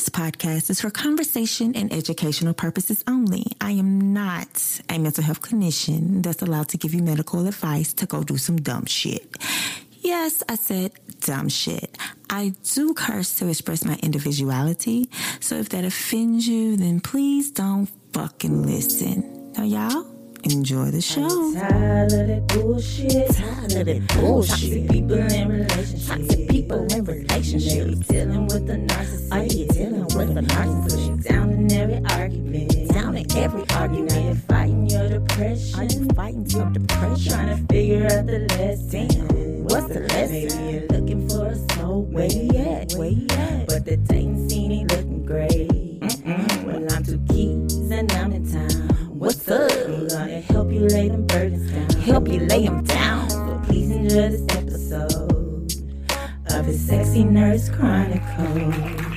This 0.00 0.08
podcast 0.08 0.70
is 0.70 0.80
for 0.80 0.88
conversation 0.88 1.76
and 1.76 1.92
educational 1.92 2.54
purposes 2.54 3.04
only. 3.06 3.44
I 3.60 3.72
am 3.72 4.14
not 4.14 4.80
a 4.88 4.98
mental 4.98 5.22
health 5.22 5.42
clinician 5.42 6.22
that's 6.22 6.40
allowed 6.40 6.70
to 6.70 6.78
give 6.78 6.94
you 6.94 7.02
medical 7.02 7.46
advice 7.46 7.92
to 7.92 8.06
go 8.06 8.22
do 8.22 8.38
some 8.38 8.56
dumb 8.56 8.86
shit. 8.86 9.36
Yes, 10.00 10.42
I 10.48 10.54
said 10.54 10.92
dumb 11.20 11.50
shit. 11.50 11.98
I 12.30 12.54
do 12.72 12.94
curse 12.94 13.34
to 13.40 13.48
express 13.48 13.84
my 13.84 13.98
individuality. 14.02 15.10
So 15.38 15.56
if 15.56 15.68
that 15.68 15.84
offends 15.84 16.48
you, 16.48 16.78
then 16.78 17.00
please 17.00 17.50
don't 17.50 17.90
fucking 18.14 18.62
listen. 18.62 19.52
Now, 19.52 19.64
y'all, 19.64 20.09
enjoy 20.44 20.90
the 20.90 21.00
show. 21.00 21.22
I'm 21.24 21.54
tired 21.54 22.12
of 22.12 22.26
that 22.28 22.46
bullshit. 22.48 23.30
Tired 23.34 23.72
of 23.72 23.86
that 23.86 24.08
bullshit. 24.20 24.56
Toxic 24.56 24.88
people 24.90 25.16
in 25.32 25.48
relationships. 25.48 26.06
Toxic 26.08 26.48
people 26.48 26.92
in 26.92 27.04
relationships. 27.04 28.06
Dealing 28.08 28.46
with 28.46 28.66
the 28.66 28.74
narcissist. 28.74 29.32
Are 29.32 29.44
you 29.44 29.66
dealing 29.68 30.02
with 30.04 30.34
the 30.34 30.40
narcissist? 30.42 31.24
Down 31.28 31.50
in 31.52 31.72
every 31.72 32.04
argument. 32.16 32.88
Down 32.92 33.16
in 33.16 33.36
every 33.36 33.64
argument. 33.70 34.24
you're 34.24 34.34
fighting 34.34 34.86
your 34.88 35.08
depression. 35.08 35.80
Are 35.80 35.84
you 35.84 36.08
fighting 36.14 36.48
some 36.48 36.72
depression? 36.72 37.32
Trying 37.32 37.48
to 37.66 37.74
figure 37.74 38.04
out 38.06 38.26
the 38.26 38.38
lesson. 38.58 39.64
What's 39.64 39.88
the 39.88 40.00
Maybe 40.00 40.44
lesson? 40.46 40.68
you're 40.68 40.86
looking 40.88 41.28
for 41.28 41.46
a 41.46 41.56
soul. 41.74 42.02
Where 42.04 42.26
you 42.26 42.50
at? 42.56 42.92
Where 42.94 43.08
you 43.08 43.26
at? 43.30 43.66
But 43.68 43.84
the 43.84 43.96
dating 43.96 44.48
scene 44.48 44.72
ain't 44.72 44.90
looking 44.90 45.24
great. 45.24 45.70
Well, 46.64 46.86
I'm 46.92 47.04
two 47.04 47.20
keys 47.28 47.74
and 47.90 48.10
I'm 48.12 48.32
in 48.32 48.50
town. 48.50 48.79
What's 49.20 49.46
up? 49.48 49.70
I'm 49.70 50.08
gonna 50.08 50.40
help 50.40 50.72
you 50.72 50.88
lay 50.88 51.10
them 51.10 51.26
burdens 51.26 51.70
down. 51.70 51.90
Help 52.00 52.26
you 52.26 52.40
lay 52.40 52.64
them 52.64 52.82
down. 52.84 53.28
So 53.28 53.60
please 53.66 53.90
enjoy 53.90 54.30
this 54.30 54.46
episode 54.56 55.72
of 56.46 56.66
the 56.66 56.72
Sexy 56.72 57.24
Nurse 57.24 57.68
Chronicle. 57.68 59.09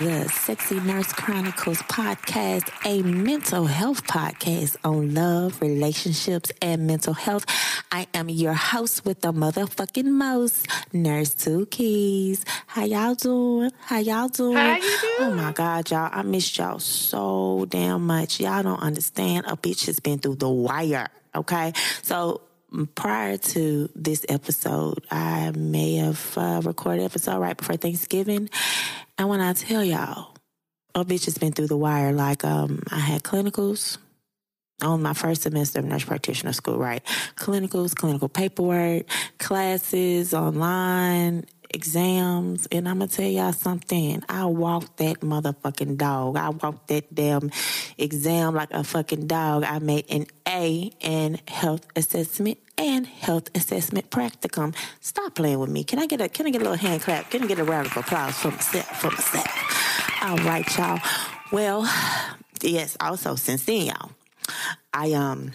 The 0.00 0.28
Sexy 0.28 0.78
Nurse 0.78 1.12
Chronicles 1.12 1.82
podcast, 1.82 2.70
a 2.84 3.02
mental 3.02 3.66
health 3.66 4.04
podcast 4.06 4.76
on 4.84 5.12
love, 5.12 5.60
relationships, 5.60 6.52
and 6.62 6.86
mental 6.86 7.14
health. 7.14 7.44
I 7.90 8.06
am 8.14 8.28
your 8.28 8.52
host 8.52 9.04
with 9.04 9.22
the 9.22 9.32
motherfucking 9.32 10.04
most, 10.04 10.68
Nurse 10.92 11.34
Two 11.34 11.66
Keys. 11.66 12.44
How 12.68 12.84
y'all 12.84 13.16
doing? 13.16 13.72
How 13.80 13.98
y'all 13.98 14.28
doing? 14.28 14.56
How 14.56 14.76
you 14.76 14.98
doing? 15.00 15.14
Oh 15.18 15.34
my 15.34 15.50
God, 15.50 15.90
y'all. 15.90 16.10
I 16.12 16.22
missed 16.22 16.56
y'all 16.58 16.78
so 16.78 17.66
damn 17.68 18.06
much. 18.06 18.38
Y'all 18.38 18.62
don't 18.62 18.80
understand. 18.80 19.46
A 19.48 19.56
bitch 19.56 19.86
has 19.86 19.98
been 19.98 20.20
through 20.20 20.36
the 20.36 20.48
wire, 20.48 21.08
okay? 21.34 21.72
So, 22.02 22.42
prior 22.94 23.36
to 23.36 23.88
this 23.94 24.24
episode, 24.28 25.04
I 25.10 25.52
may 25.52 25.96
have 25.96 26.34
uh, 26.36 26.60
recorded 26.64 27.04
episode 27.04 27.38
right 27.38 27.56
before 27.56 27.76
Thanksgiving. 27.76 28.50
And 29.16 29.28
when 29.28 29.40
I 29.40 29.52
tell 29.52 29.82
y'all, 29.82 30.34
a 30.94 31.04
bitch 31.04 31.24
has 31.26 31.38
been 31.38 31.52
through 31.52 31.68
the 31.68 31.76
wire. 31.76 32.12
Like, 32.12 32.44
um, 32.44 32.82
I 32.90 32.98
had 32.98 33.22
clinicals 33.22 33.98
on 34.82 35.02
my 35.02 35.12
first 35.12 35.42
semester 35.42 35.80
of 35.80 35.84
nurse 35.84 36.04
practitioner 36.04 36.52
school, 36.52 36.78
right? 36.78 37.04
Clinicals, 37.36 37.94
clinical 37.94 38.28
paperwork, 38.28 39.06
classes 39.38 40.32
online, 40.34 41.44
exams. 41.70 42.66
And 42.70 42.88
I'm 42.88 42.98
going 42.98 43.08
to 43.08 43.16
tell 43.16 43.28
y'all 43.28 43.52
something. 43.52 44.22
I 44.28 44.44
walked 44.44 44.98
that 44.98 45.20
motherfucking 45.20 45.96
dog. 45.96 46.36
I 46.36 46.50
walked 46.50 46.88
that 46.88 47.12
damn 47.14 47.50
exam 47.96 48.54
like 48.54 48.70
a 48.70 48.84
fucking 48.84 49.26
dog. 49.26 49.64
I 49.64 49.78
made 49.78 50.06
an 50.10 50.26
A 50.58 50.90
in 51.00 51.38
health 51.46 51.86
assessment 51.94 52.58
and 52.76 53.06
health 53.06 53.48
assessment 53.54 54.10
practicum. 54.10 54.74
Stop 55.00 55.36
playing 55.36 55.60
with 55.60 55.70
me. 55.70 55.84
Can 55.84 56.00
I 56.00 56.06
get 56.06 56.20
a 56.20 56.28
can 56.28 56.46
I 56.46 56.50
get 56.50 56.62
a 56.62 56.64
little 56.64 56.76
hand 56.76 57.02
clap? 57.02 57.30
Can 57.30 57.44
I 57.44 57.46
get 57.46 57.60
a 57.60 57.64
round 57.64 57.86
of 57.86 57.96
applause 57.96 58.36
for 58.36 58.50
myself 58.50 59.00
for 59.00 59.10
myself? 59.12 60.22
All 60.22 60.36
right, 60.38 60.66
y'all. 60.76 60.98
Well, 61.52 61.82
yes, 62.60 62.96
also 62.98 63.36
since 63.36 63.66
then, 63.66 63.86
y'all, 63.86 64.10
I 64.92 65.12
um 65.12 65.52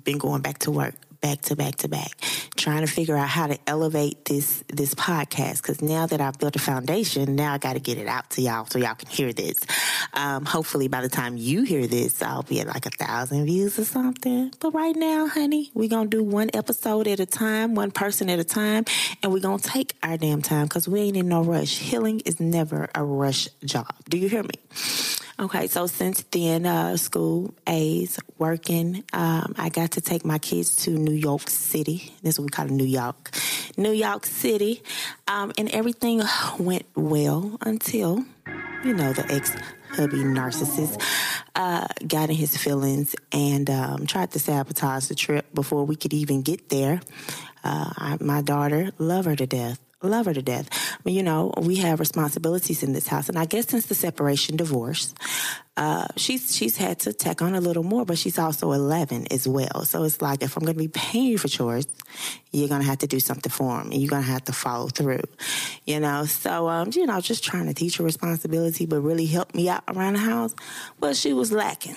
been 0.00 0.18
going 0.18 0.42
back 0.42 0.58
to 0.58 0.70
work 0.70 0.94
back 1.20 1.40
to 1.42 1.56
back 1.56 1.76
to 1.76 1.88
back 1.88 2.12
trying 2.56 2.80
to 2.80 2.86
figure 2.86 3.16
out 3.16 3.28
how 3.28 3.46
to 3.46 3.58
elevate 3.66 4.24
this 4.24 4.64
this 4.68 4.94
podcast. 4.94 5.62
Because 5.62 5.82
now 5.82 6.06
that 6.06 6.20
i've 6.20 6.38
built 6.38 6.56
a 6.56 6.58
foundation 6.58 7.36
now 7.36 7.54
i 7.54 7.58
got 7.58 7.74
to 7.74 7.80
get 7.80 7.98
it 7.98 8.06
out 8.06 8.28
to 8.30 8.42
y'all 8.42 8.66
so 8.66 8.78
y'all 8.78 8.94
can 8.94 9.08
hear 9.08 9.32
this. 9.32 9.60
Um, 10.14 10.44
hopefully 10.44 10.88
by 10.88 11.00
the 11.00 11.08
time 11.08 11.36
you 11.36 11.62
hear 11.62 11.86
this 11.86 12.22
i'll 12.22 12.42
be 12.42 12.60
at 12.60 12.66
like 12.66 12.86
a 12.86 12.90
thousand 12.90 13.44
views 13.46 13.78
or 13.78 13.84
something. 13.84 14.52
But 14.60 14.72
right 14.74 14.96
now 14.96 15.28
honey 15.28 15.70
we're 15.74 15.88
gonna 15.88 16.08
do 16.08 16.22
one 16.22 16.50
episode 16.54 17.06
at 17.06 17.20
a 17.20 17.26
time 17.26 17.74
one 17.74 17.90
person 17.90 18.30
at 18.30 18.38
a 18.38 18.44
time 18.44 18.84
and 19.22 19.32
we're 19.32 19.40
gonna 19.40 19.58
take 19.58 19.94
our 20.02 20.16
damn 20.16 20.42
time 20.42 20.64
because 20.64 20.88
we 20.88 21.00
ain't 21.00 21.16
in 21.16 21.28
no 21.28 21.42
rush. 21.42 21.78
Healing 21.78 22.20
is 22.24 22.40
never 22.40 22.88
a 22.94 23.04
rush 23.04 23.48
job. 23.64 23.94
Do 24.08 24.18
you 24.18 24.28
hear 24.28 24.42
me 24.42 24.54
Okay, 25.38 25.66
so 25.66 25.86
since 25.86 26.22
then, 26.30 26.64
uh, 26.64 26.96
school, 26.96 27.52
A's, 27.66 28.18
working, 28.38 29.04
um, 29.12 29.54
I 29.58 29.68
got 29.68 29.90
to 29.92 30.00
take 30.00 30.24
my 30.24 30.38
kids 30.38 30.76
to 30.84 30.90
New 30.90 31.12
York 31.12 31.50
City. 31.50 32.14
This 32.22 32.34
is 32.34 32.40
what 32.40 32.44
we 32.44 32.50
call 32.50 32.66
New 32.68 32.86
York. 32.86 33.32
New 33.76 33.92
York 33.92 34.24
City. 34.24 34.82
Um, 35.28 35.52
and 35.58 35.68
everything 35.72 36.22
went 36.58 36.86
well 36.94 37.58
until, 37.60 38.24
you 38.82 38.94
know, 38.94 39.12
the 39.12 39.30
ex 39.30 39.54
hubby 39.90 40.24
narcissist 40.24 41.02
uh, 41.54 41.86
got 42.06 42.30
in 42.30 42.36
his 42.36 42.56
feelings 42.56 43.14
and 43.30 43.68
um, 43.68 44.06
tried 44.06 44.30
to 44.30 44.38
sabotage 44.38 45.08
the 45.08 45.14
trip 45.14 45.44
before 45.52 45.84
we 45.84 45.96
could 45.96 46.14
even 46.14 46.40
get 46.40 46.70
there. 46.70 47.02
Uh, 47.62 47.92
I, 47.94 48.16
my 48.20 48.40
daughter, 48.40 48.90
love 48.96 49.26
her 49.26 49.36
to 49.36 49.46
death 49.46 49.85
love 50.02 50.26
her 50.26 50.34
to 50.34 50.42
death. 50.42 50.68
But 51.02 51.12
you 51.12 51.22
know, 51.22 51.52
we 51.56 51.76
have 51.76 52.00
responsibilities 52.00 52.82
in 52.82 52.92
this 52.92 53.06
house, 53.06 53.28
and 53.28 53.38
I 53.38 53.44
guess 53.44 53.68
since 53.68 53.86
the 53.86 53.94
separation, 53.94 54.56
divorce, 54.56 55.14
uh, 55.76 56.06
she's 56.16 56.54
she's 56.54 56.76
had 56.76 57.00
to 57.00 57.12
tack 57.12 57.42
on 57.42 57.54
a 57.54 57.60
little 57.60 57.82
more. 57.82 58.04
But 58.04 58.18
she's 58.18 58.38
also 58.38 58.72
eleven 58.72 59.26
as 59.30 59.48
well, 59.48 59.84
so 59.84 60.04
it's 60.04 60.20
like 60.20 60.42
if 60.42 60.56
I'm 60.56 60.64
going 60.64 60.76
to 60.76 60.82
be 60.82 60.88
paying 60.88 61.26
you 61.26 61.38
for 61.38 61.48
chores, 61.48 61.86
you're 62.52 62.68
going 62.68 62.82
to 62.82 62.86
have 62.86 62.98
to 62.98 63.06
do 63.06 63.20
something 63.20 63.50
for 63.50 63.78
them, 63.78 63.90
and 63.90 64.00
you're 64.00 64.10
going 64.10 64.22
to 64.22 64.30
have 64.30 64.44
to 64.44 64.52
follow 64.52 64.88
through. 64.88 65.24
You 65.84 66.00
know, 66.00 66.24
so 66.24 66.68
um, 66.68 66.90
you 66.94 67.06
know, 67.06 67.20
just 67.20 67.44
trying 67.44 67.66
to 67.66 67.74
teach 67.74 67.96
her 67.98 68.04
responsibility, 68.04 68.86
but 68.86 69.00
really 69.00 69.26
help 69.26 69.54
me 69.54 69.68
out 69.68 69.84
around 69.88 70.14
the 70.14 70.20
house. 70.20 70.54
Well, 71.00 71.14
she 71.14 71.32
was 71.32 71.52
lacking. 71.52 71.96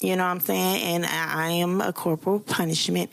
You 0.00 0.14
know 0.14 0.24
what 0.24 0.30
I'm 0.30 0.40
saying? 0.40 0.82
And 0.82 1.06
I 1.06 1.48
am 1.52 1.80
a 1.80 1.92
corporal 1.92 2.40
punishment. 2.40 3.10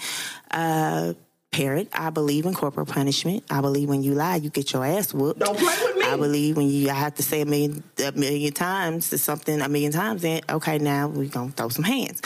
Uh, 0.51 1.13
parent. 1.53 1.89
I 1.93 2.09
believe 2.09 2.45
in 2.45 2.53
corporal 2.53 2.85
punishment. 2.85 3.43
I 3.49 3.61
believe 3.61 3.87
when 3.87 4.03
you 4.03 4.13
lie, 4.13 4.37
you 4.37 4.49
get 4.49 4.73
your 4.73 4.83
ass 4.83 5.13
whooped. 5.13 5.39
Don't 5.39 5.57
play 5.57 5.77
with 5.85 5.95
me. 5.95 6.03
I 6.03 6.17
believe 6.17 6.57
when 6.57 6.67
you 6.67 6.89
I 6.89 6.93
have 6.93 7.15
to 7.15 7.23
say 7.23 7.41
a 7.41 7.45
million 7.45 7.83
a 8.03 8.11
million 8.11 8.51
times 8.51 9.11
to 9.11 9.17
something 9.17 9.61
a 9.61 9.69
million 9.69 9.91
times, 9.91 10.23
then 10.23 10.41
okay, 10.49 10.79
now 10.79 11.07
we're 11.07 11.29
gonna 11.29 11.51
throw 11.51 11.69
some 11.69 11.85
hands. 11.85 12.21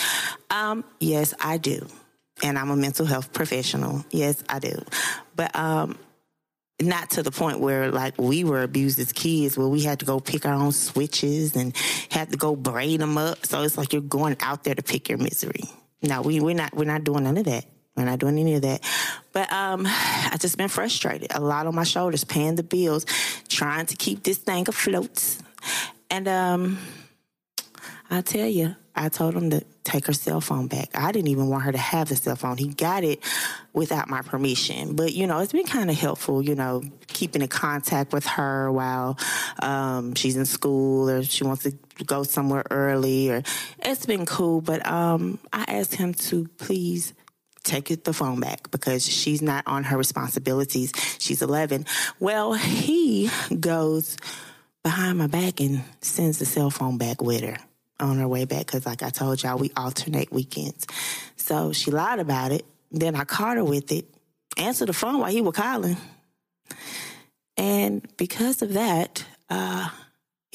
Um, 0.50 0.84
yes, 1.00 1.34
I 1.40 1.58
do. 1.58 1.88
And 2.42 2.58
I'm 2.58 2.70
a 2.70 2.76
mental 2.76 3.06
health 3.06 3.34
professional. 3.34 4.06
Yes, 4.12 4.44
I 4.50 4.60
do. 4.60 4.82
But 5.36 5.56
um 5.56 5.98
not 6.80 7.09
to 7.09 7.24
the 7.24 7.32
point 7.32 7.59
where 7.59 7.92
like 7.92 8.20
we 8.20 8.44
were 8.44 8.62
abused 8.62 9.00
as 9.00 9.12
kids 9.12 9.58
where 9.58 9.68
we 9.68 9.82
had 9.82 10.00
to 10.00 10.06
go 10.06 10.20
pick 10.20 10.46
our 10.46 10.54
own 10.54 10.72
switches 10.72 11.56
and 11.56 11.76
had 12.12 12.32
to 12.32 12.38
go 12.38 12.56
braid 12.56 13.00
them 13.00 13.18
up. 13.18 13.46
So 13.46 13.64
it's 13.64 13.78
like 13.78 13.94
you're 13.94 14.02
going 14.02 14.38
out 14.42 14.64
there 14.64 14.76
to 14.76 14.84
pick 14.84 15.09
your 15.09 15.18
misery. 15.18 15.64
No, 16.04 16.22
we, 16.22 16.40
we're 16.40 16.56
not 16.56 16.76
we're 16.76 16.86
not 16.86 17.04
doing 17.04 17.24
none 17.24 17.38
of 17.38 17.46
that. 17.46 17.66
We're 17.97 18.06
not 18.06 18.19
doing 18.19 18.38
any 18.38 18.53
of 18.53 18.62
that. 18.62 18.81
But 19.34 19.52
um, 19.52 19.85
I 19.88 20.38
just 20.40 20.58
been 20.58 20.69
frustrated. 20.69 21.34
A 21.34 21.41
lot 21.41 21.68
on 21.68 21.75
my 21.75 21.84
shoulders, 21.84 22.24
paying 22.24 22.56
the 22.56 22.63
bills, 22.63 23.06
trying 23.50 23.88
to 23.88 23.96
keep 23.96 24.24
this 24.24 24.38
thing 24.38 24.69
afloat. 24.69 25.38
And 26.09 26.28
um, 26.28 26.78
I 28.09 28.22
tell 28.22 28.47
you, 28.47 28.75
I 28.96 29.09
told 29.09 29.35
him 29.35 29.50
to 29.50 29.63
take 29.84 30.08
her 30.08 30.13
cell 30.13 30.41
phone 30.41 30.68
back. 30.68 30.90
I 30.96 31.12
didn't 31.12 31.28
even 31.28 31.47
want 31.47 31.63
her 31.63 31.72
to 31.72 31.78
have 31.78 32.09
the 32.09 32.16
cell 32.16 32.35
phone. 32.35 32.58
He 32.58 32.68
got 32.68 33.03
it 33.03 33.24
without 33.74 34.09
my 34.09 34.22
permission. 34.22 34.96
But, 34.96 35.14
you 35.14 35.28
know, 35.28 35.40
it's 35.40 35.52
been 35.52 35.66
kind 35.66 35.90
of 35.90 35.97
helpful, 35.97 36.41
you 36.41 36.56
know, 36.56 36.84
keeping 37.08 37.41
in 37.41 37.47
contact 37.47 38.14
with 38.14 38.25
her 38.25 38.72
while 38.72 39.17
um, 39.61 40.16
she's 40.16 40.35
in 40.35 40.46
school 40.46 41.09
or 41.09 41.23
she 41.23 41.44
wants 41.44 41.64
to 41.64 41.73
go 42.05 42.23
somewhere 42.23 42.64
early. 42.72 43.29
Or 43.29 43.44
It's 43.79 44.05
been 44.05 44.26
cool. 44.26 44.61
But 44.61 44.85
um, 44.88 45.40
I 45.53 45.66
asked 45.67 45.96
him 45.96 46.14
to 46.14 46.47
please 46.58 47.14
take 47.67 48.03
the 48.03 48.14
phone 48.14 48.40
back 48.40 48.72
because 48.72 49.05
she's 49.05 49.41
not 49.41 49.66
on 49.67 49.84
her 49.85 49.97
responsibilities. 49.97 50.91
She's 51.19 51.41
11. 51.41 51.85
Well, 52.19 52.53
he 52.53 53.29
goes 53.59 54.17
behind 54.84 55.17
my 55.17 55.28
back 55.28 55.59
and 55.59 55.84
sends 56.02 56.40
the 56.40 56.46
cell 56.46 56.69
phone 56.69 56.97
back 56.97 57.22
with 57.22 57.41
her 57.41 57.58
on 57.99 58.17
her 58.17 58.28
way 58.28 58.46
back 58.46 58.66
because, 58.66 58.85
like 58.85 59.03
I 59.03 59.09
told 59.09 59.43
y'all, 59.43 59.58
we 59.58 59.72
alternate 59.75 60.31
weekends. 60.31 60.87
So 61.35 61.73
she 61.73 61.91
lied 61.91 62.19
about 62.19 62.52
it. 62.52 62.66
Then 62.91 63.16
I 63.16 63.23
caught 63.25 63.58
her 63.58 63.64
with 63.64 63.91
it, 63.91 64.05
answered 64.55 64.87
the 64.87 64.93
phone 64.93 65.20
while 65.20 65.31
he 65.31 65.41
was 65.41 65.55
calling. 65.55 65.97
And 67.58 68.08
because 68.17 68.61
of 68.61 68.73
that, 68.73 69.25
uh, 69.49 69.90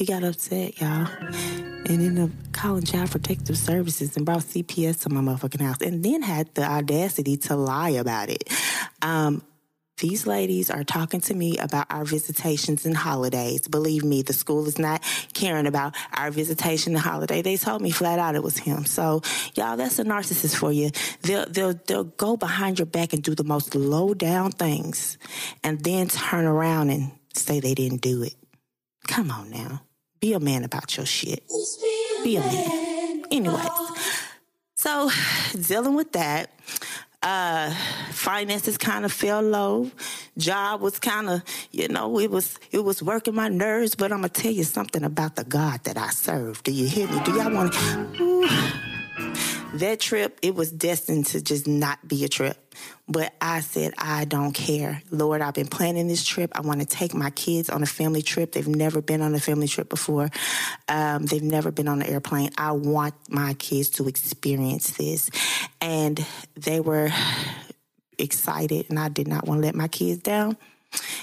he 0.03 0.07
got 0.07 0.25
upset, 0.25 0.81
y'all, 0.81 1.07
and 1.23 1.89
ended 1.89 2.19
up 2.19 2.31
calling 2.51 2.83
Child 2.83 3.13
Protective 3.13 3.57
Services 3.57 4.17
and 4.17 4.27
brought 4.27 4.41
CPS 4.41 5.03
to 5.03 5.11
my 5.11 5.21
motherfucking 5.21 5.61
house, 5.61 5.81
and 5.81 6.05
then 6.05 6.23
had 6.23 6.53
the 6.57 6.65
audacity 6.65 7.37
to 7.37 7.55
lie 7.55 7.91
about 7.91 8.29
it. 8.29 8.53
Um, 9.01 9.45
these 9.99 10.27
ladies 10.27 10.71
are 10.71 10.83
talking 10.83 11.21
to 11.21 11.35
me 11.35 11.57
about 11.59 11.87
our 11.89 12.05
visitations 12.05 12.85
and 12.85 12.97
holidays. 12.97 13.69
Believe 13.69 14.03
me, 14.03 14.23
the 14.23 14.33
school 14.33 14.67
is 14.67 14.77
not 14.77 15.05
caring 15.35 15.69
about 15.69 15.95
our 16.15 16.33
visitation 16.33 16.95
and 16.95 17.01
holiday. 17.01 17.41
They 17.41 17.57
told 17.57 17.81
me 17.81 17.93
flat 17.93 18.19
out 18.19 18.35
it 18.35 18.43
was 18.43 18.59
him. 18.59 18.85
So, 18.85 19.23
y'all, 19.55 19.77
that's 19.77 20.01
a 20.01 20.05
narcissist 20.05 20.57
for 20.57 20.73
you. 20.73 20.91
They'll, 21.21 21.47
they'll, 21.47 21.75
they'll 21.87 22.03
go 22.03 22.37
behind 22.37 22.81
your 22.81 22.87
back 22.87 23.13
and 23.13 23.23
do 23.23 23.37
the 23.37 23.45
most 23.45 23.77
low 23.77 24.15
down 24.15 24.51
things 24.51 25.17
and 25.63 25.79
then 25.85 26.09
turn 26.09 26.45
around 26.45 26.91
and 26.91 27.13
say 27.35 27.61
they 27.61 27.75
didn't 27.75 28.01
do 28.01 28.25
it. 28.25 28.35
Come 29.07 29.31
on 29.31 29.49
now. 29.51 29.83
Be 30.23 30.35
a 30.35 30.41
man 30.41 30.63
about 30.63 30.97
your 30.97 31.05
shit. 31.05 31.43
Be 32.23 32.37
a 32.37 32.41
man. 32.41 33.25
Anyways, 33.33 33.69
so 34.77 35.11
dealing 35.61 35.97
with 35.97 36.13
that, 36.13 36.53
uh, 37.25 37.75
finances 38.13 38.79
kind 38.79 39.05
of 39.05 39.13
fell 39.13 39.43
low. 39.43 39.91
Job 40.39 40.81
was 40.81 41.01
kind 41.01 41.29
of, 41.29 41.43
you 41.73 41.89
know, 41.89 42.21
it 42.21 42.31
was 42.31 42.57
it 42.71 42.85
was 42.85 43.03
working 43.03 43.35
my 43.35 43.49
nerves. 43.49 43.97
But 43.97 44.13
I'm 44.13 44.19
gonna 44.19 44.29
tell 44.29 44.53
you 44.53 44.63
something 44.63 45.03
about 45.03 45.35
the 45.35 45.43
God 45.43 45.83
that 45.83 45.99
I 45.99 46.11
serve. 46.11 46.63
Do 46.63 46.71
you 46.71 46.87
hear 46.87 47.09
me? 47.09 47.21
Do 47.25 47.33
y'all 47.33 47.53
want 47.53 47.73
to? 47.73 48.81
That 49.75 50.01
trip, 50.01 50.39
it 50.43 50.55
was 50.55 50.71
destined 50.71 51.27
to 51.27 51.41
just 51.41 51.67
not 51.67 52.07
be 52.07 52.25
a 52.25 52.29
trip. 52.29 52.59
But 53.09 53.33
I 53.41 53.61
said, 53.61 53.95
I 53.97 54.27
don't 54.27 54.53
care. 54.53 55.03
Lord, 55.11 55.41
I've 55.41 55.55
been 55.55 55.67
planning 55.67 56.09
this 56.09 56.25
trip. 56.25 56.53
I 56.55 56.61
want 56.61 56.81
to 56.81 56.87
take 56.87 57.15
my 57.15 57.31
kids 57.31 57.71
on 57.71 57.83
a 57.83 57.87
family 57.87 58.21
trip. 58.21 58.53
They've 58.53 58.69
never 58.69 59.01
been 59.01 59.23
on 59.23 59.35
a 59.35 59.41
family 59.41 59.69
trip 59.69 59.89
before. 59.89 60.29
Um, 60.89 61.25
they've 61.25 61.43
never 61.43 61.71
been 61.71 61.89
on 61.89 62.03
an 62.03 62.09
airplane. 62.09 62.51
I 62.59 62.73
want 62.73 63.15
my 63.31 63.55
kids 63.55 63.89
to 63.91 64.09
experience 64.09 64.91
this. 64.93 65.31
And 65.81 66.25
they 66.55 66.81
were 66.81 67.11
excited, 68.19 68.87
and 68.91 68.99
I 68.99 69.09
did 69.09 69.27
not 69.27 69.47
want 69.47 69.63
to 69.63 69.67
let 69.67 69.75
my 69.75 69.89
kids 69.89 70.23
down. 70.23 70.59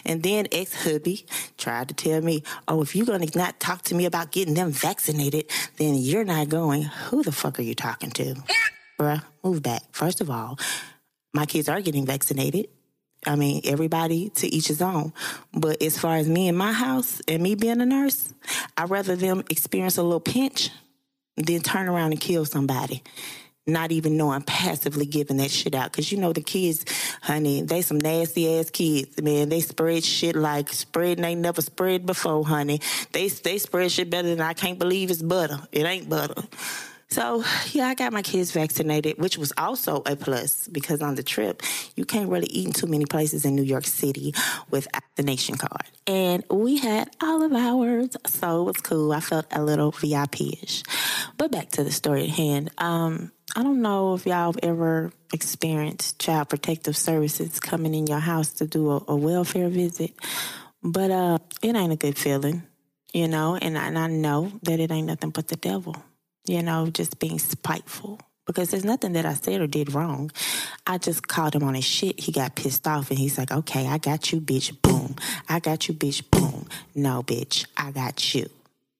And 0.05 0.23
then 0.23 0.47
ex 0.51 0.83
hubby 0.83 1.25
tried 1.57 1.89
to 1.89 1.93
tell 1.93 2.21
me, 2.21 2.43
oh, 2.67 2.81
if 2.81 2.95
you're 2.95 3.05
going 3.05 3.25
to 3.25 3.37
not 3.37 3.59
talk 3.59 3.83
to 3.83 3.95
me 3.95 4.05
about 4.05 4.31
getting 4.31 4.53
them 4.53 4.71
vaccinated, 4.71 5.49
then 5.77 5.95
you're 5.95 6.23
not 6.23 6.49
going. 6.49 6.83
Who 6.83 7.23
the 7.23 7.31
fuck 7.31 7.59
are 7.59 7.63
you 7.63 7.75
talking 7.75 8.11
to? 8.11 8.35
Bruh, 8.99 9.23
move 9.43 9.61
back. 9.61 9.83
First 9.91 10.21
of 10.21 10.29
all, 10.29 10.59
my 11.33 11.45
kids 11.45 11.69
are 11.69 11.81
getting 11.81 12.05
vaccinated. 12.05 12.67
I 13.25 13.35
mean, 13.35 13.61
everybody 13.65 14.29
to 14.29 14.47
each 14.47 14.67
his 14.67 14.81
own. 14.81 15.13
But 15.53 15.81
as 15.81 15.97
far 15.97 16.15
as 16.15 16.27
me 16.27 16.47
and 16.47 16.57
my 16.57 16.71
house 16.71 17.21
and 17.27 17.43
me 17.43 17.55
being 17.55 17.81
a 17.81 17.85
nurse, 17.85 18.33
I'd 18.77 18.89
rather 18.89 19.15
them 19.15 19.43
experience 19.49 19.97
a 19.97 20.03
little 20.03 20.21
pinch 20.21 20.69
than 21.35 21.61
turn 21.61 21.87
around 21.87 22.11
and 22.11 22.21
kill 22.21 22.45
somebody 22.45 23.03
not 23.69 23.91
even 23.91 24.17
knowing 24.17 24.41
passively 24.41 25.05
giving 25.05 25.37
that 25.37 25.51
shit 25.51 25.75
out. 25.75 25.91
Cause 25.91 26.11
you 26.11 26.17
know 26.17 26.33
the 26.33 26.41
kids, 26.41 26.85
honey, 27.21 27.61
they 27.61 27.81
some 27.81 27.99
nasty 27.99 28.59
ass 28.59 28.69
kids, 28.69 29.21
man. 29.21 29.49
They 29.49 29.61
spread 29.61 30.03
shit 30.03 30.35
like 30.35 30.69
spreading 30.69 31.25
ain't 31.25 31.41
never 31.41 31.61
spread 31.61 32.05
before, 32.05 32.45
honey. 32.45 32.81
They 33.11 33.27
they 33.29 33.57
spread 33.57 33.91
shit 33.91 34.09
better 34.09 34.29
than 34.29 34.41
I 34.41 34.53
can't 34.53 34.79
believe 34.79 35.11
it's 35.11 35.21
butter. 35.21 35.59
It 35.71 35.85
ain't 35.85 36.09
butter. 36.09 36.43
So 37.11 37.43
yeah, 37.71 37.87
I 37.87 37.95
got 37.95 38.13
my 38.13 38.21
kids 38.21 38.51
vaccinated, 38.51 39.17
which 39.17 39.37
was 39.37 39.51
also 39.57 40.03
a 40.05 40.15
plus 40.15 40.67
because 40.67 41.01
on 41.01 41.15
the 41.15 41.23
trip 41.23 41.63
you 41.95 42.05
can't 42.05 42.29
really 42.29 42.47
eat 42.47 42.67
in 42.67 42.73
too 42.73 42.85
many 42.85 43.05
places 43.05 43.45
in 43.45 43.55
New 43.55 43.63
York 43.63 43.85
City 43.85 44.33
without 44.69 45.01
the 45.15 45.23
nation 45.23 45.57
card. 45.57 45.89
And 46.05 46.43
we 46.51 46.77
had 46.77 47.09
all 47.19 47.41
of 47.41 47.51
ours, 47.51 48.15
so 48.27 48.61
it 48.61 48.65
was 48.65 48.77
cool. 48.77 49.11
I 49.11 49.21
felt 49.21 49.47
a 49.51 49.63
little 49.63 49.91
VIP-ish. 49.91 50.83
But 51.37 51.51
back 51.51 51.71
to 51.71 51.83
the 51.83 51.91
story 51.91 52.25
at 52.25 52.29
hand. 52.29 52.69
Um, 52.77 53.31
I 53.55 53.63
don't 53.63 53.81
know 53.81 54.13
if 54.13 54.25
y'all 54.25 54.53
have 54.53 54.59
ever 54.61 55.11
experienced 55.33 56.19
child 56.19 56.49
protective 56.49 56.95
services 56.95 57.59
coming 57.59 57.95
in 57.95 58.05
your 58.05 58.19
house 58.19 58.53
to 58.53 58.67
do 58.67 58.91
a, 58.91 59.03
a 59.07 59.15
welfare 59.15 59.69
visit, 59.69 60.11
but 60.83 61.09
uh, 61.09 61.39
it 61.61 61.75
ain't 61.75 61.91
a 61.91 61.95
good 61.95 62.17
feeling, 62.17 62.63
you 63.11 63.27
know. 63.27 63.55
And 63.55 63.77
I, 63.77 63.87
and 63.87 63.97
I 63.97 64.07
know 64.07 64.51
that 64.63 64.79
it 64.79 64.91
ain't 64.91 65.07
nothing 65.07 65.31
but 65.31 65.47
the 65.47 65.55
devil, 65.55 65.95
you 66.45 66.61
know, 66.61 66.89
just 66.89 67.19
being 67.19 67.39
spiteful. 67.39 68.19
Because 68.45 68.71
there's 68.71 68.85
nothing 68.85 69.13
that 69.13 69.27
I 69.27 69.33
said 69.33 69.61
or 69.61 69.67
did 69.67 69.93
wrong. 69.93 70.31
I 70.87 70.97
just 70.97 71.27
called 71.27 71.53
him 71.53 71.63
on 71.63 71.75
his 71.75 71.85
shit. 71.85 72.19
He 72.19 72.31
got 72.31 72.55
pissed 72.55 72.87
off 72.87 73.11
and 73.11 73.19
he's 73.19 73.37
like, 73.37 73.51
okay, 73.51 73.85
I 73.87 73.99
got 73.99 74.31
you, 74.31 74.41
bitch. 74.41 74.79
Boom. 74.81 75.15
I 75.47 75.59
got 75.59 75.87
you, 75.87 75.93
bitch. 75.93 76.29
Boom. 76.31 76.67
No, 76.95 77.21
bitch. 77.21 77.67
I 77.77 77.91
got 77.91 78.33
you. 78.33 78.49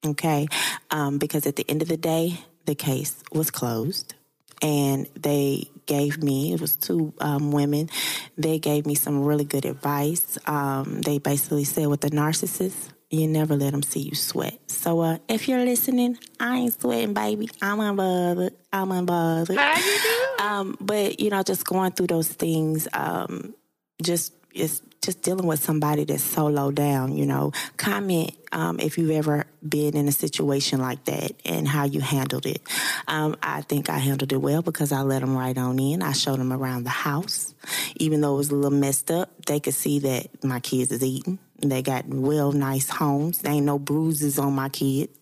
Okay. 0.05 0.47
Um, 0.91 1.17
because 1.17 1.47
at 1.47 1.55
the 1.55 1.67
end 1.67 1.81
of 1.81 1.87
the 1.87 1.97
day, 1.97 2.41
the 2.65 2.75
case 2.75 3.23
was 3.31 3.49
closed 3.49 4.13
and 4.61 5.07
they 5.15 5.69
gave 5.85 6.21
me 6.21 6.53
it 6.53 6.61
was 6.61 6.75
two 6.75 7.13
um, 7.19 7.51
women. 7.51 7.89
They 8.37 8.59
gave 8.59 8.85
me 8.85 8.95
some 8.95 9.23
really 9.23 9.45
good 9.45 9.65
advice. 9.65 10.37
Um, 10.45 11.01
they 11.01 11.17
basically 11.17 11.63
said 11.63 11.87
with 11.87 12.01
the 12.01 12.09
narcissist 12.11 12.91
you 13.09 13.27
never 13.27 13.55
let 13.55 13.71
them 13.71 13.81
see 13.81 14.01
you 14.01 14.13
sweat. 14.15 14.59
So 14.69 15.01
uh, 15.01 15.17
if 15.27 15.47
you're 15.47 15.65
listening 15.65 16.17
i 16.39 16.57
ain't 16.57 16.79
sweating 16.79 17.13
baby. 17.13 17.49
I'm 17.61 17.79
unbothered. 17.79 18.51
I'm 18.71 18.89
unbothered. 18.89 19.57
How 19.57 19.77
you 19.77 19.99
do? 20.37 20.43
um, 20.43 20.77
but 20.79 21.19
you 21.19 21.29
know 21.29 21.43
just 21.43 21.65
going 21.65 21.91
through 21.91 22.07
those 22.07 22.27
things 22.27 22.87
um, 22.93 23.55
just 24.01 24.33
it's 24.53 24.81
just 25.01 25.21
dealing 25.21 25.47
with 25.47 25.63
somebody 25.63 26.03
that's 26.03 26.23
so 26.23 26.47
low 26.47 26.71
down, 26.71 27.15
you 27.15 27.25
know, 27.25 27.51
comment 27.77 28.35
um, 28.51 28.79
if 28.79 28.97
you've 28.97 29.11
ever 29.11 29.45
been 29.67 29.95
in 29.95 30.07
a 30.07 30.11
situation 30.11 30.79
like 30.79 31.05
that 31.05 31.31
and 31.45 31.67
how 31.67 31.85
you 31.85 32.01
handled 32.01 32.45
it. 32.45 32.61
Um, 33.07 33.35
I 33.41 33.61
think 33.61 33.89
I 33.89 33.99
handled 33.99 34.33
it 34.33 34.37
well 34.37 34.61
because 34.61 34.91
I 34.91 35.01
let 35.01 35.21
them 35.21 35.37
right 35.37 35.57
on 35.57 35.79
in. 35.79 36.01
I 36.01 36.11
showed 36.11 36.39
them 36.39 36.51
around 36.51 36.83
the 36.83 36.89
house. 36.89 37.53
Even 37.95 38.21
though 38.21 38.33
it 38.33 38.37
was 38.37 38.49
a 38.49 38.55
little 38.55 38.77
messed 38.77 39.11
up, 39.11 39.45
they 39.45 39.59
could 39.59 39.73
see 39.73 39.99
that 39.99 40.43
my 40.43 40.59
kids 40.59 40.91
is 40.91 41.03
eating. 41.03 41.39
They 41.61 41.81
got 41.81 42.05
well, 42.07 42.51
nice 42.51 42.89
homes. 42.89 43.39
There 43.39 43.51
ain't 43.51 43.65
no 43.65 43.79
bruises 43.79 44.39
on 44.39 44.53
my 44.53 44.69
kids. 44.69 45.18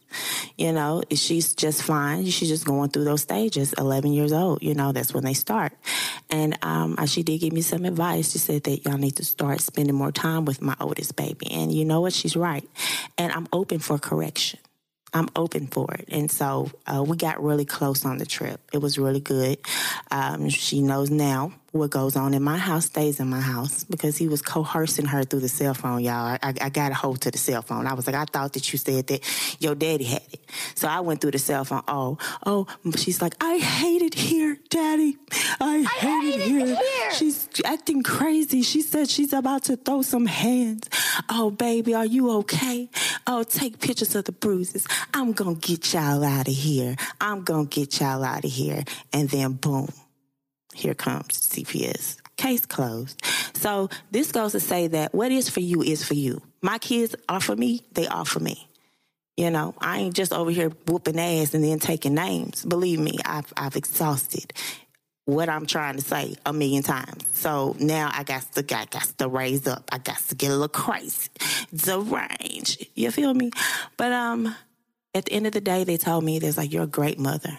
You 0.57 0.71
know, 0.71 1.03
she's 1.11 1.53
just 1.53 1.83
fine. 1.83 2.25
She's 2.25 2.49
just 2.49 2.65
going 2.65 2.89
through 2.89 3.05
those 3.05 3.21
stages. 3.21 3.73
Eleven 3.73 4.11
years 4.13 4.33
old. 4.33 4.63
You 4.63 4.73
know, 4.73 4.91
that's 4.91 5.13
when 5.13 5.23
they 5.23 5.33
start. 5.33 5.73
And 6.29 6.57
um, 6.61 6.97
she 7.05 7.23
did 7.23 7.39
give 7.39 7.53
me 7.53 7.61
some 7.61 7.85
advice. 7.85 8.31
She 8.31 8.37
said 8.37 8.63
that 8.63 8.85
y'all 8.85 8.97
need 8.97 9.17
to 9.17 9.25
start 9.25 9.61
spending 9.61 9.95
more 9.95 10.11
time 10.11 10.45
with 10.45 10.61
my 10.61 10.75
oldest 10.79 11.15
baby. 11.15 11.51
And 11.51 11.71
you 11.71 11.85
know 11.85 12.01
what? 12.01 12.13
She's 12.13 12.35
right. 12.35 12.67
And 13.17 13.31
I'm 13.31 13.47
open 13.53 13.79
for 13.79 13.97
correction. 13.97 14.59
I'm 15.13 15.29
open 15.35 15.67
for 15.67 15.91
it. 15.93 16.05
And 16.09 16.29
so 16.29 16.69
uh, 16.85 17.03
we 17.05 17.15
got 17.17 17.41
really 17.41 17.65
close 17.65 18.05
on 18.05 18.17
the 18.17 18.25
trip. 18.25 18.59
It 18.73 18.79
was 18.79 18.99
really 18.99 19.21
good. 19.21 19.57
Um, 20.11 20.49
she 20.49 20.81
knows 20.81 21.09
now 21.09 21.53
what 21.71 21.89
goes 21.89 22.15
on 22.15 22.33
in 22.33 22.41
my 22.41 22.57
house 22.57 22.85
stays 22.85 23.19
in 23.19 23.27
my 23.27 23.41
house 23.41 23.83
because 23.83 24.17
he 24.17 24.27
was 24.27 24.41
coercing 24.41 25.05
her 25.05 25.23
through 25.23 25.41
the 25.41 25.49
cell 25.49 25.73
phone, 25.73 26.01
y'all. 26.01 26.37
I, 26.41 26.53
I 26.61 26.69
got 26.69 26.91
a 26.91 26.95
hold 26.95 27.21
to 27.21 27.31
the 27.31 27.37
cell 27.37 27.61
phone. 27.61 27.87
I 27.87 27.93
was 27.93 28.07
like, 28.07 28.15
I 28.15 28.25
thought 28.25 28.53
that 28.53 28.71
you 28.71 28.79
said 28.79 29.07
that 29.07 29.57
your 29.59 29.75
daddy 29.75 30.05
had 30.05 30.23
it. 30.31 30.39
So 30.75 30.87
I 30.87 31.01
went 31.01 31.21
through 31.21 31.31
the 31.31 31.39
cell 31.39 31.65
phone. 31.65 31.83
Oh, 31.87 32.17
oh, 32.45 32.67
she's 32.95 33.21
like, 33.21 33.35
I 33.41 33.57
hate 33.57 34.01
it 34.01 34.13
here, 34.13 34.57
daddy. 34.69 35.17
I, 35.59 35.83
hate, 35.83 36.35
it 36.35 36.41
here. 36.41 36.65
here. 36.65 37.13
She's 37.13 37.49
acting 37.65 38.01
crazy. 38.01 38.61
She 38.61 38.81
said 38.81 39.09
she's 39.09 39.33
about 39.33 39.63
to 39.65 39.75
throw 39.75 40.01
some 40.01 40.25
hands. 40.25 40.89
Oh, 41.29 41.51
baby, 41.51 41.93
are 41.93 42.05
you 42.05 42.31
okay? 42.37 42.89
Oh, 43.25 43.43
take 43.43 43.79
pictures 43.79 44.15
of 44.15 44.25
the 44.25 44.31
bruises. 44.31 44.87
I'm 45.13 45.33
going 45.33 45.59
to 45.59 45.67
get 45.67 45.93
y'all 45.93 46.23
out 46.23 46.47
of 46.47 46.53
here. 46.53 46.95
I'm 47.19 47.43
going 47.43 47.67
to 47.67 47.79
get 47.79 47.99
y'all 47.99 48.23
out 48.23 48.45
of 48.45 48.51
here. 48.51 48.83
And 49.11 49.29
then 49.29 49.53
boom 49.53 49.89
here 50.77 50.93
comes 50.93 51.41
CPS. 51.41 52.17
Case 52.37 52.65
closed. 52.65 53.19
So 53.55 53.89
this 54.11 54.31
goes 54.31 54.51
to 54.51 54.59
say 54.59 54.87
that 54.87 55.13
what 55.13 55.31
is 55.31 55.49
for 55.49 55.59
you 55.59 55.81
is 55.81 56.05
for 56.05 56.13
you. 56.13 56.41
My 56.61 56.77
kids 56.77 57.15
are 57.27 57.41
for 57.41 57.55
me, 57.55 57.81
they 57.93 58.07
are 58.07 58.25
for 58.25 58.39
me. 58.39 58.69
You 59.35 59.51
know, 59.51 59.75
I 59.79 59.99
ain't 59.99 60.15
just 60.15 60.33
over 60.33 60.51
here 60.51 60.69
whooping 60.87 61.19
ass 61.19 61.53
and 61.53 61.63
then 61.63 61.79
taking 61.79 62.13
names. 62.13 62.63
Believe 62.63 62.99
me, 62.99 63.17
I've, 63.25 63.51
I've 63.55 63.75
exhausted 63.75 64.53
what 65.25 65.49
I'm 65.49 65.65
trying 65.65 65.95
to 65.95 66.01
say 66.01 66.35
a 66.45 66.53
million 66.53 66.83
times. 66.83 67.25
So 67.33 67.75
now 67.79 68.09
I 68.13 68.23
got 68.23 68.51
to, 68.53 68.63
got, 68.63 68.91
got 68.91 69.03
to 69.17 69.27
raise 69.27 69.67
up. 69.67 69.89
I 69.91 69.97
got 69.97 70.19
to 70.29 70.35
get 70.35 70.49
a 70.49 70.53
little 70.53 70.67
crazy, 70.69 71.29
deranged. 71.75 72.87
You 72.95 73.11
feel 73.11 73.33
me? 73.33 73.51
But 73.97 74.11
um, 74.11 74.55
at 75.13 75.25
the 75.25 75.33
end 75.33 75.45
of 75.47 75.53
the 75.53 75.61
day, 75.61 75.83
they 75.83 75.97
told 75.97 76.23
me, 76.23 76.39
"There's 76.39 76.57
like, 76.57 76.71
you're 76.71 76.83
a 76.83 76.87
great 76.87 77.19
mother. 77.19 77.57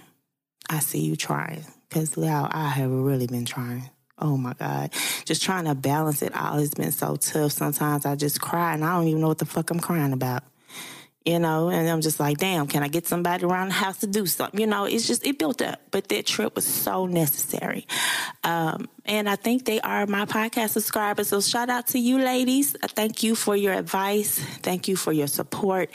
I 0.68 0.80
see 0.80 1.00
you 1.00 1.16
trying." 1.16 1.64
Because 1.88 2.16
now 2.16 2.48
I 2.50 2.68
have 2.68 2.90
really 2.90 3.26
been 3.26 3.46
trying. 3.46 3.88
Oh 4.18 4.36
my 4.36 4.52
God. 4.54 4.92
Just 5.24 5.42
trying 5.42 5.64
to 5.66 5.74
balance 5.74 6.22
it 6.22 6.34
all 6.34 6.58
has 6.58 6.74
been 6.74 6.92
so 6.92 7.16
tough. 7.16 7.52
Sometimes 7.52 8.04
I 8.04 8.16
just 8.16 8.40
cry 8.40 8.74
and 8.74 8.84
I 8.84 8.96
don't 8.96 9.08
even 9.08 9.20
know 9.20 9.28
what 9.28 9.38
the 9.38 9.46
fuck 9.46 9.70
I'm 9.70 9.80
crying 9.80 10.12
about. 10.12 10.42
You 11.24 11.38
know, 11.38 11.68
and 11.68 11.86
I'm 11.88 12.00
just 12.00 12.18
like, 12.18 12.38
damn, 12.38 12.66
can 12.66 12.82
I 12.82 12.88
get 12.88 13.06
somebody 13.06 13.44
around 13.44 13.68
the 13.68 13.74
house 13.74 13.98
to 13.98 14.06
do 14.06 14.24
something? 14.24 14.58
You 14.58 14.66
know, 14.66 14.86
it's 14.86 15.06
just, 15.06 15.26
it 15.26 15.38
built 15.38 15.60
up. 15.60 15.78
But 15.90 16.08
that 16.08 16.24
trip 16.24 16.54
was 16.54 16.64
so 16.64 17.04
necessary. 17.04 17.86
Um, 18.44 18.88
and 19.04 19.28
I 19.28 19.36
think 19.36 19.66
they 19.66 19.78
are 19.80 20.06
my 20.06 20.24
podcast 20.24 20.70
subscribers. 20.70 21.28
So 21.28 21.42
shout 21.42 21.68
out 21.68 21.88
to 21.88 21.98
you 21.98 22.18
ladies. 22.18 22.74
Thank 22.80 23.22
you 23.22 23.34
for 23.34 23.54
your 23.54 23.74
advice. 23.74 24.38
Thank 24.62 24.88
you 24.88 24.96
for 24.96 25.12
your 25.12 25.26
support. 25.26 25.90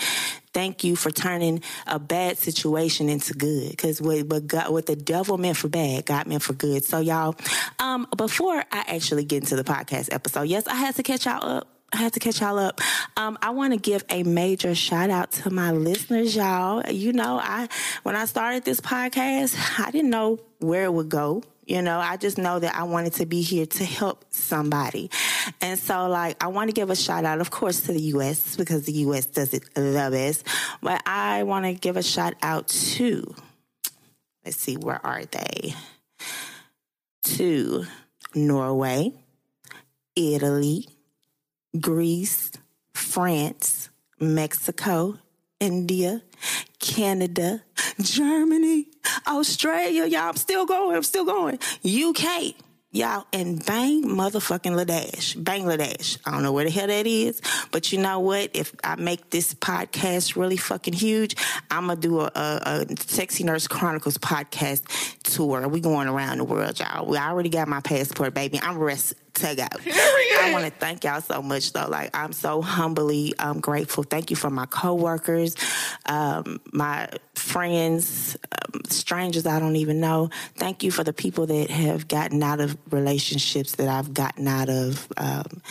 Thank 0.53 0.83
you 0.83 0.95
for 0.95 1.11
turning 1.11 1.61
a 1.87 1.99
bad 1.99 2.37
situation 2.37 3.09
into 3.09 3.33
good. 3.33 3.71
Because 3.71 4.01
what, 4.01 4.25
what, 4.27 4.47
God, 4.47 4.71
what 4.71 4.85
the 4.85 4.95
devil 4.95 5.37
meant 5.37 5.57
for 5.57 5.67
bad, 5.67 6.05
God 6.05 6.27
meant 6.27 6.43
for 6.43 6.53
good. 6.53 6.83
So, 6.85 6.99
y'all, 6.99 7.35
um, 7.79 8.07
before 8.15 8.63
I 8.71 8.83
actually 8.87 9.25
get 9.25 9.43
into 9.43 9.55
the 9.55 9.63
podcast 9.63 10.13
episode, 10.13 10.43
yes, 10.43 10.67
I 10.67 10.75
had 10.75 10.95
to 10.95 11.03
catch 11.03 11.25
y'all 11.25 11.45
up. 11.45 11.67
I 11.91 11.97
had 11.97 12.13
to 12.13 12.19
catch 12.19 12.41
y'all 12.41 12.57
up. 12.57 12.81
Um, 13.17 13.37
I 13.41 13.51
want 13.51 13.73
to 13.73 13.79
give 13.79 14.03
a 14.09 14.23
major 14.23 14.73
shout 14.73 15.11
out 15.11 15.31
to 15.33 15.51
my 15.51 15.71
listeners, 15.71 16.35
y'all. 16.35 16.83
You 16.89 17.13
know, 17.13 17.39
I 17.39 17.67
when 18.01 18.15
I 18.15 18.25
started 18.25 18.65
this 18.65 18.81
podcast, 18.81 19.79
I 19.79 19.91
didn't 19.91 20.09
know 20.09 20.39
where 20.57 20.85
it 20.85 20.93
would 20.93 21.09
go. 21.09 21.43
You 21.65 21.81
know, 21.81 21.99
I 21.99 22.17
just 22.17 22.37
know 22.37 22.59
that 22.59 22.75
I 22.75 22.83
wanted 22.83 23.13
to 23.13 23.25
be 23.25 23.41
here 23.41 23.65
to 23.65 23.85
help 23.85 24.25
somebody. 24.31 25.09
And 25.61 25.79
so, 25.79 26.07
like, 26.07 26.43
I 26.43 26.47
want 26.47 26.69
to 26.69 26.73
give 26.73 26.89
a 26.89 26.95
shout 26.95 27.23
out, 27.23 27.39
of 27.39 27.51
course, 27.51 27.81
to 27.83 27.93
the 27.93 28.01
U.S. 28.01 28.55
because 28.55 28.85
the 28.85 28.91
U.S. 28.93 29.25
does 29.25 29.53
it 29.53 29.73
the 29.73 30.09
best. 30.11 30.45
But 30.81 31.01
I 31.05 31.43
want 31.43 31.65
to 31.65 31.73
give 31.73 31.95
a 31.95 32.03
shout 32.03 32.33
out 32.41 32.67
to, 32.67 33.33
let's 34.43 34.57
see, 34.57 34.75
where 34.75 34.99
are 35.05 35.23
they? 35.25 35.73
To 37.37 37.85
Norway, 38.35 39.13
Italy, 40.15 40.89
Greece, 41.79 42.51
France, 42.93 43.89
Mexico, 44.19 45.17
India, 45.59 46.21
Canada, 46.79 47.63
Germany, 48.01 48.87
Australia. 49.27 50.05
Y'all, 50.05 50.29
I'm 50.29 50.35
still 50.35 50.65
going. 50.65 50.95
I'm 50.95 51.03
still 51.03 51.25
going. 51.25 51.59
UK. 51.85 52.55
Y'all, 52.95 53.25
and 53.33 53.65
Bang 53.65 54.03
motherfucking 54.03 54.79
Ladesh, 54.79 55.35
Bangladesh. 55.35 56.19
I 56.27 56.31
don't 56.31 56.43
know 56.43 56.51
where 56.51 56.65
the 56.65 56.69
hell 56.69 56.85
that 56.85 57.07
is, 57.07 57.41
but 57.71 57.91
you 57.91 57.97
know 57.97 58.19
what? 58.19 58.51
If 58.53 58.75
I 58.83 58.97
make 58.97 59.31
this 59.31 59.55
podcast 59.55 60.35
really 60.35 60.57
fucking 60.57 60.93
huge, 60.93 61.35
I'm 61.71 61.87
gonna 61.87 61.99
do 61.99 62.19
a, 62.19 62.31
a, 62.35 62.85
a 62.87 62.95
Sexy 62.99 63.43
Nurse 63.45 63.67
Chronicles 63.67 64.19
podcast 64.19 64.83
tour. 65.23 65.67
We 65.67 65.79
going 65.79 66.07
around 66.07 66.37
the 66.37 66.43
world, 66.43 66.79
y'all. 66.79 67.07
We 67.07 67.17
already 67.17 67.49
got 67.49 67.67
my 67.67 67.79
passport, 67.79 68.35
baby. 68.35 68.59
I'm 68.61 68.77
rest 68.77 69.15
to 69.35 69.55
go. 69.55 69.67
I 69.91 70.51
want 70.51 70.65
to 70.65 70.71
thank 70.71 71.03
y'all 71.03 71.21
so 71.21 71.41
much, 71.41 71.73
though. 71.73 71.87
Like, 71.87 72.15
I'm 72.15 72.33
so 72.33 72.61
humbly 72.61 73.33
um, 73.39 73.59
grateful. 73.59 74.03
Thank 74.03 74.29
you 74.29 74.35
for 74.35 74.49
my 74.49 74.65
coworkers, 74.65 75.55
um, 76.05 76.59
my 76.71 77.09
friends, 77.35 78.37
um, 78.51 78.81
strangers 78.89 79.45
I 79.45 79.59
don't 79.59 79.75
even 79.75 79.99
know. 79.99 80.29
Thank 80.55 80.83
you 80.83 80.91
for 80.91 81.03
the 81.03 81.13
people 81.13 81.45
that 81.47 81.69
have 81.69 82.07
gotten 82.07 82.41
out 82.43 82.59
of 82.59 82.77
relationships 82.91 83.75
that 83.75 83.87
I've 83.87 84.13
gotten 84.13 84.47
out 84.47 84.69
of. 84.69 85.07
Um, 85.17 85.61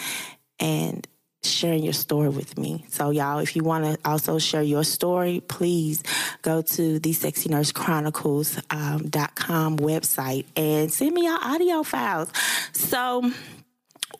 and 0.58 1.06
sharing 1.44 1.82
your 1.82 1.92
story 1.92 2.28
with 2.28 2.58
me. 2.58 2.84
So, 2.88 3.10
y'all, 3.10 3.38
if 3.38 3.56
you 3.56 3.64
want 3.64 3.84
to 3.84 3.98
also 4.08 4.38
share 4.38 4.62
your 4.62 4.84
story, 4.84 5.42
please 5.46 6.02
go 6.42 6.62
to 6.62 6.98
the 6.98 7.12
Sexy 7.12 7.48
Nurse 7.48 7.72
Chronicles 7.72 8.58
um, 8.70 9.10
.com 9.34 9.76
website 9.78 10.44
and 10.56 10.92
send 10.92 11.14
me 11.14 11.24
your 11.24 11.38
audio 11.42 11.82
files. 11.82 12.30
So, 12.72 13.30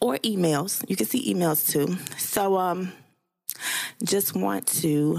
or 0.00 0.16
emails. 0.18 0.84
You 0.88 0.96
can 0.96 1.06
see 1.06 1.32
emails 1.32 1.70
too. 1.70 1.96
So, 2.18 2.56
um, 2.56 2.92
just 4.02 4.34
want 4.34 4.66
to 4.80 5.18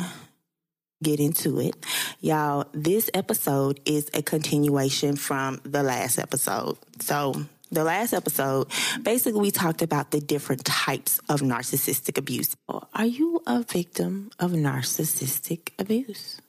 get 1.01 1.19
into 1.19 1.59
it. 1.59 1.75
Y'all, 2.21 2.65
this 2.73 3.09
episode 3.13 3.79
is 3.85 4.09
a 4.13 4.21
continuation 4.21 5.15
from 5.15 5.61
the 5.63 5.83
last 5.83 6.17
episode. 6.17 6.77
So, 6.99 7.45
the 7.73 7.83
last 7.83 8.13
episode, 8.13 8.67
basically, 9.01 9.41
we 9.41 9.51
talked 9.51 9.81
about 9.81 10.11
the 10.11 10.19
different 10.19 10.65
types 10.65 11.19
of 11.29 11.41
narcissistic 11.41 12.17
abuse. 12.17 12.55
Are 12.67 13.05
you 13.05 13.41
a 13.45 13.63
victim 13.63 14.31
of 14.39 14.51
narcissistic 14.51 15.69
abuse? 15.79 16.39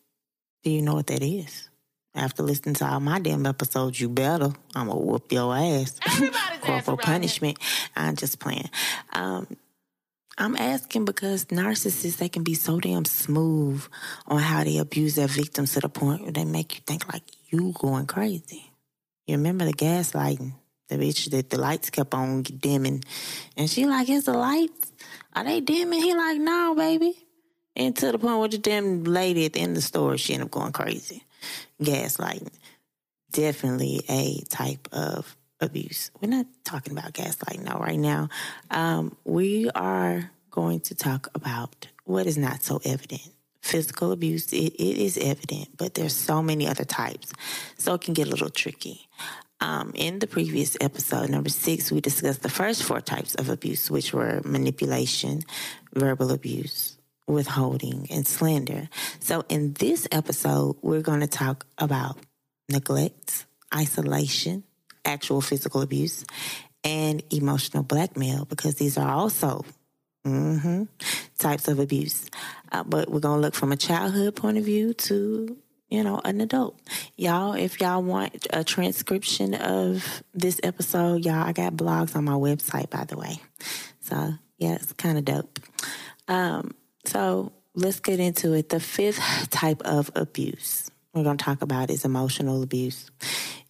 Do 0.62 0.70
you 0.70 0.82
know 0.82 0.94
what 0.94 1.08
that 1.08 1.22
is? 1.22 1.68
After 2.14 2.42
listening 2.42 2.76
to 2.76 2.86
all 2.86 3.00
my 3.00 3.18
damn 3.18 3.44
episodes, 3.44 4.00
you 4.00 4.08
better. 4.08 4.52
I'm 4.74 4.86
gonna 4.86 5.00
whoop 5.00 5.32
your 5.32 5.54
ass. 5.56 5.98
Everybody's 6.06 6.38
Corporal 6.60 6.96
punishment. 6.96 7.58
I'm 7.96 8.14
just 8.14 8.38
playing. 8.38 8.70
Um, 9.12 9.48
I'm 10.38 10.56
asking 10.56 11.04
because 11.04 11.46
narcissists 11.46 12.16
they 12.16 12.28
can 12.28 12.42
be 12.42 12.54
so 12.54 12.80
damn 12.80 13.04
smooth 13.04 13.84
on 14.26 14.38
how 14.38 14.64
they 14.64 14.78
abuse 14.78 15.16
their 15.16 15.26
victims 15.26 15.74
to 15.74 15.80
the 15.80 15.88
point 15.88 16.22
where 16.22 16.32
they 16.32 16.44
make 16.44 16.74
you 16.76 16.80
think 16.86 17.12
like 17.12 17.24
you 17.50 17.72
going 17.78 18.06
crazy. 18.06 18.70
You 19.26 19.36
remember 19.36 19.64
the 19.64 19.72
gaslighting? 19.72 20.54
The 20.88 20.96
bitch 20.96 21.30
that 21.30 21.50
the 21.50 21.58
lights 21.58 21.90
kept 21.90 22.14
on 22.14 22.42
dimming. 22.42 23.02
And 23.56 23.70
she 23.70 23.86
like, 23.86 24.08
is 24.08 24.24
the 24.24 24.34
lights? 24.34 24.92
Are 25.34 25.44
they 25.44 25.60
dimming? 25.60 26.02
He 26.02 26.14
like, 26.14 26.38
no, 26.38 26.74
baby. 26.74 27.14
And 27.76 27.96
to 27.96 28.12
the 28.12 28.18
point 28.18 28.38
where 28.38 28.48
the 28.48 28.58
damn 28.58 29.04
lady 29.04 29.46
at 29.46 29.54
the 29.54 29.60
end 29.60 29.70
of 29.70 29.76
the 29.76 29.82
store, 29.82 30.16
she 30.16 30.34
ended 30.34 30.46
up 30.46 30.52
going 30.52 30.72
crazy. 30.72 31.24
Gaslighting. 31.82 32.52
Definitely 33.32 34.02
a 34.08 34.42
type 34.48 34.88
of 34.92 35.36
abuse. 35.60 36.10
We're 36.20 36.28
not 36.28 36.46
talking 36.64 36.96
about 36.96 37.12
gaslighting 37.12 37.64
though 37.64 37.78
right 37.78 37.98
now. 37.98 38.28
Um, 38.70 39.16
we 39.24 39.70
are 39.74 40.30
going 40.50 40.80
to 40.80 40.94
talk 40.94 41.28
about 41.34 41.88
what 42.04 42.26
is 42.26 42.38
not 42.38 42.62
so 42.62 42.80
evident. 42.84 43.28
Physical 43.60 44.12
abuse, 44.12 44.52
it, 44.52 44.74
it 44.74 44.98
is 44.98 45.16
evident, 45.16 45.76
but 45.76 45.94
there's 45.94 46.14
so 46.14 46.42
many 46.42 46.68
other 46.68 46.84
types. 46.84 47.32
So 47.78 47.94
it 47.94 48.02
can 48.02 48.14
get 48.14 48.28
a 48.28 48.30
little 48.30 48.50
tricky. 48.50 49.08
Um, 49.64 49.92
in 49.94 50.18
the 50.18 50.26
previous 50.26 50.76
episode, 50.78 51.30
number 51.30 51.48
six, 51.48 51.90
we 51.90 52.02
discussed 52.02 52.42
the 52.42 52.50
first 52.50 52.82
four 52.82 53.00
types 53.00 53.34
of 53.34 53.48
abuse, 53.48 53.90
which 53.90 54.12
were 54.12 54.42
manipulation, 54.44 55.40
verbal 55.94 56.32
abuse, 56.32 56.98
withholding, 57.26 58.06
and 58.10 58.26
slander. 58.26 58.90
So 59.20 59.42
in 59.48 59.72
this 59.72 60.06
episode, 60.12 60.76
we're 60.82 61.00
going 61.00 61.20
to 61.20 61.26
talk 61.26 61.64
about 61.78 62.18
neglect, 62.68 63.46
isolation, 63.74 64.64
actual 65.02 65.40
physical 65.40 65.80
abuse, 65.80 66.26
and 66.84 67.22
emotional 67.32 67.84
blackmail 67.84 68.44
because 68.44 68.74
these 68.74 68.98
are 68.98 69.10
also 69.10 69.64
mhm, 70.26 70.88
types 71.38 71.68
of 71.68 71.78
abuse. 71.78 72.28
Uh, 72.70 72.84
but 72.84 73.10
we're 73.10 73.20
going 73.20 73.38
to 73.38 73.40
look 73.40 73.54
from 73.54 73.72
a 73.72 73.78
childhood 73.78 74.36
point 74.36 74.58
of 74.58 74.64
view 74.64 74.92
to 74.92 75.56
you 75.94 76.02
know, 76.02 76.20
an 76.24 76.40
adult. 76.40 76.78
Y'all, 77.16 77.54
if 77.54 77.80
y'all 77.80 78.02
want 78.02 78.46
a 78.50 78.64
transcription 78.64 79.54
of 79.54 80.22
this 80.34 80.60
episode, 80.62 81.24
y'all, 81.24 81.46
I 81.46 81.52
got 81.52 81.74
blogs 81.74 82.16
on 82.16 82.24
my 82.24 82.32
website, 82.32 82.90
by 82.90 83.04
the 83.04 83.16
way. 83.16 83.38
So, 84.00 84.34
yeah, 84.58 84.74
it's 84.74 84.92
kind 84.94 85.18
of 85.18 85.24
dope. 85.24 85.60
Um, 86.26 86.74
so, 87.04 87.52
let's 87.74 88.00
get 88.00 88.18
into 88.18 88.54
it. 88.54 88.70
The 88.70 88.80
fifth 88.80 89.50
type 89.50 89.82
of 89.82 90.10
abuse 90.16 90.90
we're 91.14 91.22
going 91.22 91.36
to 91.36 91.44
talk 91.44 91.62
about 91.62 91.90
is 91.90 92.04
emotional 92.04 92.62
abuse. 92.62 93.08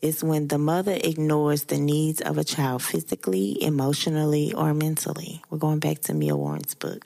It's 0.00 0.23
when 0.23 0.49
the 0.49 0.59
mother 0.59 0.97
ignores 1.04 1.64
the 1.64 1.78
needs 1.78 2.23
of 2.23 2.38
a 2.38 2.45
child 2.45 2.83
physically, 2.83 3.62
emotionally, 3.62 4.54
or 4.54 4.73
mentally. 4.73 5.43
We're 5.50 5.59
going 5.59 5.78
back 5.78 6.00
to 6.00 6.14
Mia 6.14 6.37
Warren's 6.37 6.75
book. 6.75 7.04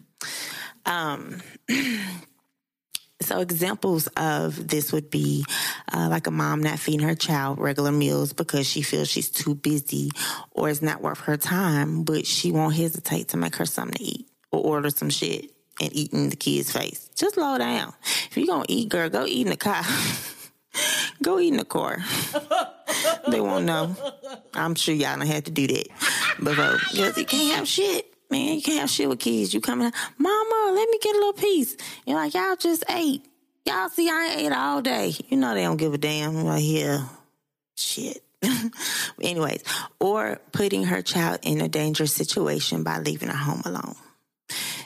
Um, 0.87 1.43
so 3.21 3.41
examples 3.41 4.07
of 4.17 4.69
this 4.69 4.93
would 4.93 5.11
be 5.11 5.45
uh, 5.93 6.09
like 6.09 6.27
a 6.27 6.31
mom 6.31 6.63
not 6.63 6.79
feeding 6.79 7.07
her 7.07 7.15
child 7.15 7.59
regular 7.59 7.91
meals 7.93 8.33
because 8.33 8.67
she 8.67 8.83
feels 8.83 9.09
she's 9.09 9.31
too 9.31 9.55
busy 9.55 10.11
or 10.53 10.69
it's 10.69 10.83
not 10.83 11.03
worth 11.03 11.21
her 11.21 11.37
time, 11.37 12.05
but 12.05 12.27
she 12.27 12.53
won't 12.53 12.77
hesitate 12.77 13.29
to 13.29 13.37
make 13.37 13.57
her 13.57 13.67
something 13.67 13.99
to 13.99 14.05
eat 14.05 14.29
or 14.53 14.61
order 14.61 14.91
some 14.91 15.11
shit 15.11 15.51
and 15.81 15.95
eat 15.95 16.13
in 16.13 16.31
the 16.31 16.37
kid's 16.37 16.73
face. 16.73 17.11
Just 17.15 17.35
slow 17.35 17.59
down. 17.59 17.93
If 18.31 18.37
you're 18.37 18.47
gonna 18.47 18.65
eat, 18.69 18.89
girl, 18.89 19.09
go 19.09 19.27
eat 19.27 19.47
in 19.47 19.51
the 19.51 19.57
car. 19.57 19.83
go 21.23 21.39
eat 21.41 21.49
in 21.49 21.57
the 21.57 21.65
car. 21.65 21.99
they 23.29 23.41
won't 23.41 23.65
know. 23.65 23.97
I'm 24.55 24.75
sure 24.75 24.95
y'all 24.95 25.17
don't 25.17 25.27
have 25.27 25.45
to 25.45 25.51
do 25.51 25.67
that. 25.67 25.89
Before. 26.43 26.79
Because 26.93 27.19
you 27.19 27.25
can't 27.25 27.57
have 27.57 27.69
shit. 27.69 28.15
Man, 28.31 28.55
you 28.55 28.63
can't 28.63 28.81
have 28.81 28.91
shit 28.91 29.09
with 29.09 29.21
kids. 29.21 29.55
You 29.55 29.61
coming, 29.61 29.91
Mama, 30.19 30.73
let 30.75 30.89
me 30.89 30.99
get 31.01 31.15
a 31.15 31.19
little 31.19 31.33
piece. 31.33 31.77
You're 32.07 32.17
like, 32.17 32.35
y'all 32.35 32.57
just 32.57 32.85
ate. 32.91 33.25
Y'all 33.65 33.89
see, 33.89 34.09
I 34.09 34.35
ate 34.39 34.53
all 34.53 34.83
day. 34.83 35.15
You 35.29 35.37
know 35.37 35.55
they 35.55 35.63
don't 35.63 35.77
give 35.77 35.95
a 35.95 35.99
damn. 35.99 36.37
I'm 36.37 36.45
like, 36.45 36.63
yeah, 36.65 37.09
shit. 37.77 38.23
Anyways, 39.23 39.65
or 39.99 40.41
putting 40.53 40.85
her 40.85 41.03
child 41.03 41.41
in 41.43 41.61
a 41.61 41.69
dangerous 41.69 42.15
situation 42.15 42.83
by 42.83 42.99
leaving 42.99 43.29
her 43.29 43.37
home 43.37 43.63
alone. 43.65 43.97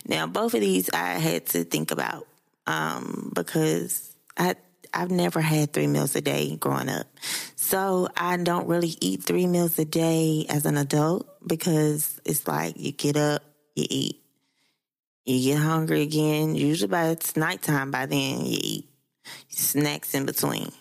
Now, 0.07 0.27
both 0.27 0.55
of 0.55 0.61
these 0.61 0.91
I 0.91 1.15
had 1.19 1.47
to 1.47 1.65
think 1.65 1.91
about 1.91 2.27
um, 2.67 3.31
because 3.35 4.15
I 4.37 4.57
I've 4.95 5.11
never 5.11 5.41
had 5.41 5.73
three 5.73 5.87
meals 5.87 6.15
a 6.17 6.21
day 6.21 6.57
growing 6.57 6.89
up. 6.89 7.07
So 7.57 8.09
I 8.17 8.37
don't 8.37 8.69
really 8.69 8.95
eat 9.01 9.23
three 9.23 9.47
meals 9.47 9.79
a 9.79 9.85
day 9.85 10.45
as 10.49 10.67
an 10.67 10.77
adult 10.77 11.27
because 11.47 12.21
it's 12.25 12.47
like 12.47 12.79
you 12.79 12.93
get 12.93 13.17
up, 13.17 13.43
you 13.75 13.87
eat. 13.89 14.19
You 15.25 15.53
get 15.53 15.63
hungry 15.63 16.03
again. 16.03 16.55
Usually 16.55 16.89
by 16.89 17.09
it's 17.09 17.37
nighttime 17.37 17.91
by 17.91 18.07
then 18.07 18.45
you 18.45 18.59
eat 18.61 18.89
snacks 19.49 20.15
in 20.15 20.27
between. 20.27 20.73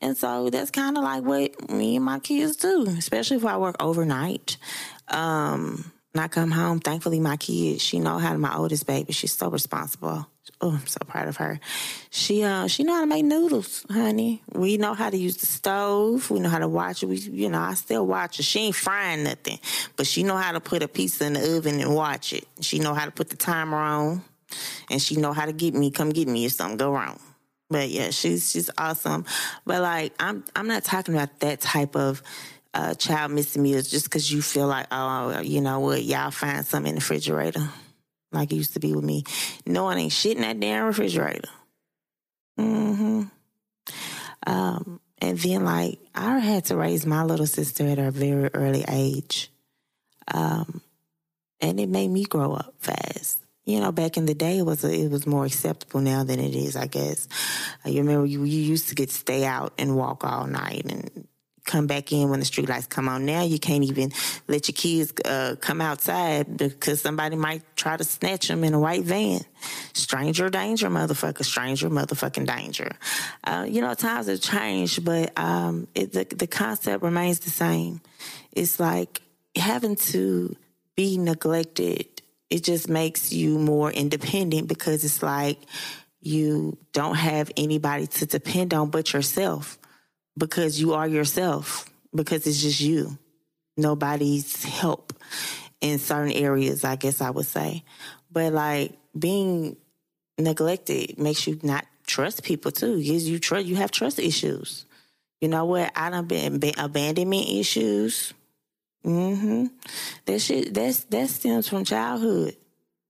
And 0.00 0.16
so 0.16 0.50
that's 0.50 0.70
kind 0.70 0.96
of 0.96 1.04
like 1.04 1.22
what 1.22 1.70
me 1.70 1.96
and 1.96 2.04
my 2.04 2.18
kids 2.18 2.56
do, 2.56 2.86
especially 2.98 3.36
if 3.36 3.44
I 3.44 3.56
work 3.56 3.76
overnight. 3.80 4.56
Um, 5.08 5.92
When 6.12 6.24
I 6.24 6.28
come 6.28 6.50
home, 6.50 6.80
thankfully 6.80 7.20
my 7.20 7.36
kids, 7.36 7.82
she 7.82 8.00
know 8.00 8.18
how 8.18 8.32
to 8.32 8.38
my 8.38 8.56
oldest 8.56 8.86
baby. 8.86 9.12
She's 9.12 9.32
so 9.36 9.48
responsible. 9.48 10.26
Oh, 10.60 10.72
I'm 10.72 10.86
so 10.86 10.98
proud 11.06 11.28
of 11.28 11.36
her. 11.38 11.60
She 12.10 12.42
uh 12.42 12.66
she 12.66 12.84
know 12.84 12.94
how 12.94 13.00
to 13.00 13.06
make 13.06 13.24
noodles, 13.24 13.84
honey. 13.90 14.42
We 14.52 14.76
know 14.76 14.94
how 14.94 15.10
to 15.10 15.16
use 15.16 15.36
the 15.36 15.46
stove. 15.46 16.30
We 16.30 16.40
know 16.40 16.48
how 16.48 16.58
to 16.58 16.68
watch 16.68 17.02
it. 17.02 17.06
We 17.06 17.16
you 17.16 17.48
know, 17.48 17.60
I 17.60 17.74
still 17.74 18.06
watch 18.06 18.36
her. 18.36 18.42
She 18.42 18.60
ain't 18.60 18.76
frying 18.76 19.24
nothing, 19.24 19.58
but 19.96 20.06
she 20.06 20.22
know 20.22 20.36
how 20.36 20.52
to 20.52 20.60
put 20.60 20.82
a 20.82 20.88
pizza 20.88 21.24
in 21.26 21.34
the 21.34 21.56
oven 21.56 21.80
and 21.80 21.94
watch 21.94 22.32
it. 22.32 22.46
She 22.60 22.78
know 22.78 22.94
how 22.94 23.04
to 23.04 23.10
put 23.10 23.30
the 23.30 23.36
timer 23.36 23.78
on, 23.78 24.22
and 24.90 25.00
she 25.00 25.16
know 25.16 25.32
how 25.32 25.46
to 25.46 25.52
get 25.52 25.74
me, 25.74 25.90
come 25.90 26.10
get 26.10 26.28
me 26.28 26.44
if 26.44 26.52
something 26.52 26.76
go 26.76 26.92
wrong. 26.92 27.18
But 27.70 27.88
yeah, 27.88 28.10
she's 28.10 28.50
she's 28.50 28.68
awesome. 28.76 29.24
But 29.64 29.82
like 29.82 30.12
I'm 30.18 30.44
I'm 30.56 30.66
not 30.66 30.84
talking 30.84 31.14
about 31.14 31.40
that 31.40 31.60
type 31.60 31.96
of 31.96 32.22
uh, 32.74 32.94
child 32.94 33.32
missing 33.32 33.62
meals 33.62 33.88
just 33.88 34.04
because 34.04 34.30
you 34.30 34.42
feel 34.42 34.66
like, 34.66 34.86
oh, 34.90 35.40
you 35.40 35.60
know 35.60 35.80
what, 35.80 36.02
y'all 36.04 36.30
find 36.30 36.64
something 36.64 36.90
in 36.90 36.94
the 36.96 37.00
refrigerator, 37.00 37.68
like 38.32 38.52
it 38.52 38.56
used 38.56 38.74
to 38.74 38.80
be 38.80 38.94
with 38.94 39.04
me. 39.04 39.24
No 39.66 39.84
one 39.84 39.98
ain't 39.98 40.12
shit 40.12 40.36
in 40.36 40.42
that 40.42 40.60
damn 40.60 40.86
refrigerator. 40.86 41.48
Mm-hmm. 42.58 43.22
Um, 44.46 45.00
and 45.18 45.38
then, 45.38 45.64
like, 45.64 45.98
I 46.14 46.38
had 46.38 46.66
to 46.66 46.76
raise 46.76 47.04
my 47.04 47.24
little 47.24 47.46
sister 47.46 47.86
at 47.86 47.98
a 47.98 48.10
very 48.10 48.50
early 48.54 48.84
age. 48.88 49.50
Um, 50.32 50.80
and 51.60 51.78
it 51.78 51.88
made 51.88 52.08
me 52.08 52.24
grow 52.24 52.54
up 52.54 52.74
fast. 52.78 53.38
You 53.64 53.80
know, 53.80 53.92
back 53.92 54.16
in 54.16 54.26
the 54.26 54.34
day, 54.34 54.58
it 54.58 54.62
was 54.66 54.84
a, 54.84 54.92
it 54.92 55.10
was 55.10 55.26
more 55.26 55.44
acceptable 55.44 56.00
now 56.00 56.24
than 56.24 56.40
it 56.40 56.54
is, 56.54 56.76
I 56.76 56.86
guess. 56.86 57.28
Uh, 57.84 57.90
you 57.90 58.00
remember 58.00 58.26
you, 58.26 58.44
you 58.44 58.60
used 58.60 58.88
to 58.88 58.94
get 58.94 59.10
stay 59.10 59.44
out 59.44 59.74
and 59.78 59.96
walk 59.96 60.24
all 60.24 60.46
night 60.46 60.86
and 60.88 61.28
come 61.64 61.86
back 61.86 62.12
in 62.12 62.30
when 62.30 62.40
the 62.40 62.46
street 62.46 62.68
lights 62.68 62.86
come 62.86 63.08
on. 63.08 63.24
Now 63.24 63.42
you 63.42 63.58
can't 63.58 63.84
even 63.84 64.12
let 64.48 64.68
your 64.68 64.74
kids 64.74 65.12
uh, 65.24 65.56
come 65.60 65.80
outside 65.80 66.56
because 66.56 67.00
somebody 67.00 67.36
might 67.36 67.62
try 67.76 67.96
to 67.96 68.04
snatch 68.04 68.48
them 68.48 68.64
in 68.64 68.74
a 68.74 68.80
white 68.80 69.04
van. 69.04 69.40
Stranger 69.92 70.48
danger, 70.48 70.88
motherfucker. 70.88 71.44
Stranger 71.44 71.90
motherfucking 71.90 72.46
danger. 72.46 72.90
Uh, 73.44 73.66
you 73.68 73.80
know, 73.80 73.94
times 73.94 74.26
have 74.26 74.40
changed, 74.40 75.04
but 75.04 75.38
um, 75.38 75.86
it, 75.94 76.12
the 76.12 76.24
the 76.24 76.46
concept 76.46 77.02
remains 77.02 77.40
the 77.40 77.50
same. 77.50 78.00
It's 78.52 78.80
like 78.80 79.20
having 79.56 79.96
to 79.96 80.56
be 80.96 81.18
neglected. 81.18 82.06
It 82.48 82.64
just 82.64 82.88
makes 82.88 83.32
you 83.32 83.58
more 83.58 83.92
independent 83.92 84.66
because 84.66 85.04
it's 85.04 85.22
like 85.22 85.58
you 86.20 86.76
don't 86.92 87.14
have 87.14 87.50
anybody 87.56 88.06
to 88.06 88.26
depend 88.26 88.74
on 88.74 88.90
but 88.90 89.12
yourself 89.12 89.78
because 90.36 90.80
you 90.80 90.94
are 90.94 91.06
yourself, 91.06 91.88
because 92.14 92.46
it's 92.46 92.62
just 92.62 92.80
you. 92.80 93.18
Nobody's 93.76 94.62
help 94.64 95.12
in 95.80 95.98
certain 95.98 96.32
areas, 96.32 96.84
I 96.84 96.96
guess 96.96 97.20
I 97.20 97.30
would 97.30 97.46
say. 97.46 97.84
But 98.30 98.52
like 98.52 98.92
being 99.18 99.76
neglected 100.38 101.18
makes 101.18 101.46
you 101.46 101.58
not 101.62 101.86
trust 102.06 102.42
people 102.42 102.70
too. 102.70 103.02
Gives 103.02 103.28
you 103.28 103.38
trust. 103.38 103.66
You 103.66 103.76
have 103.76 103.90
trust 103.90 104.18
issues. 104.18 104.84
You 105.40 105.48
know 105.48 105.64
what? 105.64 105.90
I 105.96 106.10
done 106.10 106.26
been 106.26 106.60
abandonment 106.76 107.48
issues. 107.48 108.34
Mm-hmm. 109.04 109.66
That 110.26 110.38
shit. 110.40 110.74
That's 110.74 111.04
that 111.04 111.30
stems 111.30 111.68
from 111.68 111.84
childhood. 111.84 112.56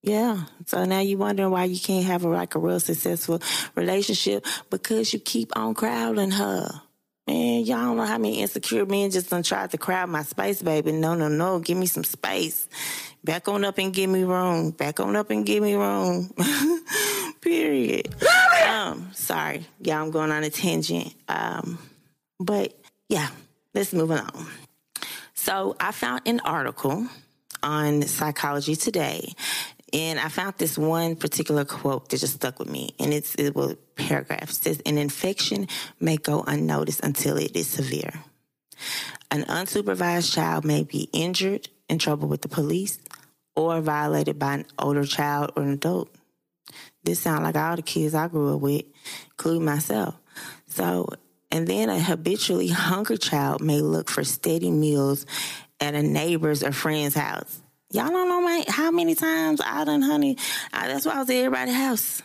Yeah. 0.03 0.45
So 0.67 0.85
now 0.85 1.01
you're 1.01 1.19
wondering 1.19 1.51
why 1.51 1.65
you 1.65 1.79
can't 1.79 2.07
have 2.07 2.25
a, 2.25 2.29
like 2.29 2.55
a 2.55 2.59
real 2.59 2.81
successful 2.81 3.43
relationship 3.75 4.47
because 4.71 5.13
you 5.13 5.19
keep 5.19 5.57
on 5.57 5.75
crowding 5.75 6.31
her. 6.31 6.83
Man, 7.31 7.65
y'all 7.65 7.77
don't 7.77 7.97
know 7.97 8.07
how 8.07 8.19
many 8.19 8.41
insecure 8.41 8.85
men 8.85 9.13
just 9.13 9.31
done 9.31 9.45
tried 9.45 9.71
to 9.71 9.79
crowd 9.79 10.09
my 10.09 10.25
space, 10.25 10.63
baby. 10.63 10.91
No, 10.91 11.15
no, 11.15 11.29
no. 11.29 11.61
Give 11.61 11.79
me 11.79 11.87
some 11.87 12.03
space. 12.03 12.69
Back 13.23 13.47
on 13.47 13.65
up 13.65 13.79
and 13.79 13.95
give 13.95 14.11
me 14.11 14.25
room. 14.25 14.73
Back 14.73 14.99
on 14.99 15.15
up 15.15 15.31
and 15.31 15.47
give 15.47 15.63
me 15.63 15.77
room. 15.77 16.35
Period. 17.41 18.13
Um, 18.69 19.11
sorry. 19.13 19.65
Y'all, 19.81 20.03
I'm 20.03 20.11
going 20.11 20.33
on 20.33 20.43
a 20.43 20.51
tangent. 20.51 21.15
Um, 21.29 21.79
but 22.41 22.77
yeah, 23.09 23.29
let's 23.75 23.93
move 23.93 24.11
on. 24.11 24.49
So 25.35 25.77
I 25.79 25.93
found 25.93 26.23
an 26.27 26.41
article 26.41 27.07
on 27.63 28.03
Psychology 28.03 28.75
Today 28.75 29.35
and 29.93 30.19
I 30.19 30.29
found 30.29 30.55
this 30.59 30.79
one 30.79 31.17
particular 31.17 31.65
quote 31.65 32.09
that 32.09 32.21
just 32.21 32.35
stuck 32.35 32.59
with 32.59 32.71
me. 32.71 32.95
And 32.99 33.13
it's 33.13 33.35
it 33.37 33.55
was 33.55 33.77
paragraph. 33.97 34.51
It 34.51 34.55
says 34.55 34.83
an 34.87 34.99
infection 34.99 35.69
may 35.99 36.17
go 36.17 36.43
unnoticed 36.47 37.01
until 37.03 37.37
it 37.37 37.57
is 37.57 37.69
severe. 37.69 38.13
An 39.31 39.45
unsupervised 39.45 40.33
child 40.33 40.65
may 40.65 40.85
be 40.85 41.09
injured, 41.13 41.69
in 41.89 41.99
trouble 41.99 42.29
with 42.29 42.43
the 42.43 42.49
police, 42.49 42.99
or 43.57 43.81
violated 43.81 44.39
by 44.39 44.55
an 44.55 44.67
older 44.79 45.05
child 45.05 45.53
or 45.57 45.63
an 45.63 45.71
adult. 45.71 46.09
This 47.03 47.21
sounds 47.21 47.43
like 47.43 47.57
all 47.57 47.77
the 47.77 47.83
kids 47.83 48.15
I 48.15 48.29
grew 48.29 48.55
up 48.55 48.61
with, 48.61 48.85
including 49.33 49.65
myself. 49.65 50.17
So, 50.67 51.09
and 51.51 51.67
then 51.67 51.89
a 51.89 51.99
habitually 51.99 52.69
hungry 52.69 53.19
child 53.19 53.61
may 53.61 53.81
look 53.81 54.09
for 54.09 54.23
steady 54.25 54.71
meals 54.71 55.27
at 55.81 55.95
a 55.95 56.03
neighbor's 56.03 56.63
or 56.63 56.73
friend's 56.73 57.15
house 57.15 57.61
Y'all 57.93 58.09
don't 58.09 58.29
know 58.29 58.41
my, 58.41 58.65
how 58.69 58.91
many 58.91 59.15
times 59.15 59.61
I 59.61 59.85
done, 59.85 60.03
honey. 60.03 60.37
I, 60.73 60.87
that's 60.89 61.05
why 61.05 61.15
I 61.15 61.19
was 61.19 61.31
at 61.31 61.37
everybody's 61.37 61.75
house. 61.75 62.23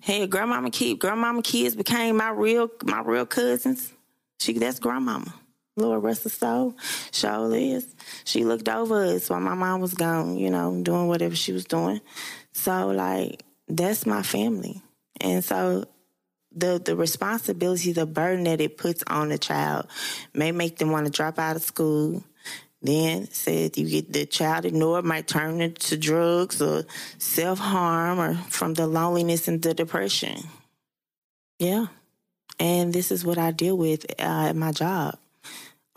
Hey, 0.00 0.26
grandmama 0.26 0.70
kid, 0.70 1.00
grandmama 1.00 1.42
kids 1.42 1.74
became 1.74 2.16
my 2.16 2.30
real, 2.30 2.70
my 2.84 3.00
real 3.00 3.26
cousins. 3.26 3.92
She, 4.38 4.52
that's 4.52 4.78
grandmama. 4.78 5.34
Lord 5.76 6.04
rest 6.04 6.22
her 6.22 6.30
soul. 6.30 6.76
Sure 7.10 7.52
is. 7.54 7.94
She 8.24 8.44
looked 8.44 8.68
over 8.68 9.02
us 9.02 9.28
while 9.28 9.40
my 9.40 9.54
mom 9.54 9.80
was 9.80 9.94
gone, 9.94 10.36
you 10.36 10.50
know, 10.50 10.80
doing 10.82 11.08
whatever 11.08 11.34
she 11.34 11.52
was 11.52 11.64
doing. 11.64 12.00
So 12.52 12.88
like, 12.88 13.42
that's 13.66 14.06
my 14.06 14.22
family. 14.22 14.80
And 15.20 15.44
so 15.44 15.86
the 16.54 16.80
the 16.84 16.94
responsibility, 16.94 17.92
the 17.92 18.06
burden 18.06 18.44
that 18.44 18.60
it 18.60 18.78
puts 18.78 19.02
on 19.08 19.32
a 19.32 19.38
child 19.38 19.88
may 20.32 20.52
make 20.52 20.76
them 20.76 20.90
want 20.90 21.06
to 21.06 21.12
drop 21.12 21.38
out 21.38 21.56
of 21.56 21.62
school, 21.62 22.22
then 22.84 23.28
said 23.30 23.76
you 23.76 23.88
get 23.88 24.12
the 24.12 24.26
child 24.26 24.64
ignored 24.64 25.04
might 25.04 25.26
turn 25.26 25.60
into 25.60 25.96
drugs 25.96 26.60
or 26.60 26.84
self 27.18 27.58
harm 27.58 28.20
or 28.20 28.34
from 28.48 28.74
the 28.74 28.86
loneliness 28.86 29.48
and 29.48 29.62
the 29.62 29.74
depression. 29.74 30.42
Yeah. 31.58 31.86
And 32.58 32.92
this 32.92 33.10
is 33.10 33.24
what 33.24 33.38
I 33.38 33.50
deal 33.50 33.76
with 33.76 34.04
uh, 34.18 34.48
at 34.48 34.56
my 34.56 34.72
job 34.72 35.18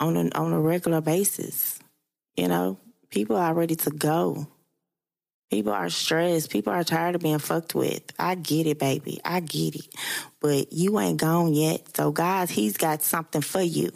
on 0.00 0.16
a, 0.16 0.30
on 0.30 0.52
a 0.52 0.60
regular 0.60 1.00
basis. 1.00 1.78
You 2.36 2.48
know, 2.48 2.78
people 3.10 3.36
are 3.36 3.54
ready 3.54 3.76
to 3.76 3.90
go. 3.90 4.46
People 5.50 5.72
are 5.72 5.88
stressed. 5.88 6.50
People 6.50 6.72
are 6.72 6.84
tired 6.84 7.14
of 7.14 7.22
being 7.22 7.38
fucked 7.38 7.74
with. 7.74 8.02
I 8.18 8.34
get 8.34 8.66
it, 8.66 8.78
baby. 8.78 9.20
I 9.24 9.40
get 9.40 9.76
it. 9.76 9.94
But 10.40 10.72
you 10.72 10.98
ain't 11.00 11.18
gone 11.18 11.54
yet. 11.54 11.96
So, 11.96 12.12
guys, 12.12 12.50
He's 12.50 12.76
got 12.76 13.02
something 13.02 13.40
for 13.40 13.62
you. 13.62 13.90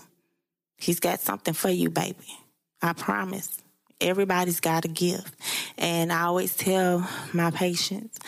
He's 0.79 0.99
got 0.99 1.21
something 1.21 1.55
for 1.55 1.69
you, 1.69 1.91
baby. 1.91 2.39
I 2.83 2.93
promise. 2.93 3.59
Everybody's 4.01 4.59
got 4.59 4.85
a 4.85 4.89
gift. 4.89 5.35
And 5.79 6.13
I 6.13 6.23
always 6.23 6.57
tell 6.57 7.09
my 7.33 7.53
patients, 7.53 8.19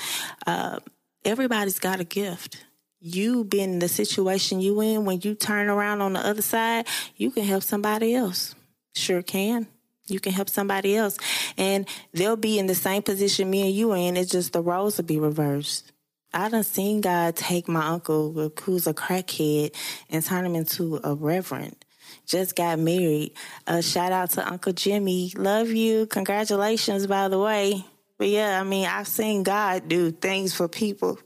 uh, 0.46 0.78
everybody's 1.24 1.80
got 1.80 2.00
a 2.00 2.04
gift. 2.04 2.64
You 3.00 3.44
been 3.44 3.74
in 3.74 3.78
the 3.80 3.88
situation 3.88 4.60
you 4.60 4.80
in, 4.80 5.04
when 5.04 5.20
you 5.22 5.34
turn 5.34 5.68
around 5.68 6.00
on 6.00 6.12
the 6.12 6.24
other 6.24 6.42
side, 6.42 6.86
you 7.16 7.30
can 7.30 7.44
help 7.44 7.62
somebody 7.62 8.14
else. 8.14 8.54
Sure 8.94 9.22
can. 9.22 9.66
You 10.06 10.20
can 10.20 10.32
help 10.32 10.48
somebody 10.48 10.96
else. 10.96 11.18
And 11.58 11.88
they'll 12.12 12.36
be 12.36 12.58
in 12.58 12.66
the 12.66 12.74
same 12.74 13.02
position 13.02 13.50
me 13.50 13.62
and 13.62 13.72
you 13.74 13.90
are 13.90 13.96
in. 13.96 14.16
It's 14.16 14.30
just 14.30 14.52
the 14.52 14.62
roles 14.62 14.96
will 14.96 15.04
be 15.04 15.18
reversed. 15.18 15.92
I 16.32 16.48
done 16.48 16.64
seen 16.64 17.00
God 17.00 17.36
take 17.36 17.68
my 17.68 17.86
uncle, 17.86 18.52
who's 18.62 18.86
a 18.86 18.94
crackhead, 18.94 19.74
and 20.10 20.24
turn 20.24 20.44
him 20.46 20.54
into 20.54 21.00
a 21.04 21.14
reverend 21.14 21.83
just 22.26 22.56
got 22.56 22.78
married. 22.78 23.32
Uh, 23.66 23.80
shout 23.80 24.12
out 24.12 24.30
to 24.30 24.46
Uncle 24.46 24.72
Jimmy. 24.72 25.32
Love 25.36 25.70
you. 25.70 26.06
Congratulations, 26.06 27.06
by 27.06 27.28
the 27.28 27.38
way. 27.38 27.84
But 28.18 28.28
yeah, 28.28 28.60
I 28.60 28.64
mean, 28.64 28.86
I've 28.86 29.08
seen 29.08 29.42
God 29.42 29.88
do 29.88 30.10
things 30.10 30.54
for 30.54 30.68
people. 30.68 31.18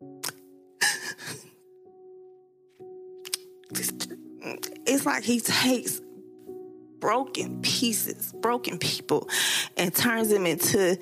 it's 4.86 5.04
like 5.04 5.24
he 5.24 5.40
takes 5.40 6.00
broken 7.00 7.60
pieces, 7.60 8.32
broken 8.40 8.78
people, 8.78 9.28
and 9.76 9.94
turns 9.94 10.30
them 10.30 10.46
into 10.46 10.96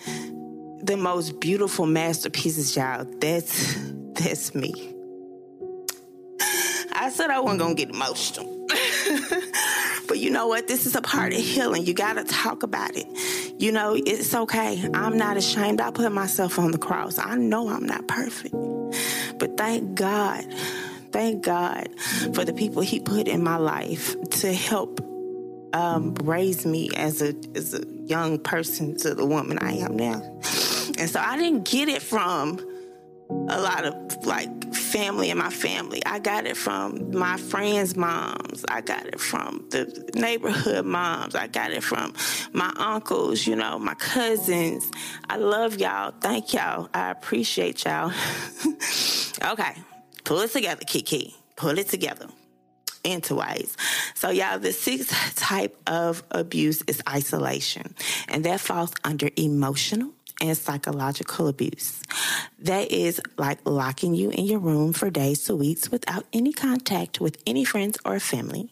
the 0.82 0.96
most 0.96 1.38
beautiful 1.38 1.86
masterpieces, 1.86 2.74
y'all. 2.74 3.06
That's 3.20 3.76
that's 4.14 4.54
me. 4.54 4.94
I 6.94 7.10
said 7.10 7.30
I 7.30 7.40
wasn't 7.40 7.60
gonna 7.60 7.74
get 7.74 7.90
emotional. 7.90 8.46
but 10.08 10.18
you 10.18 10.30
know 10.30 10.46
what? 10.46 10.68
This 10.68 10.86
is 10.86 10.94
a 10.94 11.02
part 11.02 11.32
of 11.32 11.38
healing. 11.38 11.84
You 11.84 11.94
got 11.94 12.14
to 12.14 12.24
talk 12.24 12.62
about 12.62 12.96
it. 12.96 13.06
You 13.58 13.72
know, 13.72 13.94
it's 13.94 14.34
okay. 14.34 14.82
I'm 14.94 15.16
not 15.16 15.36
ashamed. 15.36 15.80
I 15.80 15.90
put 15.90 16.10
myself 16.12 16.58
on 16.58 16.70
the 16.70 16.78
cross. 16.78 17.18
I 17.18 17.36
know 17.36 17.68
I'm 17.68 17.84
not 17.84 18.06
perfect. 18.08 18.54
But 19.38 19.56
thank 19.56 19.94
God, 19.94 20.44
thank 21.12 21.44
God 21.44 21.88
for 22.34 22.44
the 22.44 22.52
people 22.52 22.82
He 22.82 23.00
put 23.00 23.28
in 23.28 23.42
my 23.42 23.56
life 23.56 24.14
to 24.30 24.52
help 24.52 25.00
um, 25.74 26.14
raised 26.22 26.66
me 26.66 26.90
as 26.96 27.22
a 27.22 27.34
as 27.54 27.74
a 27.74 27.84
young 28.06 28.38
person 28.38 28.96
to 28.98 29.14
the 29.14 29.24
woman 29.24 29.58
I 29.58 29.72
am 29.74 29.96
now. 29.96 30.22
And 30.98 31.08
so 31.08 31.20
I 31.20 31.36
didn't 31.36 31.64
get 31.64 31.88
it 31.88 32.02
from 32.02 32.58
a 33.30 33.60
lot 33.60 33.84
of 33.84 34.26
like 34.26 34.50
family 34.92 35.30
and 35.30 35.38
my 35.38 35.50
family. 35.50 36.04
I 36.04 36.18
got 36.18 36.46
it 36.46 36.56
from 36.56 37.16
my 37.16 37.38
friends' 37.38 37.96
moms. 37.96 38.64
I 38.68 38.82
got 38.82 39.06
it 39.06 39.18
from 39.18 39.64
the 39.70 40.10
neighborhood 40.14 40.84
moms. 40.84 41.34
I 41.34 41.46
got 41.46 41.70
it 41.70 41.82
from 41.82 42.12
my 42.52 42.72
uncles, 42.76 43.46
you 43.46 43.56
know, 43.56 43.78
my 43.78 43.94
cousins. 43.94 44.90
I 45.30 45.36
love 45.36 45.80
y'all. 45.80 46.12
Thank 46.20 46.52
y'all. 46.52 46.90
I 46.92 47.10
appreciate 47.10 47.84
y'all. 47.84 48.12
okay. 49.52 49.74
Pull 50.24 50.40
it 50.40 50.50
together, 50.52 50.84
Kiki. 50.86 51.34
Pull 51.56 51.78
it 51.78 51.88
together 51.88 52.26
into 53.02 53.34
ways. 53.34 53.76
So, 54.14 54.28
y'all, 54.30 54.58
the 54.58 54.72
sixth 54.72 55.36
type 55.36 55.76
of 55.86 56.22
abuse 56.30 56.82
is 56.86 57.02
isolation, 57.08 57.94
and 58.28 58.44
that 58.44 58.60
falls 58.60 58.92
under 59.04 59.30
emotional 59.36 60.12
and 60.42 60.58
psychological 60.58 61.48
abuse. 61.48 62.02
That 62.58 62.90
is 62.90 63.20
like 63.38 63.60
locking 63.64 64.14
you 64.14 64.30
in 64.30 64.44
your 64.44 64.58
room 64.58 64.92
for 64.92 65.08
days 65.08 65.44
to 65.44 65.56
weeks 65.56 65.90
without 65.90 66.26
any 66.32 66.52
contact 66.52 67.20
with 67.20 67.40
any 67.46 67.64
friends 67.64 67.96
or 68.04 68.18
family. 68.20 68.68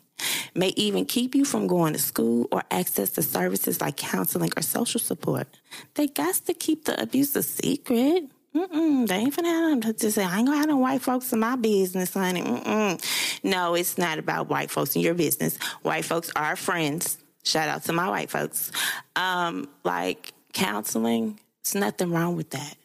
May 0.54 0.68
even 0.76 1.06
keep 1.06 1.35
you 1.35 1.46
from 1.46 1.66
going 1.66 1.94
to 1.94 1.98
school 1.98 2.46
or 2.52 2.62
access 2.70 3.11
to 3.11 3.22
services 3.22 3.80
like 3.80 3.96
counseling 3.96 4.50
or 4.56 4.62
social 4.62 5.00
support. 5.00 5.48
They 5.94 6.09
got 6.09 6.35
to 6.35 6.52
keep 6.52 6.85
the 6.85 7.00
abuse 7.00 7.35
a 7.37 7.42
secret. 7.42 8.24
Mm-mm, 8.54 9.06
they 9.06 9.14
ain't 9.14 9.35
finna 9.35 9.85
have 9.85 9.96
to 9.96 10.11
say, 10.11 10.24
I 10.24 10.38
ain't 10.38 10.46
gonna 10.48 10.59
have 10.59 10.66
no 10.66 10.76
white 10.76 11.02
folks 11.02 11.33
in 11.33 11.38
my 11.38 11.54
business, 11.54 12.12
honey. 12.12 12.42
Mm-mm. 12.42 13.44
No, 13.44 13.74
it's 13.74 13.96
not 13.96 14.18
about 14.18 14.48
white 14.48 14.72
folks 14.72 14.96
in 14.96 15.02
your 15.02 15.14
business. 15.14 15.56
White 15.83 16.04
folks 16.04 16.33
are 16.35 16.56
friends. 16.56 17.16
Shout 17.44 17.68
out 17.68 17.85
to 17.85 17.92
my 17.92 18.09
white 18.09 18.28
folks. 18.28 18.72
Um, 19.14 19.68
like 19.85 20.33
counseling, 20.52 21.38
there's 21.64 21.80
nothing 21.80 22.10
wrong 22.10 22.36
with 22.36 22.50
that. 22.50 22.76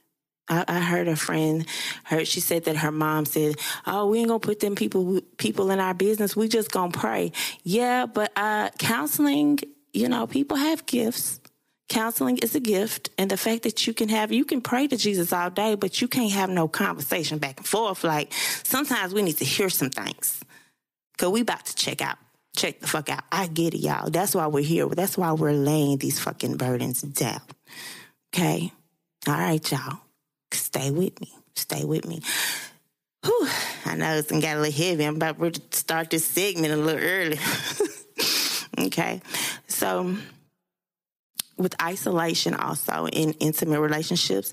I, 0.47 0.63
I, 0.67 0.79
heard 0.79 1.07
a 1.07 1.15
friend 1.15 1.65
heard 2.03 2.27
she 2.27 2.39
said 2.39 2.65
that 2.65 2.77
her 2.77 2.91
mom 2.91 3.25
said, 3.25 3.55
"Oh, 3.87 4.07
we 4.07 4.19
ain't 4.19 4.27
gonna 4.27 4.39
put 4.39 4.59
them 4.59 4.75
people 4.75 5.21
people 5.37 5.71
in 5.71 5.79
our 5.79 5.95
business. 5.95 6.35
We 6.35 6.47
just 6.47 6.71
gonna 6.71 6.91
pray." 6.91 7.31
Yeah, 7.63 8.05
but 8.05 8.31
uh, 8.35 8.69
counseling, 8.77 9.59
you 9.93 10.07
know, 10.07 10.27
people 10.27 10.57
have 10.57 10.85
gifts. 10.85 11.39
Counseling 11.89 12.37
is 12.39 12.55
a 12.55 12.59
gift, 12.59 13.09
and 13.17 13.29
the 13.29 13.37
fact 13.37 13.63
that 13.63 13.87
you 13.87 13.93
can 13.93 14.09
have 14.09 14.31
you 14.31 14.45
can 14.45 14.61
pray 14.61 14.87
to 14.87 14.97
Jesus 14.97 15.33
all 15.33 15.49
day, 15.49 15.73
but 15.73 15.99
you 16.01 16.07
can't 16.07 16.31
have 16.31 16.49
no 16.49 16.67
conversation 16.67 17.39
back 17.39 17.57
and 17.57 17.67
forth. 17.67 18.03
Like 18.03 18.31
sometimes 18.63 19.13
we 19.13 19.23
need 19.23 19.37
to 19.37 19.45
hear 19.45 19.69
some 19.69 19.89
things, 19.89 20.41
cause 21.17 21.29
we 21.29 21.41
about 21.41 21.65
to 21.65 21.75
check 21.75 22.01
out 22.01 22.17
check 22.55 22.79
the 22.79 22.87
fuck 22.87 23.09
out. 23.09 23.23
I 23.31 23.47
get 23.47 23.73
it, 23.73 23.79
y'all. 23.79 24.09
That's 24.09 24.33
why 24.33 24.47
we're 24.47 24.63
here. 24.63 24.87
That's 24.87 25.17
why 25.17 25.33
we're 25.33 25.53
laying 25.53 25.97
these 25.97 26.19
fucking 26.19 26.57
burdens 26.57 27.01
down. 27.01 27.41
Okay. 28.35 28.69
All 29.29 29.33
right, 29.33 29.71
y'all. 29.71 29.99
Stay 30.51 30.91
with 30.91 31.21
me. 31.21 31.31
Stay 31.55 31.85
with 31.85 32.05
me. 32.05 32.21
Whew. 33.23 33.47
I 33.85 33.95
know 33.95 34.17
it's 34.17 34.29
got 34.29 34.57
a 34.57 34.59
little 34.59 34.73
heavy. 34.73 35.05
I'm 35.05 35.15
about 35.15 35.39
to 35.39 35.61
start 35.71 36.09
this 36.09 36.25
segment 36.25 36.73
a 36.73 36.75
little 36.75 37.01
early. 37.01 37.39
okay. 38.87 39.21
So, 39.69 40.17
with 41.57 41.81
isolation 41.81 42.55
also 42.55 43.07
in 43.07 43.31
intimate 43.39 43.79
relationships, 43.79 44.51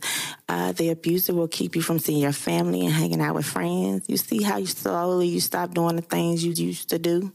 uh, 0.49 0.71
the 0.71 0.91
abuser 0.91 1.35
will 1.35 1.49
keep 1.49 1.75
you 1.75 1.83
from 1.83 1.99
seeing 1.99 2.21
your 2.21 2.31
family 2.31 2.87
and 2.87 2.95
hanging 2.95 3.21
out 3.21 3.35
with 3.35 3.47
friends. 3.47 4.05
You 4.09 4.17
see 4.17 4.45
how 4.45 4.59
you 4.59 4.67
slowly 4.67 5.27
you 5.27 5.41
stop 5.41 5.75
doing 5.75 5.97
the 5.97 6.03
things 6.03 6.45
you 6.45 6.53
used 6.53 6.91
to 6.91 7.01
do. 7.01 7.33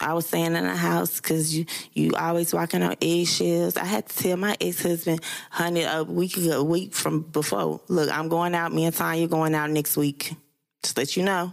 I 0.00 0.14
was 0.14 0.26
staying 0.26 0.54
in 0.54 0.64
the 0.64 0.76
house 0.76 1.20
because 1.20 1.56
you 1.56 1.66
you 1.92 2.12
always 2.14 2.54
walking 2.54 2.82
on 2.82 2.96
eggshells. 3.00 3.76
I 3.76 3.84
had 3.84 4.08
to 4.08 4.16
tell 4.16 4.36
my 4.36 4.56
ex 4.60 4.82
husband, 4.82 5.20
honey, 5.50 5.82
a 5.82 6.04
week 6.04 6.36
a 6.36 6.62
week 6.62 6.94
from 6.94 7.22
before. 7.22 7.80
Look, 7.88 8.10
I'm 8.10 8.28
going 8.28 8.54
out. 8.54 8.72
Me 8.72 8.84
and 8.84 8.94
Tanya 8.94 9.26
going 9.26 9.54
out 9.54 9.70
next 9.70 9.96
week. 9.96 10.34
Just 10.82 10.96
let 10.96 11.16
you 11.16 11.24
know. 11.24 11.52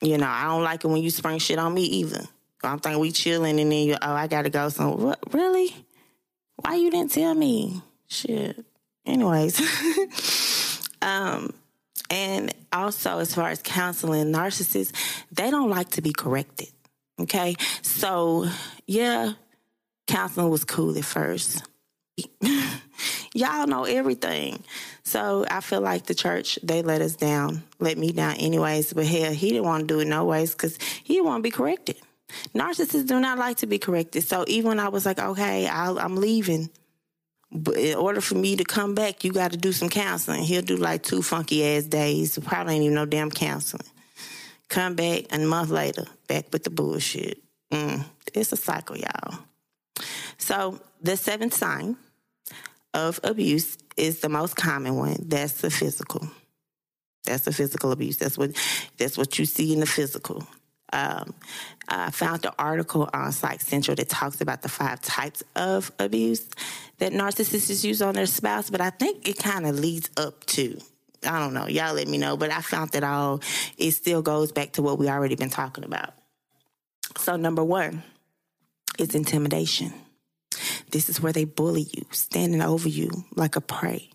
You 0.00 0.16
know, 0.18 0.28
I 0.28 0.44
don't 0.44 0.62
like 0.62 0.84
it 0.84 0.88
when 0.88 1.02
you 1.02 1.10
spring 1.10 1.38
shit 1.38 1.58
on 1.58 1.74
me 1.74 1.82
either. 1.82 2.24
I'm 2.62 2.78
thinking 2.78 3.00
we 3.00 3.10
chilling 3.10 3.58
and 3.58 3.72
then 3.72 3.78
you, 3.78 3.96
oh, 4.00 4.12
I 4.12 4.26
gotta 4.26 4.50
go. 4.50 4.68
So 4.68 4.90
what? 4.90 5.18
Really? 5.32 5.74
Why 6.56 6.76
you 6.76 6.90
didn't 6.90 7.12
tell 7.12 7.34
me? 7.34 7.82
Shit. 8.08 8.64
Anyways, 9.06 9.58
um, 11.02 11.54
and 12.10 12.54
also 12.72 13.18
as 13.18 13.34
far 13.34 13.48
as 13.48 13.62
counseling 13.62 14.32
narcissists, 14.32 14.92
they 15.32 15.50
don't 15.50 15.70
like 15.70 15.90
to 15.90 16.02
be 16.02 16.12
corrected. 16.12 16.68
Okay. 17.20 17.56
So, 17.82 18.46
yeah, 18.86 19.32
counseling 20.06 20.50
was 20.50 20.64
cool 20.64 20.96
at 20.96 21.04
first. 21.04 21.62
Y'all 23.34 23.66
know 23.66 23.84
everything. 23.84 24.62
So 25.04 25.44
I 25.50 25.60
feel 25.60 25.80
like 25.80 26.06
the 26.06 26.14
church, 26.14 26.58
they 26.62 26.82
let 26.82 27.00
us 27.00 27.14
down, 27.14 27.62
let 27.78 27.96
me 27.96 28.12
down 28.12 28.36
anyways. 28.36 28.92
But 28.92 29.06
hell, 29.06 29.32
he 29.32 29.50
didn't 29.50 29.64
want 29.64 29.82
to 29.82 29.94
do 29.94 30.00
it 30.00 30.06
no 30.06 30.24
ways 30.24 30.52
because 30.52 30.78
he 31.04 31.14
didn't 31.14 31.26
want 31.26 31.40
to 31.40 31.42
be 31.42 31.50
corrected. 31.50 31.96
Narcissists 32.54 33.06
do 33.06 33.20
not 33.20 33.38
like 33.38 33.58
to 33.58 33.66
be 33.66 33.78
corrected. 33.78 34.24
So 34.24 34.44
even 34.48 34.68
when 34.68 34.80
I 34.80 34.88
was 34.88 35.06
like, 35.06 35.18
okay, 35.18 35.66
i 35.66 36.04
am 36.04 36.16
leaving. 36.16 36.70
But 37.50 37.76
in 37.76 37.96
order 37.96 38.20
for 38.20 38.34
me 38.34 38.56
to 38.56 38.64
come 38.64 38.94
back, 38.94 39.24
you 39.24 39.32
got 39.32 39.52
to 39.52 39.56
do 39.56 39.72
some 39.72 39.88
counseling. 39.88 40.42
He'll 40.42 40.60
do 40.60 40.76
like 40.76 41.02
two 41.02 41.22
funky 41.22 41.64
ass 41.64 41.84
days. 41.84 42.38
Probably 42.38 42.74
ain't 42.74 42.84
even 42.84 42.94
no 42.94 43.06
damn 43.06 43.30
counseling. 43.30 43.86
Come 44.68 44.94
back 44.94 45.24
a 45.30 45.38
month 45.38 45.70
later, 45.70 46.04
back 46.26 46.46
with 46.52 46.64
the 46.64 46.70
bullshit. 46.70 47.42
Mm, 47.72 48.04
it's 48.34 48.52
a 48.52 48.56
cycle, 48.56 48.96
y'all. 48.96 49.38
So 50.36 50.80
the 51.02 51.16
seventh 51.16 51.54
sign 51.54 51.96
of 52.94 53.20
abuse 53.24 53.78
is 53.96 54.20
the 54.20 54.28
most 54.28 54.56
common 54.56 54.96
one. 54.96 55.16
That's 55.26 55.60
the 55.60 55.70
physical. 55.70 56.28
That's 57.24 57.44
the 57.44 57.52
physical 57.52 57.92
abuse. 57.92 58.16
That's 58.16 58.38
what 58.38 58.56
that's 58.96 59.18
what 59.18 59.38
you 59.38 59.44
see 59.44 59.72
in 59.72 59.80
the 59.80 59.86
physical. 59.86 60.46
Um, 60.92 61.34
I 61.88 62.10
found 62.10 62.46
an 62.46 62.52
article 62.58 63.08
on 63.12 63.32
Psych 63.32 63.60
Central 63.60 63.94
that 63.96 64.08
talks 64.08 64.40
about 64.40 64.62
the 64.62 64.70
five 64.70 65.02
types 65.02 65.42
of 65.54 65.92
abuse 65.98 66.48
that 66.98 67.12
narcissists 67.12 67.84
use 67.84 68.00
on 68.00 68.14
their 68.14 68.26
spouse, 68.26 68.70
but 68.70 68.80
I 68.80 68.90
think 68.90 69.28
it 69.28 69.38
kind 69.38 69.66
of 69.66 69.78
leads 69.78 70.08
up 70.16 70.44
to 70.46 70.78
I 71.26 71.38
don't 71.38 71.54
know. 71.54 71.66
Y'all 71.66 71.94
let 71.94 72.08
me 72.08 72.18
know. 72.18 72.36
But 72.36 72.50
I 72.50 72.60
found 72.60 72.90
that 72.90 73.04
all 73.04 73.40
it 73.76 73.92
still 73.92 74.22
goes 74.22 74.52
back 74.52 74.72
to 74.72 74.82
what 74.82 74.98
we 74.98 75.08
already 75.08 75.34
been 75.34 75.50
talking 75.50 75.84
about. 75.84 76.14
So 77.16 77.36
number 77.36 77.64
one 77.64 78.02
is 78.98 79.14
intimidation. 79.14 79.92
This 80.90 81.08
is 81.08 81.20
where 81.20 81.32
they 81.32 81.44
bully 81.44 81.86
you, 81.92 82.06
standing 82.10 82.62
over 82.62 82.88
you 82.88 83.10
like 83.34 83.56
a 83.56 83.60
prey, 83.60 84.10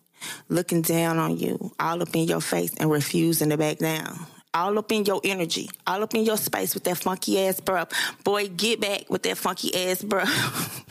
looking 0.49 0.81
down 0.81 1.17
on 1.17 1.37
you, 1.37 1.71
all 1.79 2.01
up 2.01 2.15
in 2.15 2.27
your 2.27 2.41
face 2.41 2.73
and 2.79 2.89
refusing 2.89 3.49
to 3.49 3.57
back 3.57 3.77
down. 3.77 4.19
All 4.55 4.77
up 4.77 4.91
in 4.91 5.03
your 5.05 5.19
energy, 5.23 5.69
all 5.87 6.03
up 6.03 6.13
in 6.13 6.25
your 6.25 6.37
space 6.37 6.75
with 6.75 6.83
that 6.83 6.97
funky 6.97 7.39
ass 7.39 7.59
breath. 7.59 7.91
Boy, 8.23 8.47
get 8.49 8.79
back 8.79 9.09
with 9.09 9.23
that 9.23 9.37
funky 9.37 9.75
ass 9.75 10.03
breath. 10.03 10.85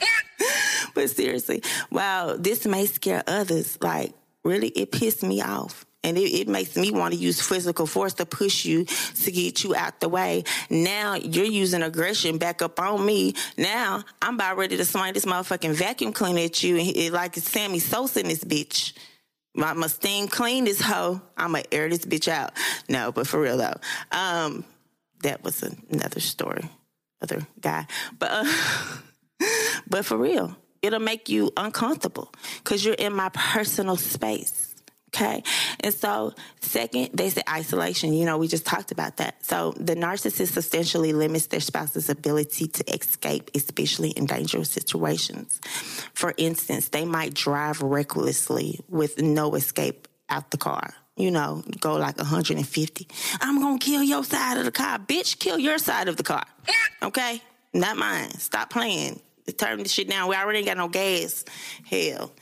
but 0.95 1.09
seriously, 1.11 1.63
wow, 1.91 2.37
this 2.37 2.67
may 2.67 2.87
scare 2.87 3.23
others. 3.27 3.79
Like, 3.81 4.15
really, 4.43 4.69
it 4.69 4.91
pissed 4.91 5.23
me 5.23 5.43
off 5.43 5.87
and 6.05 6.19
it, 6.19 6.31
it, 6.33 6.49
makes 6.49 6.77
me 6.77 6.91
want 6.91 7.15
to 7.15 7.21
use 7.21 7.41
physical 7.41 7.87
force 7.87 8.15
to 8.15 8.27
push 8.27 8.65
you 8.65 8.85
to 8.85 9.33
get 9.33 9.63
you 9.63 9.75
out 9.75 10.01
the 10.01 10.09
way. 10.09 10.45
Now 10.69 11.15
you're 11.15 11.45
using 11.45 11.83
aggression 11.83 12.39
back 12.39 12.63
up 12.63 12.81
on 12.81 13.05
me. 13.05 13.35
Now 13.57 14.03
I'm 14.21 14.35
about 14.35 14.57
ready 14.57 14.77
to 14.77 14.85
swing 14.85 15.13
this 15.13 15.25
motherfucking 15.25 15.75
vacuum 15.75 16.13
cleaner 16.13 16.41
at 16.41 16.63
you, 16.63 16.77
and 16.79 16.97
it, 16.97 17.13
like 17.13 17.37
it's 17.37 17.49
Sammy 17.49 17.79
Sosa 17.79 18.21
in 18.21 18.29
this 18.29 18.45
bitch. 18.45 18.93
My, 19.55 19.75
my 19.75 19.87
steam 19.87 20.29
clean 20.29 20.65
this 20.65 20.81
hoe. 20.81 21.21
I'ma 21.37 21.61
air 21.71 21.89
this 21.89 22.07
bitch 22.07 22.29
out. 22.29 22.53
No, 22.89 23.13
but 23.13 23.27
for 23.27 23.41
real 23.41 23.59
though, 23.59 23.77
um, 24.11 24.65
that 25.23 25.45
was 25.45 25.63
another 25.63 26.21
story, 26.21 26.69
other 27.21 27.47
guy. 27.61 27.87
But 28.19 28.31
uh, 28.33 28.53
but 29.89 30.05
for 30.05 30.17
real, 30.17 30.57
it'll 30.81 31.01
make 31.01 31.29
you 31.29 31.53
uncomfortable 31.57 32.33
because 32.59 32.85
you're 32.85 32.95
in 32.95 33.15
my 33.15 33.29
personal 33.29 33.97
space. 33.97 34.72
Okay. 35.15 35.43
And 35.81 35.93
so, 35.93 36.33
second, 36.61 37.11
they 37.13 37.29
say 37.29 37.43
isolation. 37.47 38.15
You 38.15 38.25
know, 38.25 38.39
we 38.39 38.49
just 38.49 38.65
talked 38.65 38.93
about 38.93 39.19
that. 39.19 39.45
So, 39.45 39.73
the 39.77 39.95
narcissist 39.95 40.53
substantially 40.53 41.13
limits 41.13 41.49
their 41.49 41.61
spouse's 41.61 42.09
ability 42.09 42.69
to 42.69 42.95
escape, 42.95 43.51
especially 43.55 44.11
in 44.11 44.25
dangerous 44.25 44.71
situations. 44.71 45.61
For 46.15 46.33
instance, 46.39 46.89
they 46.89 47.05
might 47.05 47.35
drive 47.35 47.83
recklessly 47.83 48.81
with 48.89 49.21
no 49.21 49.55
escape 49.55 50.09
out 50.31 50.51
the 50.51 50.57
car. 50.57 50.95
You 51.17 51.31
know, 51.31 51.63
go 51.79 51.97
like 51.97 52.17
150. 52.17 53.09
I'm 53.43 53.61
going 53.61 53.79
to 53.79 53.85
kill 53.85 54.03
your 54.03 54.25
side 54.25 54.57
of 54.57 54.65
the 54.65 54.73
car. 54.73 54.99
Bitch, 54.99 55.39
kill 55.39 55.59
your 55.59 55.77
side 55.77 56.09
of 56.09 56.17
the 56.17 56.23
car. 56.23 56.45
Okay? 57.03 57.43
Not 57.75 57.99
mine. 57.99 58.31
Stop 58.39 58.71
playing. 58.71 59.21
Turn 59.59 59.79
this 59.79 59.93
shit 59.93 60.09
down. 60.09 60.29
We 60.29 60.37
already 60.37 60.61
ain't 60.61 60.69
got 60.69 60.77
no 60.77 60.89
gas. 60.89 61.45
Hell, 61.85 62.33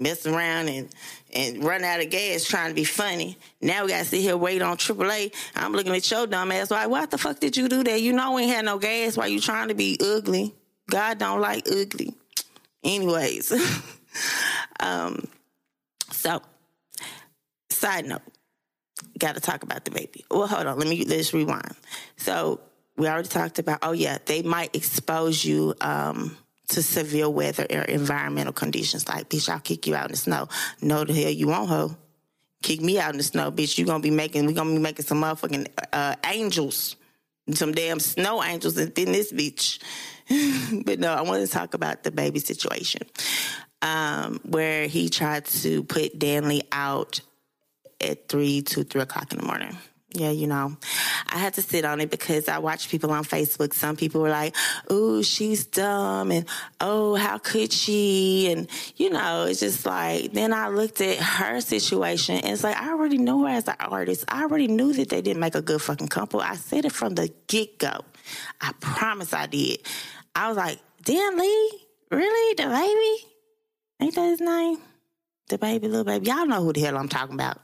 mess 0.00 0.26
around 0.26 0.68
and 0.68 0.88
and 1.32 1.62
run 1.62 1.84
out 1.84 2.00
of 2.00 2.10
gas 2.10 2.44
trying 2.44 2.70
to 2.70 2.74
be 2.74 2.84
funny. 2.84 3.38
Now 3.60 3.84
we 3.84 3.90
got 3.90 4.00
to 4.00 4.04
sit 4.04 4.20
here 4.20 4.36
wait 4.36 4.62
on 4.62 4.76
AAA. 4.76 5.32
I'm 5.54 5.72
looking 5.72 5.94
at 5.94 6.10
your 6.10 6.26
dumb 6.26 6.50
ass 6.50 6.70
like, 6.70 6.88
what 6.88 7.10
the 7.10 7.18
fuck 7.18 7.38
did 7.38 7.56
you 7.56 7.68
do 7.68 7.84
that? 7.84 8.00
You 8.00 8.12
know 8.12 8.32
we 8.32 8.42
ain't 8.42 8.54
had 8.54 8.64
no 8.64 8.78
gas 8.78 9.16
Why 9.16 9.26
you 9.26 9.40
trying 9.40 9.68
to 9.68 9.74
be 9.74 9.98
ugly. 10.02 10.54
God 10.88 11.18
don't 11.18 11.40
like 11.40 11.68
ugly. 11.70 12.14
Anyways, 12.82 13.52
um, 14.80 15.28
so 16.10 16.42
side 17.68 18.06
note, 18.06 18.22
got 19.18 19.34
to 19.34 19.40
talk 19.40 19.62
about 19.62 19.84
the 19.84 19.90
baby. 19.90 20.24
Well, 20.30 20.46
hold 20.46 20.66
on. 20.66 20.78
Let 20.78 20.88
me 20.88 21.04
let's 21.04 21.32
rewind. 21.32 21.76
So 22.16 22.60
we 22.96 23.06
already 23.06 23.28
talked 23.28 23.58
about. 23.58 23.80
Oh 23.82 23.92
yeah, 23.92 24.18
they 24.24 24.42
might 24.42 24.74
expose 24.74 25.44
you 25.44 25.74
um, 25.80 26.36
to 26.70 26.82
severe 26.82 27.28
weather 27.28 27.66
or 27.70 27.82
environmental 27.82 28.52
conditions. 28.52 29.08
Like, 29.08 29.28
bitch, 29.28 29.48
I'll 29.48 29.60
kick 29.60 29.86
you 29.86 29.94
out 29.94 30.06
in 30.06 30.12
the 30.12 30.16
snow. 30.16 30.48
No, 30.80 31.04
the 31.04 31.12
hell 31.12 31.30
you 31.30 31.48
won't, 31.48 31.68
ho. 31.68 31.96
Kick 32.62 32.80
me 32.80 32.98
out 32.98 33.12
in 33.12 33.18
the 33.18 33.22
snow, 33.22 33.50
bitch. 33.50 33.78
You 33.78 33.86
gonna 33.86 34.02
be 34.02 34.10
making. 34.10 34.46
We 34.46 34.52
gonna 34.52 34.70
be 34.70 34.78
making 34.78 35.06
some 35.06 35.22
motherfucking 35.22 35.68
uh, 35.92 36.16
angels, 36.26 36.96
some 37.52 37.72
damn 37.72 38.00
snow 38.00 38.42
angels 38.42 38.76
in 38.76 38.92
this 38.94 39.32
bitch. 39.32 39.78
but 40.84 40.98
no, 40.98 41.12
I 41.12 41.22
want 41.22 41.44
to 41.44 41.50
talk 41.50 41.74
about 41.74 42.04
DaBaby 42.04 42.40
situation, 42.44 43.02
um, 43.82 44.40
where 44.44 44.86
he 44.86 45.08
tried 45.08 45.46
to 45.46 45.82
put 45.84 46.18
DaniLeigh 46.18 46.66
out 46.70 47.20
at 48.00 48.28
three 48.28 48.62
to 48.62 48.84
three 48.84 49.02
o'clock 49.02 49.32
in 49.32 49.38
the 49.38 49.44
morning. 49.46 49.76
Yeah, 50.12 50.30
you 50.30 50.48
know, 50.48 50.76
I 51.28 51.38
had 51.38 51.54
to 51.54 51.62
sit 51.62 51.84
on 51.84 52.00
it 52.00 52.10
because 52.10 52.48
I 52.48 52.58
watch 52.58 52.88
people 52.88 53.12
on 53.12 53.22
Facebook. 53.22 53.72
Some 53.72 53.94
people 53.94 54.20
were 54.20 54.30
like, 54.30 54.56
"Oh, 54.88 55.22
she's 55.22 55.64
dumb," 55.66 56.32
and 56.32 56.46
"Oh, 56.80 57.14
how 57.14 57.38
could 57.38 57.72
she?" 57.72 58.50
And 58.50 58.68
you 58.96 59.10
know, 59.10 59.44
it's 59.44 59.60
just 59.60 59.86
like. 59.86 60.32
Then 60.32 60.52
I 60.52 60.68
looked 60.68 61.00
at 61.00 61.18
her 61.18 61.60
situation, 61.60 62.36
and 62.36 62.52
it's 62.52 62.64
like 62.64 62.76
I 62.76 62.90
already 62.90 63.18
knew 63.18 63.44
her 63.44 63.50
as 63.50 63.68
an 63.68 63.76
artist. 63.78 64.24
I 64.26 64.42
already 64.42 64.66
knew 64.66 64.92
that 64.94 65.10
they 65.10 65.22
didn't 65.22 65.38
make 65.38 65.54
a 65.54 65.62
good 65.62 65.80
fucking 65.80 66.08
couple. 66.08 66.40
I 66.40 66.56
said 66.56 66.84
it 66.84 66.92
from 66.92 67.14
the 67.14 67.32
get 67.46 67.78
go. 67.78 68.00
I 68.60 68.72
promise 68.80 69.32
I 69.32 69.46
did. 69.46 69.78
I 70.34 70.48
was 70.48 70.56
like, 70.56 70.80
"DaniLeigh, 71.04 71.68
really, 72.10 72.54
DaBaby? 72.56 73.14
Ain't 74.00 74.14
that 74.16 74.28
his 74.28 74.40
name? 74.40 74.78
DaBaby, 75.48 75.82
little 75.82 76.02
baby. 76.02 76.26
Y'all 76.26 76.46
know 76.46 76.64
who 76.64 76.72
the 76.72 76.80
hell 76.80 76.96
I'm 76.96 77.08
talking 77.08 77.34
about." 77.34 77.58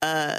Uh, 0.00 0.38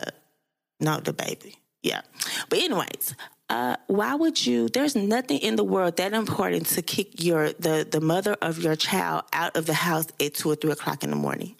no, 0.79 0.97
DaBaby. 0.97 1.55
Yeah. 1.81 2.01
But 2.49 2.59
anyways, 2.59 3.15
uh, 3.49 3.77
why 3.87 4.15
would 4.15 4.45
you? 4.45 4.69
There's 4.69 4.95
nothing 4.95 5.39
in 5.39 5.55
the 5.55 5.63
world 5.63 5.97
that 5.97 6.13
important 6.13 6.67
to 6.67 6.81
kick 6.81 7.23
your 7.23 7.51
the 7.53 7.87
the 7.89 8.01
mother 8.01 8.35
of 8.41 8.59
your 8.59 8.75
child 8.75 9.23
out 9.33 9.55
of 9.55 9.65
the 9.65 9.73
house 9.73 10.07
at 10.19 10.35
two 10.35 10.51
or 10.51 10.55
three 10.55 10.71
o'clock 10.71 11.03
in 11.03 11.09
the 11.09 11.15
morning 11.15 11.55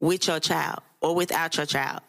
with 0.00 0.26
your 0.26 0.40
child 0.40 0.80
or 1.00 1.14
without 1.14 1.56
your 1.56 1.66
child. 1.66 2.00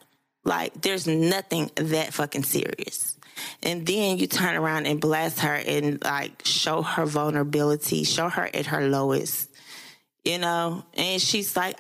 Like, 0.46 0.82
there's 0.82 1.08
nothing 1.08 1.72
that 1.76 2.14
fucking 2.14 2.44
serious. 2.44 3.18
And 3.62 3.86
then 3.86 4.18
you 4.18 4.28
turn 4.28 4.56
around 4.56 4.88
and 4.88 5.00
blast 5.00 5.40
her 5.40 5.56
and 5.56 6.04
like 6.04 6.42
show 6.46 6.82
her 6.82 7.06
vulnerability, 7.06 8.04
show 8.04 8.30
her 8.30 8.50
at 8.54 8.68
her 8.68 8.88
lowest 8.88 9.50
you 10.24 10.38
know 10.38 10.84
and 10.94 11.22
she's 11.22 11.56
like 11.56 11.76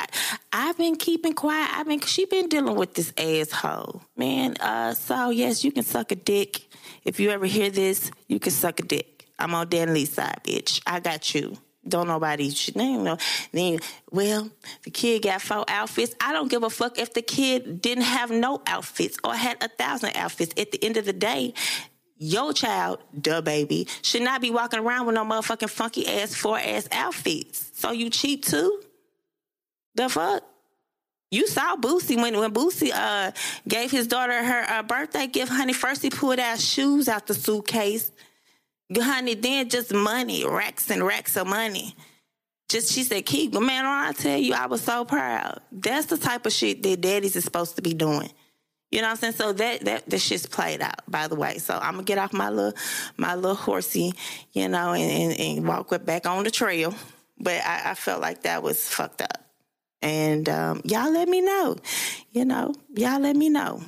I, 0.51 0.67
have 0.67 0.77
been 0.77 0.95
keeping 0.95 1.33
quiet. 1.33 1.69
I've 1.73 1.87
been 1.87 1.99
she 2.01 2.25
been 2.25 2.49
dealing 2.49 2.75
with 2.75 2.93
this 2.93 3.13
asshole 3.17 4.01
man. 4.17 4.55
Uh 4.59 4.93
so 4.93 5.29
yes 5.29 5.63
you 5.63 5.71
can 5.71 5.83
suck 5.83 6.11
a 6.11 6.15
dick. 6.15 6.67
If 7.05 7.19
you 7.19 7.29
ever 7.31 7.45
hear 7.45 7.69
this 7.69 8.11
you 8.27 8.39
can 8.39 8.51
suck 8.51 8.79
a 8.79 8.83
dick. 8.83 9.27
I'm 9.39 9.55
on 9.55 9.67
DaniLeigh's 9.67 10.13
side 10.13 10.41
bitch. 10.43 10.81
I 10.85 10.99
got 10.99 11.33
you. 11.33 11.57
Don't 11.85 12.07
nobody 12.07 12.45
you 12.45 12.97
know 12.97 13.17
then 13.51 13.79
well 14.11 14.49
the 14.83 14.91
kid 14.91 15.23
got 15.23 15.41
four 15.41 15.65
outfits. 15.67 16.15
I 16.21 16.33
don't 16.33 16.49
give 16.49 16.63
a 16.63 16.69
fuck 16.69 16.97
if 16.97 17.13
the 17.13 17.21
kid 17.21 17.81
didn't 17.81 18.05
have 18.05 18.31
no 18.31 18.61
outfits 18.67 19.17
or 19.23 19.35
had 19.35 19.61
a 19.63 19.67
thousand 19.67 20.15
outfits. 20.15 20.53
At 20.59 20.71
the 20.71 20.83
end 20.83 20.97
of 20.97 21.05
the 21.05 21.13
day 21.13 21.53
your 22.17 22.53
child, 22.53 22.99
the 23.13 23.41
baby, 23.41 23.87
should 24.01 24.21
not 24.21 24.41
be 24.41 24.51
walking 24.51 24.79
around 24.79 25.05
with 25.05 25.15
no 25.15 25.25
motherfucking 25.25 25.69
funky 25.69 26.07
ass 26.07 26.35
four 26.35 26.57
ass 26.57 26.87
outfits. 26.91 27.71
So 27.73 27.91
you 27.91 28.09
cheap 28.09 28.45
too? 28.45 28.81
The 29.95 30.09
fuck? 30.09 30.43
You 31.31 31.47
saw 31.47 31.75
Boosie 31.75 32.15
when 32.15 32.37
when 32.37 32.53
Boosie 32.53 32.91
uh, 32.93 33.31
gave 33.67 33.89
his 33.89 34.05
daughter 34.05 34.43
her 34.43 34.65
uh, 34.69 34.83
birthday 34.83 35.25
gift, 35.25 35.51
honey. 35.51 35.73
First 35.73 36.03
he 36.03 36.11
pulled 36.11 36.37
out 36.37 36.59
shoes 36.59 37.09
out 37.09 37.25
the 37.25 37.33
suitcase, 37.33 38.11
honey. 38.95 39.33
Then 39.33 39.67
just 39.67 39.91
money, 39.91 40.45
racks 40.45 40.91
and 40.91 41.03
racks 41.03 41.35
of 41.35 41.47
money. 41.47 41.95
Just 42.69 42.91
she 42.91 43.03
said, 43.03 43.25
"Keep, 43.25 43.53
man, 43.53 43.83
I 43.85 44.11
tell 44.11 44.37
you, 44.37 44.53
I 44.53 44.67
was 44.67 44.81
so 44.81 45.05
proud. 45.05 45.59
That's 45.71 46.05
the 46.05 46.17
type 46.17 46.45
of 46.45 46.53
shit 46.53 46.83
that 46.83 47.01
daddies 47.01 47.35
is 47.35 47.43
supposed 47.43 47.77
to 47.77 47.81
be 47.81 47.95
doing." 47.95 48.29
You 48.93 49.01
know 49.01 49.07
what 49.07 49.11
I'm 49.13 49.17
saying? 49.17 49.33
So 49.33 49.53
that 49.53 49.85
that 49.85 50.07
the 50.07 50.19
shit's 50.19 50.45
played 50.45 50.79
out, 50.79 51.01
by 51.07 51.27
the 51.27 51.33
way. 51.33 51.57
So 51.57 51.73
I'm 51.73 51.93
gonna 51.93 52.03
get 52.03 52.19
off 52.19 52.31
my 52.31 52.51
little 52.51 52.79
my 53.17 53.33
little 53.33 53.55
horsey, 53.55 54.13
you 54.51 54.67
know, 54.67 54.93
and, 54.93 55.33
and, 55.33 55.39
and 55.39 55.67
walk 55.67 56.05
back 56.05 56.27
on 56.27 56.43
the 56.43 56.51
trail. 56.51 56.93
But 57.39 57.65
I, 57.65 57.89
I, 57.89 57.93
felt 57.95 58.21
like 58.21 58.43
that 58.43 58.61
was 58.61 58.87
fucked 58.87 59.23
up. 59.23 59.43
And 60.03 60.47
um, 60.47 60.81
y'all 60.83 61.11
let 61.11 61.27
me 61.27 61.41
know. 61.41 61.77
You 62.33 62.45
know, 62.45 62.75
y'all 62.93 63.19
let 63.19 63.35
me 63.35 63.49
know. 63.49 63.81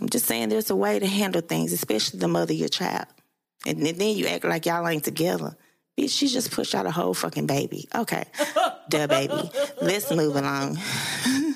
I'm 0.00 0.08
just 0.08 0.26
saying 0.26 0.48
there's 0.48 0.70
a 0.70 0.76
way 0.76 0.98
to 0.98 1.06
handle 1.06 1.40
things, 1.40 1.72
especially 1.72 2.18
the 2.18 2.26
mother 2.26 2.52
of 2.52 2.58
your 2.58 2.68
child. 2.68 3.06
And, 3.66 3.78
and 3.86 3.98
then 3.98 4.16
you 4.16 4.26
act 4.26 4.44
like 4.44 4.66
y'all 4.66 4.88
ain't 4.88 5.04
together. 5.04 5.56
Bitch, 5.96 6.10
she 6.10 6.26
just 6.26 6.50
pushed 6.50 6.74
out 6.74 6.86
a 6.86 6.90
whole 6.90 7.14
fucking 7.14 7.46
baby. 7.46 7.88
Okay. 7.94 8.24
Duh, 8.88 9.06
baby. 9.06 9.48
Let's 9.80 10.10
move 10.10 10.34
along. 10.34 10.78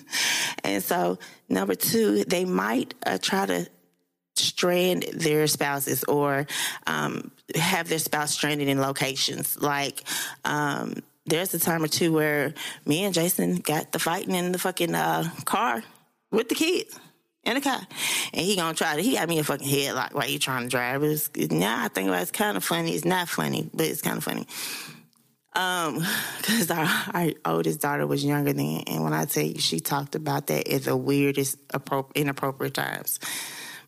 And 0.64 0.82
so, 0.82 1.18
number 1.48 1.74
two, 1.74 2.24
they 2.24 2.44
might 2.44 2.94
uh, 3.04 3.18
try 3.20 3.46
to 3.46 3.68
strand 4.34 5.04
their 5.12 5.46
spouses 5.46 6.04
or 6.04 6.46
um, 6.86 7.30
have 7.54 7.88
their 7.88 7.98
spouse 7.98 8.32
stranded 8.32 8.68
in 8.68 8.80
locations. 8.80 9.60
Like, 9.60 10.02
um, 10.44 10.94
there's 11.26 11.54
a 11.54 11.58
time 11.58 11.82
or 11.82 11.88
two 11.88 12.12
where 12.12 12.54
me 12.86 13.04
and 13.04 13.14
Jason 13.14 13.56
got 13.56 13.92
the 13.92 13.98
fighting 13.98 14.34
in 14.34 14.52
the 14.52 14.58
fucking 14.58 14.94
uh, 14.94 15.28
car 15.44 15.82
with 16.30 16.48
the 16.48 16.54
kids 16.54 16.98
in 17.44 17.54
the 17.54 17.60
car. 17.60 17.80
And 18.32 18.42
he 18.42 18.56
gonna 18.56 18.74
try 18.74 18.96
to, 18.96 19.02
he 19.02 19.14
got 19.14 19.28
me 19.28 19.38
a 19.38 19.44
fucking 19.44 19.66
headlock 19.66 20.14
while 20.14 20.28
you 20.28 20.38
trying 20.38 20.64
to 20.64 20.68
drive. 20.68 21.02
It's, 21.02 21.30
now 21.36 21.84
I 21.84 21.88
think 21.88 22.08
about 22.08 22.20
it, 22.20 22.22
it's 22.22 22.30
kind 22.30 22.56
of 22.56 22.64
funny. 22.64 22.94
It's 22.94 23.04
not 23.04 23.28
funny, 23.28 23.68
but 23.72 23.86
it's 23.86 24.02
kind 24.02 24.18
of 24.18 24.24
funny. 24.24 24.46
Um, 25.54 26.04
because 26.38 26.70
our, 26.70 26.88
our 27.14 27.30
oldest 27.44 27.80
daughter 27.80 28.06
was 28.06 28.24
younger 28.24 28.52
then, 28.52 28.82
and 28.86 29.04
when 29.04 29.12
I 29.12 29.24
tell 29.24 29.44
you, 29.44 29.60
she 29.60 29.80
talked 29.80 30.14
about 30.14 30.46
that 30.48 30.68
at 30.68 30.84
the 30.84 30.96
weirdest, 30.96 31.58
inappropriate 32.14 32.74
times. 32.74 33.20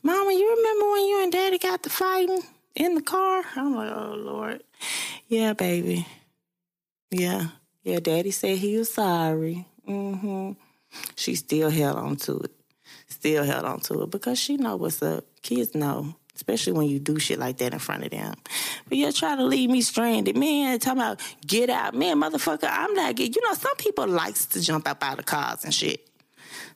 Mama, 0.03 0.33
you 0.33 0.57
remember 0.57 0.93
when 0.93 1.05
you 1.07 1.23
and 1.23 1.33
Daddy 1.33 1.59
got 1.59 1.83
to 1.85 1.91
fighting 1.91 2.43
in 2.75 2.95
the 2.95 3.03
car? 3.03 3.43
I'm 3.57 3.75
like, 3.75 3.91
oh 3.91 4.15
Lord, 4.15 4.63
yeah, 5.29 5.55
baby, 5.55 6.07
yeah, 7.11 7.49
yeah. 7.83 8.01
Daddy 8.01 8.31
said 8.31 8.59
he 8.59 8.77
was 8.77 8.93
sorry. 8.93 9.67
Mm-hmm. 9.89 10.53
She 11.17 11.35
still 11.35 11.71
held 11.71 11.97
on 11.97 12.17
to 12.17 12.39
it, 12.41 12.51
still 13.09 13.45
held 13.45 13.65
on 13.65 13.81
to 13.81 14.03
it 14.03 14.11
because 14.11 14.39
she 14.39 14.57
know 14.57 14.77
what's 14.77 15.03
up. 15.03 15.25
Kids 15.43 15.75
know 15.75 16.15
especially 16.37 16.73
when 16.73 16.89
you 16.89 16.99
do 16.99 17.19
shit 17.19 17.39
like 17.39 17.59
that 17.59 17.73
in 17.73 17.79
front 17.79 18.05
of 18.05 18.11
them. 18.11 18.35
But 18.89 18.99
you're 18.99 19.13
trying 19.13 19.39
to 19.39 19.45
leave 19.45 19.71
me 19.71 19.81
stranded. 19.83 20.37
Man, 20.37 20.79
talking 20.79 21.01
about 21.01 21.21
get 21.47 21.71
out. 21.71 21.95
Man, 21.95 22.21
motherfucker, 22.21 22.69
I'm 22.71 22.95
not 22.95 23.15
getting, 23.17 23.35
you 23.35 23.49
know, 23.49 23.55
some 23.55 23.77
people 23.77 24.07
likes 24.07 24.47
to 24.47 24.61
jump 24.61 24.89
up 24.89 25.03
out 25.03 25.19
of 25.19 25.27
cars 25.27 25.65
and 25.65 25.73
shit. 25.73 26.09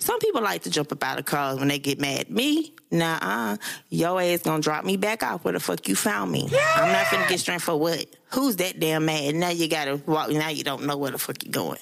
Some 0.01 0.19
people 0.21 0.43
like 0.43 0.63
to 0.63 0.71
jump 0.71 0.93
up 0.93 1.03
out 1.03 1.19
of 1.19 1.25
cars 1.25 1.59
when 1.59 1.69
they 1.69 1.79
get 1.79 2.01
mad. 2.01 2.31
Me, 2.31 2.73
nah, 2.91 3.19
uh, 3.21 3.57
your 3.89 4.21
ass 4.21 4.43
gonna 4.43 4.63
drop 4.63 4.85
me 4.85 4.97
back 4.97 5.23
off 5.23 5.45
where 5.45 5.53
the 5.53 5.61
fuck 5.61 5.89
you 5.89 5.97
found 5.97 6.31
me. 6.31 6.47
Yeah. 6.49 6.59
I'm 6.77 6.93
not 6.93 7.07
finna 7.07 7.29
get 7.29 7.41
stranded 7.41 7.65
for 7.65 7.77
what? 7.77 8.07
Who's 8.33 8.57
that 8.57 8.79
damn 8.79 9.05
mad? 9.07 9.35
Now 9.35 9.51
you 9.51 9.69
gotta 9.69 10.01
walk. 10.07 10.31
Now 10.31 10.51
you 10.51 10.63
don't 10.63 10.85
know 10.87 10.97
where 10.97 11.11
the 11.11 11.19
fuck 11.19 11.45
you're 11.45 11.53
going. 11.53 11.81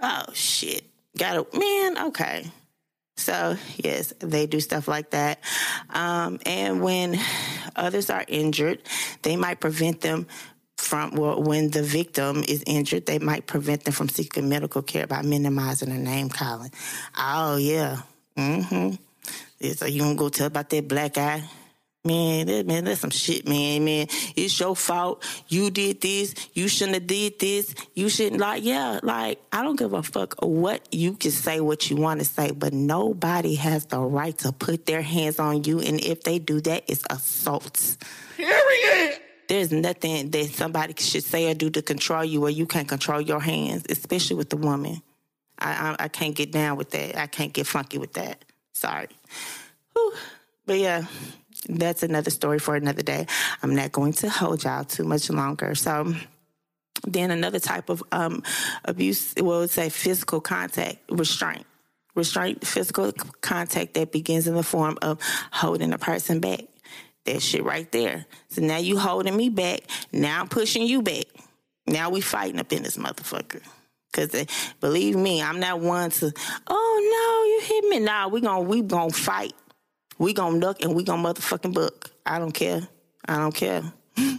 Oh 0.00 0.24
shit. 0.32 0.84
Gotta 1.16 1.46
man. 1.58 2.06
Okay. 2.06 2.50
So, 3.16 3.56
yes, 3.76 4.12
they 4.18 4.46
do 4.46 4.58
stuff 4.60 4.88
like 4.88 5.10
that. 5.10 5.38
Um, 5.90 6.40
and 6.46 6.82
when 6.82 7.18
others 7.76 8.10
are 8.10 8.24
injured, 8.26 8.80
they 9.22 9.36
might 9.36 9.60
prevent 9.60 10.00
them 10.00 10.26
from, 10.76 11.12
well, 11.12 11.40
when 11.40 11.70
the 11.70 11.82
victim 11.82 12.42
is 12.48 12.64
injured, 12.66 13.06
they 13.06 13.18
might 13.18 13.46
prevent 13.46 13.84
them 13.84 13.92
from 13.92 14.08
seeking 14.08 14.48
medical 14.48 14.82
care 14.82 15.06
by 15.06 15.22
minimizing 15.22 15.90
the 15.90 15.98
name 15.98 16.28
calling. 16.28 16.72
Oh, 17.16 17.56
yeah. 17.56 18.02
Mm 18.36 18.64
hmm. 18.64 19.70
So, 19.72 19.86
you 19.86 20.00
gonna 20.00 20.16
go 20.16 20.28
tell 20.28 20.48
about 20.48 20.70
that 20.70 20.88
black 20.88 21.16
eye? 21.18 21.44
Man, 22.04 22.48
that, 22.48 22.66
man, 22.66 22.82
that's 22.82 23.00
some 23.00 23.10
shit, 23.10 23.46
man. 23.46 23.84
Man, 23.84 24.08
it's 24.34 24.58
your 24.58 24.74
fault. 24.74 25.24
You 25.46 25.70
did 25.70 26.00
this. 26.00 26.34
You 26.52 26.66
shouldn't 26.66 26.94
have 26.96 27.06
did 27.06 27.38
this. 27.38 27.76
You 27.94 28.08
shouldn't 28.08 28.40
like, 28.40 28.64
yeah, 28.64 28.98
like 29.04 29.40
I 29.52 29.62
don't 29.62 29.78
give 29.78 29.92
a 29.92 30.02
fuck 30.02 30.34
what 30.42 30.92
you 30.92 31.14
can 31.14 31.30
say, 31.30 31.60
what 31.60 31.88
you 31.90 31.96
want 31.96 32.18
to 32.18 32.26
say, 32.26 32.50
but 32.50 32.72
nobody 32.72 33.54
has 33.54 33.86
the 33.86 34.00
right 34.00 34.36
to 34.38 34.50
put 34.50 34.84
their 34.84 35.02
hands 35.02 35.38
on 35.38 35.62
you, 35.62 35.78
and 35.78 36.00
if 36.00 36.24
they 36.24 36.40
do 36.40 36.60
that, 36.62 36.82
it's 36.88 37.04
assault. 37.08 37.96
Period. 38.36 39.20
There's 39.46 39.70
nothing 39.70 40.30
that 40.30 40.46
somebody 40.46 40.94
should 40.98 41.22
say 41.22 41.50
or 41.52 41.54
do 41.54 41.70
to 41.70 41.82
control 41.82 42.24
you, 42.24 42.40
where 42.40 42.50
you 42.50 42.66
can't 42.66 42.88
control 42.88 43.20
your 43.20 43.40
hands, 43.40 43.84
especially 43.88 44.36
with 44.36 44.50
the 44.50 44.56
woman. 44.56 45.02
I, 45.56 45.70
I, 45.70 46.04
I 46.04 46.08
can't 46.08 46.34
get 46.34 46.50
down 46.50 46.78
with 46.78 46.90
that. 46.90 47.16
I 47.16 47.28
can't 47.28 47.52
get 47.52 47.68
funky 47.68 47.98
with 47.98 48.14
that. 48.14 48.44
Sorry. 48.72 49.06
Whew. 49.92 50.14
But 50.66 50.78
yeah, 50.78 51.04
that's 51.68 52.02
another 52.02 52.30
story 52.30 52.58
for 52.58 52.76
another 52.76 53.02
day. 53.02 53.26
I'm 53.62 53.74
not 53.74 53.92
going 53.92 54.12
to 54.14 54.30
hold 54.30 54.64
y'all 54.64 54.84
too 54.84 55.04
much 55.04 55.30
longer. 55.30 55.74
So 55.74 56.14
Then 57.06 57.30
another 57.30 57.58
type 57.58 57.88
of 57.88 58.02
um, 58.12 58.42
abuse, 58.84 59.34
well, 59.36 59.60
would 59.60 59.70
say 59.70 59.88
physical 59.88 60.40
contact, 60.40 60.98
restraint. 61.10 61.66
Restraint, 62.14 62.66
physical 62.66 63.12
contact 63.40 63.94
that 63.94 64.12
begins 64.12 64.46
in 64.46 64.54
the 64.54 64.62
form 64.62 64.98
of 65.02 65.18
holding 65.50 65.92
a 65.92 65.98
person 65.98 66.40
back. 66.40 66.60
That 67.24 67.40
shit 67.40 67.64
right 67.64 67.90
there. 67.92 68.26
So 68.48 68.62
now 68.62 68.78
you 68.78 68.98
holding 68.98 69.36
me 69.36 69.48
back. 69.48 69.80
Now 70.12 70.40
I'm 70.40 70.48
pushing 70.48 70.86
you 70.86 71.02
back. 71.02 71.24
Now 71.86 72.10
we 72.10 72.20
fighting 72.20 72.60
up 72.60 72.72
in 72.72 72.82
this 72.82 72.96
motherfucker. 72.96 73.62
Cause 74.12 74.46
believe 74.80 75.16
me, 75.16 75.42
I'm 75.42 75.58
not 75.58 75.80
one 75.80 76.10
to. 76.10 76.32
Oh 76.66 77.62
no, 77.64 77.70
you 77.72 77.82
hit 77.82 77.90
me. 77.90 78.00
Nah, 78.04 78.28
we 78.28 78.42
gonna 78.42 78.60
we 78.60 78.82
gonna 78.82 79.10
fight. 79.10 79.54
We 80.22 80.34
gonna 80.34 80.60
duck 80.60 80.82
and 80.82 80.94
we 80.94 81.02
gonna 81.02 81.20
motherfucking 81.20 81.74
buck. 81.74 82.12
I 82.24 82.38
don't 82.38 82.52
care. 82.52 82.86
I 83.26 83.38
don't 83.38 83.52
care. 83.52 83.82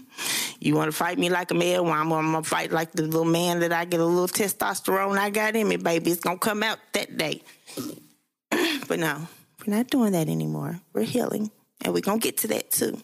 you 0.62 0.76
want 0.76 0.90
to 0.90 0.96
fight 0.96 1.20
me 1.20 1.30
like 1.30 1.52
a 1.52 1.56
man? 1.56 1.84
Well, 1.84 1.92
I'm, 1.92 2.10
I'm 2.14 2.32
gonna 2.32 2.42
fight 2.42 2.72
like 2.72 2.94
the 2.94 3.02
little 3.02 3.26
man 3.26 3.60
that 3.60 3.74
I 3.74 3.84
get 3.84 4.00
a 4.00 4.06
little 4.06 4.30
testosterone 4.30 5.18
I 5.18 5.30
got 5.30 5.58
in 5.58 5.68
me, 5.68 5.76
baby. 5.76 6.12
It's 6.12 6.22
gonna 6.22 6.38
come 6.38 6.64
out 6.64 6.78
that 6.94 7.18
day. 7.18 7.42
but 8.88 8.98
no, 8.98 9.28
we're 9.60 9.76
not 9.76 9.90
doing 9.90 10.14
that 10.14 10.30
anymore. 10.30 10.80
We're 10.94 11.04
healing, 11.04 11.52
and 11.82 11.94
we're 11.94 12.00
gonna 12.00 12.20
get 12.20 12.38
to 12.38 12.48
that 12.48 12.72
too. 12.72 13.02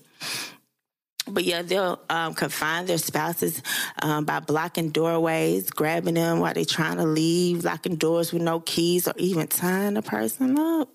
But 1.28 1.44
yeah, 1.44 1.64
they'll 1.64 2.00
um, 2.10 2.34
confine 2.34 2.86
their 2.86 2.98
spouses 2.98 3.62
um, 4.02 4.24
by 4.24 4.40
blocking 4.40 4.92
doorways, 4.92 5.70
grabbing 5.70 6.14
them 6.14 6.40
while 6.40 6.54
they're 6.54 6.64
trying 6.64 6.96
to 6.96 7.06
leave, 7.06 7.66
locking 7.66 7.98
doors 7.98 8.32
with 8.32 8.42
no 8.42 8.62
keys, 8.62 9.06
or 9.06 9.16
even 9.18 9.48
tying 9.48 9.98
a 9.98 10.02
person 10.02 10.58
up. 10.58 10.88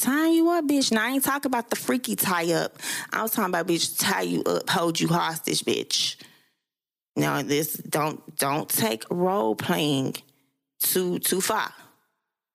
Tying 0.00 0.32
you 0.32 0.48
up, 0.48 0.64
bitch. 0.64 0.92
Now 0.92 1.04
I 1.04 1.10
ain't 1.10 1.24
talking 1.24 1.50
about 1.50 1.68
the 1.68 1.76
freaky 1.76 2.16
tie 2.16 2.54
up. 2.54 2.78
I 3.12 3.20
was 3.20 3.32
talking 3.32 3.50
about 3.50 3.66
bitch 3.66 4.00
tie 4.00 4.22
you 4.22 4.42
up, 4.44 4.68
hold 4.70 4.98
you 4.98 5.08
hostage, 5.08 5.62
bitch. 5.62 6.16
Now 7.16 7.42
this 7.42 7.74
don't 7.74 8.34
don't 8.38 8.66
take 8.66 9.04
role 9.10 9.54
playing 9.54 10.16
too 10.78 11.18
too 11.18 11.42
far. 11.42 11.70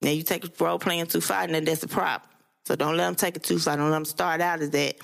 Now 0.02 0.10
you 0.10 0.24
take 0.24 0.60
role 0.60 0.80
playing 0.80 1.06
too 1.06 1.22
far, 1.22 1.44
and 1.44 1.54
then 1.54 1.66
that's 1.66 1.84
a 1.84 1.88
problem. 1.88 2.28
So 2.66 2.76
don't 2.76 2.98
let 2.98 3.06
them 3.06 3.14
take 3.14 3.36
it 3.36 3.44
too 3.44 3.60
far. 3.60 3.78
Don't 3.78 3.92
let 3.92 3.98
them 3.98 4.06
start 4.06 4.42
out 4.42 4.62
as 4.62 4.72
that. 4.72 4.96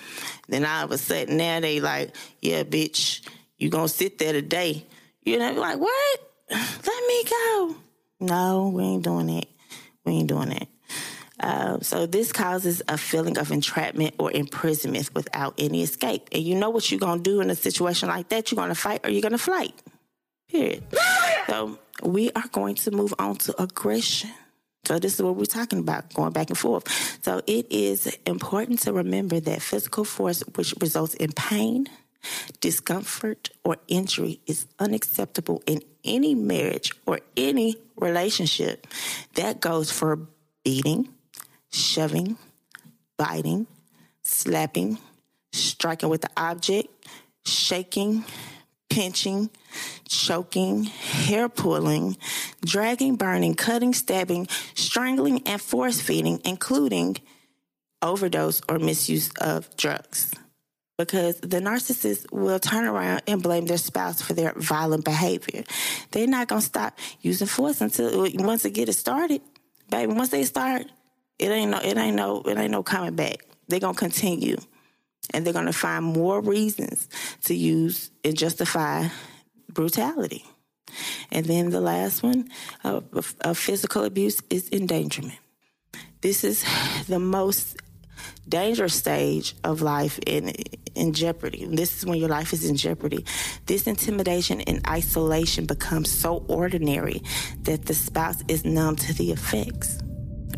Then 0.47 0.65
all 0.65 0.85
of 0.85 0.91
a 0.91 0.97
sudden 0.97 1.37
now 1.37 1.59
they 1.59 1.79
like, 1.79 2.15
yeah, 2.41 2.63
bitch, 2.63 3.21
you 3.59 3.69
gonna 3.69 3.87
sit 3.87 4.17
there 4.17 4.33
today. 4.33 4.83
You 5.21 5.37
know, 5.37 5.51
like 5.53 5.77
what? 5.77 6.19
Let 6.49 7.07
me 7.07 7.23
go. 7.23 7.75
No, 8.19 8.71
we 8.73 8.83
ain't 8.83 9.03
doing 9.03 9.29
it. 9.29 9.47
We 10.05 10.13
ain't 10.13 10.27
doing 10.27 10.51
it. 10.53 10.67
Uh, 11.41 11.79
so 11.81 12.05
this 12.05 12.31
causes 12.31 12.83
a 12.87 12.97
feeling 12.97 13.37
of 13.37 13.51
entrapment 13.51 14.13
or 14.19 14.31
imprisonment 14.31 15.09
without 15.15 15.55
any 15.57 15.81
escape. 15.81 16.29
And 16.31 16.43
you 16.43 16.55
know 16.55 16.69
what 16.69 16.91
you're 16.91 16.99
gonna 16.99 17.21
do 17.21 17.41
in 17.41 17.49
a 17.49 17.55
situation 17.55 18.09
like 18.09 18.29
that? 18.29 18.51
You're 18.51 18.57
gonna 18.57 18.75
fight 18.75 19.05
or 19.05 19.09
you're 19.09 19.23
gonna 19.23 19.39
flight. 19.39 19.73
Period. 20.47 20.83
so 21.47 21.79
we 22.03 22.31
are 22.33 22.47
going 22.51 22.75
to 22.75 22.91
move 22.91 23.13
on 23.17 23.37
to 23.37 23.61
aggression. 23.61 24.31
So 24.85 24.99
this 24.99 25.15
is 25.15 25.21
what 25.21 25.35
we're 25.35 25.45
talking 25.45 25.79
about, 25.79 26.13
going 26.13 26.33
back 26.33 26.49
and 26.49 26.57
forth. 26.57 26.87
So 27.23 27.41
it 27.47 27.67
is 27.71 28.17
important 28.25 28.79
to 28.81 28.93
remember 28.93 29.39
that 29.39 29.61
physical 29.61 30.03
force 30.03 30.41
which 30.55 30.73
results 30.81 31.13
in 31.15 31.31
pain, 31.31 31.87
discomfort, 32.59 33.49
or 33.63 33.77
injury 33.87 34.39
is 34.47 34.67
unacceptable 34.79 35.61
in 35.65 35.81
any 36.03 36.35
marriage 36.35 36.93
or 37.05 37.19
any 37.37 37.75
relationship. 37.95 38.87
That 39.35 39.59
goes 39.59 39.91
for 39.91 40.27
beating, 40.63 41.09
shoving, 41.71 42.37
biting, 43.17 43.67
slapping, 44.23 44.97
striking 45.53 46.09
with 46.09 46.21
the 46.21 46.29
object, 46.37 46.87
shaking, 47.45 48.25
pinching, 48.89 49.49
choking, 50.07 50.83
hair 50.83 51.47
pulling, 51.49 52.17
dragging, 52.63 53.15
burning, 53.15 53.55
cutting, 53.55 53.93
stabbing, 53.93 54.47
strangling, 54.75 55.41
and 55.47 55.61
force 55.61 56.01
feeding, 56.01 56.41
including 56.45 57.17
overdose 58.01 58.61
or 58.67 58.79
misuse 58.79 59.31
of 59.39 59.75
drugs. 59.77 60.33
Because 60.97 61.39
the 61.39 61.59
narcissist 61.59 62.31
will 62.31 62.59
turn 62.59 62.85
around 62.85 63.23
and 63.25 63.41
blame 63.41 63.65
their 63.65 63.77
spouse 63.77 64.21
for 64.21 64.33
their 64.33 64.53
violent 64.55 65.03
behavior. 65.03 65.63
They're 66.11 66.27
not 66.27 66.47
gonna 66.47 66.61
stop 66.61 66.99
using 67.21 67.47
force 67.47 67.81
until 67.81 68.27
once 68.35 68.63
they 68.63 68.69
get 68.69 68.89
it 68.89 68.93
started. 68.93 69.41
Baby, 69.89 70.13
once 70.13 70.29
they 70.29 70.43
start, 70.43 70.85
it 71.41 71.49
ain't 71.49 71.71
no 71.71 71.79
it 71.79 71.97
ain't 71.97 72.15
no 72.15 72.41
it 72.43 72.57
ain't 72.57 72.71
no 72.71 72.83
coming 72.83 73.15
back. 73.15 73.45
They're 73.67 73.79
gonna 73.79 73.95
continue. 73.95 74.57
And 75.33 75.45
they're 75.45 75.53
gonna 75.53 75.73
find 75.73 76.05
more 76.05 76.41
reasons 76.41 77.09
to 77.45 77.55
use 77.55 78.11
and 78.23 78.37
justify 78.37 79.07
brutality. 79.71 80.45
And 81.31 81.45
then 81.45 81.69
the 81.69 81.79
last 81.79 82.21
one 82.21 82.49
of, 82.83 83.05
of, 83.13 83.35
of 83.41 83.57
physical 83.57 84.03
abuse 84.03 84.41
is 84.49 84.69
endangerment. 84.71 85.39
This 86.21 86.43
is 86.43 86.63
the 87.07 87.19
most 87.19 87.77
dangerous 88.47 88.93
stage 88.93 89.55
of 89.63 89.81
life 89.81 90.19
in 90.27 90.49
in 90.93 91.13
jeopardy. 91.13 91.65
This 91.65 91.97
is 91.97 92.05
when 92.05 92.19
your 92.19 92.29
life 92.29 92.53
is 92.53 92.69
in 92.69 92.75
jeopardy. 92.75 93.25
This 93.65 93.87
intimidation 93.87 94.61
and 94.61 94.85
isolation 94.87 95.65
becomes 95.65 96.11
so 96.11 96.43
ordinary 96.47 97.23
that 97.63 97.85
the 97.85 97.93
spouse 97.93 98.43
is 98.47 98.65
numb 98.65 98.97
to 98.97 99.13
the 99.13 99.31
effects. 99.31 100.03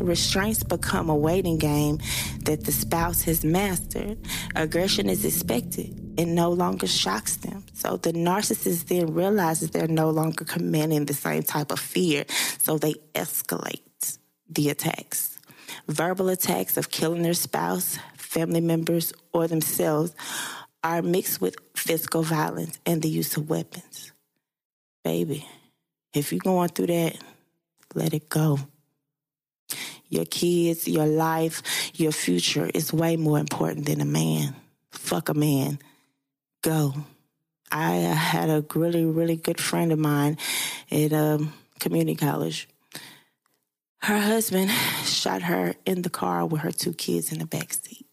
Restraints 0.00 0.62
become 0.62 1.08
a 1.08 1.16
waiting 1.16 1.58
game 1.58 1.98
that 2.44 2.64
the 2.64 2.72
spouse 2.72 3.22
has 3.22 3.44
mastered. 3.44 4.18
Aggression 4.54 5.08
is 5.08 5.24
expected 5.24 6.14
and 6.18 6.34
no 6.34 6.50
longer 6.50 6.86
shocks 6.86 7.36
them. 7.36 7.64
So 7.72 7.96
the 7.96 8.12
narcissist 8.12 8.86
then 8.86 9.14
realizes 9.14 9.70
they're 9.70 9.88
no 9.88 10.10
longer 10.10 10.44
commanding 10.44 11.06
the 11.06 11.14
same 11.14 11.42
type 11.42 11.72
of 11.72 11.80
fear, 11.80 12.24
so 12.58 12.78
they 12.78 12.94
escalate 13.14 14.18
the 14.48 14.70
attacks. 14.70 15.38
Verbal 15.88 16.28
attacks 16.28 16.76
of 16.76 16.90
killing 16.90 17.22
their 17.22 17.34
spouse, 17.34 17.98
family 18.16 18.60
members, 18.60 19.12
or 19.32 19.46
themselves 19.48 20.14
are 20.82 21.02
mixed 21.02 21.40
with 21.40 21.56
physical 21.74 22.22
violence 22.22 22.78
and 22.84 23.02
the 23.02 23.08
use 23.08 23.36
of 23.36 23.48
weapons. 23.48 24.12
Baby, 25.02 25.46
if 26.12 26.32
you're 26.32 26.40
going 26.40 26.68
through 26.68 26.86
that, 26.88 27.18
let 27.94 28.14
it 28.14 28.28
go. 28.28 28.58
Your 30.14 30.26
kids, 30.26 30.86
your 30.86 31.06
life, 31.06 31.60
your 31.94 32.12
future 32.12 32.70
is 32.72 32.92
way 32.92 33.16
more 33.16 33.40
important 33.40 33.86
than 33.86 34.00
a 34.00 34.04
man. 34.04 34.54
Fuck 34.92 35.28
a 35.28 35.34
man. 35.34 35.80
Go. 36.62 36.94
I 37.72 37.94
had 37.96 38.48
a 38.48 38.64
really, 38.76 39.04
really 39.04 39.34
good 39.34 39.60
friend 39.60 39.90
of 39.90 39.98
mine 39.98 40.38
at 40.92 41.12
um, 41.12 41.52
community 41.80 42.14
college. 42.14 42.68
Her 44.02 44.20
husband 44.20 44.70
shot 45.02 45.42
her 45.42 45.74
in 45.84 46.02
the 46.02 46.10
car 46.10 46.46
with 46.46 46.60
her 46.60 46.70
two 46.70 46.92
kids 46.92 47.32
in 47.32 47.40
the 47.40 47.46
back 47.46 47.72
seat. 47.72 48.06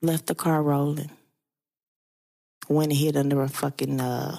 Left 0.00 0.24
the 0.26 0.34
car 0.34 0.62
rolling. 0.62 1.10
Went 2.70 2.92
and 2.92 2.98
hid 2.98 3.18
under 3.18 3.42
a 3.42 3.50
fucking 3.50 4.00
uh, 4.00 4.38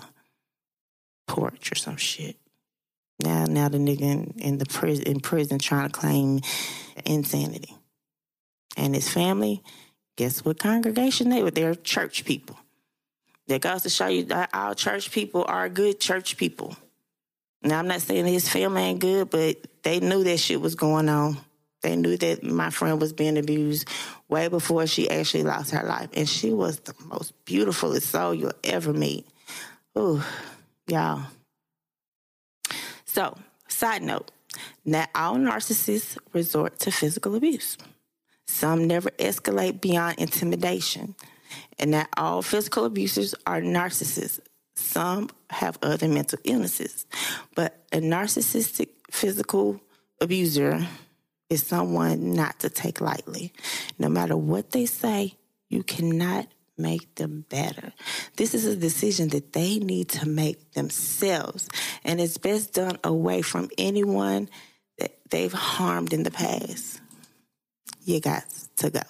porch 1.27 1.71
or 1.71 1.75
some 1.75 1.97
shit. 1.97 2.35
Now, 3.19 3.45
now 3.45 3.69
the 3.69 3.77
nigga 3.77 4.01
in, 4.01 4.33
in 4.37 4.57
the 4.57 4.65
prison 4.65 5.05
in 5.05 5.19
prison 5.19 5.59
trying 5.59 5.89
to 5.89 5.99
claim 5.99 6.41
insanity, 7.05 7.75
and 8.75 8.95
his 8.95 9.09
family. 9.09 9.63
Guess 10.17 10.43
what 10.43 10.59
congregation 10.59 11.29
they 11.29 11.43
were? 11.43 11.51
They're 11.51 11.75
church 11.75 12.25
people. 12.25 12.57
That 13.47 13.61
goes 13.61 13.83
to 13.83 13.89
show 13.89 14.07
you 14.07 14.23
that 14.25 14.49
our 14.53 14.75
church 14.75 15.11
people 15.11 15.45
are 15.47 15.69
good 15.69 15.99
church 15.99 16.37
people. 16.37 16.75
Now, 17.63 17.79
I'm 17.79 17.87
not 17.87 18.01
saying 18.01 18.25
his 18.25 18.49
family 18.49 18.81
ain't 18.81 18.99
good, 18.99 19.29
but 19.29 19.57
they 19.83 19.99
knew 19.99 20.23
that 20.23 20.37
shit 20.37 20.59
was 20.59 20.75
going 20.75 21.09
on. 21.09 21.37
They 21.81 21.95
knew 21.95 22.17
that 22.17 22.43
my 22.43 22.69
friend 22.69 22.99
was 22.99 23.13
being 23.13 23.37
abused 23.37 23.87
way 24.27 24.47
before 24.47 24.87
she 24.87 25.09
actually 25.09 25.43
lost 25.43 25.71
her 25.71 25.83
life. 25.83 26.09
And 26.13 26.27
she 26.27 26.51
was 26.51 26.79
the 26.79 26.93
most 27.05 27.33
beautiful 27.45 27.93
soul 28.01 28.33
you'll 28.33 28.51
ever 28.63 28.93
meet. 28.93 29.27
Ooh, 29.97 30.21
y'all. 30.87 31.23
So, 33.17 33.35
side 33.67 34.03
note, 34.03 34.29
not 34.85 35.09
all 35.15 35.37
narcissists 35.37 36.19
resort 36.33 36.77
to 36.81 36.91
physical 36.91 37.33
abuse. 37.33 37.75
Some 38.45 38.85
never 38.85 39.09
escalate 39.09 39.81
beyond 39.81 40.19
intimidation. 40.19 41.15
And 41.79 41.89
not 41.89 42.09
all 42.15 42.43
physical 42.43 42.85
abusers 42.85 43.33
are 43.47 43.59
narcissists. 43.59 44.39
Some 44.75 45.31
have 45.49 45.79
other 45.81 46.07
mental 46.07 46.37
illnesses. 46.43 47.07
But 47.55 47.83
a 47.91 47.97
narcissistic 47.97 48.89
physical 49.09 49.81
abuser 50.21 50.87
is 51.49 51.65
someone 51.65 52.35
not 52.35 52.59
to 52.59 52.69
take 52.69 53.01
lightly. 53.01 53.51
No 53.97 54.09
matter 54.09 54.37
what 54.37 54.73
they 54.73 54.85
say, 54.85 55.33
you 55.69 55.81
cannot 55.81 56.45
make 56.77 57.15
them 57.15 57.45
better. 57.49 57.93
This 58.35 58.53
is 58.53 58.65
a 58.65 58.75
decision 58.75 59.29
that 59.29 59.53
they 59.53 59.79
need 59.79 60.09
to 60.09 60.27
make 60.27 60.73
themselves. 60.73 61.69
And 62.03 62.21
it's 62.21 62.37
best 62.37 62.73
done 62.73 62.97
away 63.03 63.41
from 63.41 63.69
anyone 63.77 64.49
that 64.97 65.17
they've 65.29 65.53
harmed 65.53 66.13
in 66.13 66.23
the 66.23 66.31
past. 66.31 67.01
You 68.03 68.21
got 68.21 68.43
to 68.77 68.89
go. 68.89 69.01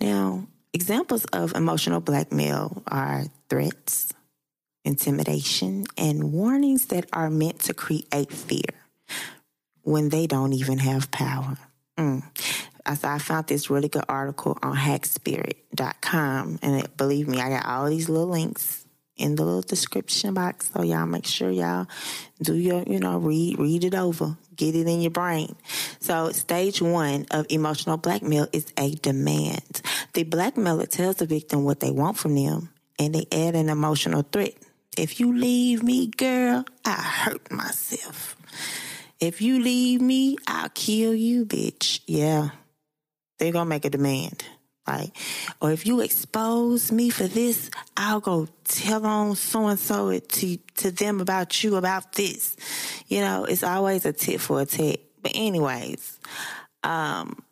Now, 0.00 0.46
examples 0.72 1.24
of 1.26 1.54
emotional 1.54 2.00
blackmail 2.00 2.82
are 2.86 3.24
threats, 3.48 4.12
intimidation, 4.84 5.86
and 5.96 6.32
warnings 6.32 6.86
that 6.86 7.06
are 7.12 7.30
meant 7.30 7.60
to 7.60 7.74
create 7.74 8.32
fear 8.32 8.74
when 9.82 10.10
they 10.10 10.26
don't 10.26 10.52
even 10.52 10.78
have 10.78 11.10
power. 11.10 11.56
Mm. 11.98 12.22
I 12.86 13.18
found 13.18 13.46
this 13.46 13.70
really 13.70 13.88
good 13.88 14.04
article 14.08 14.58
on 14.62 14.76
hackspirit.com. 14.76 16.58
And 16.62 16.80
it, 16.80 16.96
believe 16.96 17.28
me, 17.28 17.40
I 17.40 17.48
got 17.48 17.66
all 17.66 17.88
these 17.88 18.08
little 18.08 18.28
links 18.28 18.84
in 19.16 19.36
the 19.36 19.44
little 19.44 19.62
description 19.62 20.34
box. 20.34 20.70
So 20.72 20.82
y'all 20.82 21.06
make 21.06 21.26
sure 21.26 21.50
y'all 21.50 21.86
do 22.42 22.54
your, 22.54 22.82
you 22.84 22.98
know, 22.98 23.18
read, 23.18 23.58
read 23.58 23.84
it 23.84 23.94
over, 23.94 24.36
get 24.56 24.74
it 24.74 24.88
in 24.88 25.02
your 25.02 25.10
brain. 25.10 25.54
So 26.00 26.32
stage 26.32 26.80
one 26.80 27.26
of 27.30 27.46
emotional 27.50 27.98
blackmail 27.98 28.48
is 28.52 28.66
a 28.78 28.94
demand. 28.94 29.82
The 30.14 30.24
blackmailer 30.24 30.86
tells 30.86 31.16
the 31.16 31.26
victim 31.26 31.64
what 31.64 31.80
they 31.80 31.90
want 31.90 32.16
from 32.16 32.34
them 32.34 32.70
and 32.98 33.14
they 33.14 33.26
add 33.30 33.54
an 33.54 33.68
emotional 33.68 34.22
threat. 34.22 34.54
If 34.96 35.20
you 35.20 35.36
leave 35.36 35.82
me, 35.82 36.08
girl, 36.08 36.64
I 36.84 36.92
hurt 36.92 37.50
myself. 37.50 38.36
If 39.20 39.42
you 39.42 39.60
leave 39.60 40.00
me, 40.00 40.36
I'll 40.46 40.70
kill 40.70 41.14
you, 41.14 41.44
bitch. 41.44 42.00
Yeah. 42.06 42.50
They're 43.40 43.52
gonna 43.52 43.68
make 43.68 43.86
a 43.86 43.90
demand. 43.90 44.44
Like, 44.86 45.16
or 45.60 45.72
if 45.72 45.86
you 45.86 46.00
expose 46.00 46.92
me 46.92 47.10
for 47.10 47.26
this, 47.26 47.70
I'll 47.96 48.20
go 48.20 48.48
tell 48.64 49.06
on 49.06 49.34
so 49.34 49.66
and 49.66 49.78
so 49.78 50.18
to 50.18 50.56
to 50.56 50.90
them 50.90 51.20
about 51.20 51.64
you 51.64 51.76
about 51.76 52.12
this. 52.12 52.56
You 53.08 53.20
know, 53.20 53.44
it's 53.44 53.62
always 53.62 54.04
a 54.04 54.12
tit 54.12 54.40
for 54.40 54.60
a 54.60 54.66
tat. 54.66 55.00
But 55.22 55.32
anyways, 55.34 56.18
um, 56.82 57.42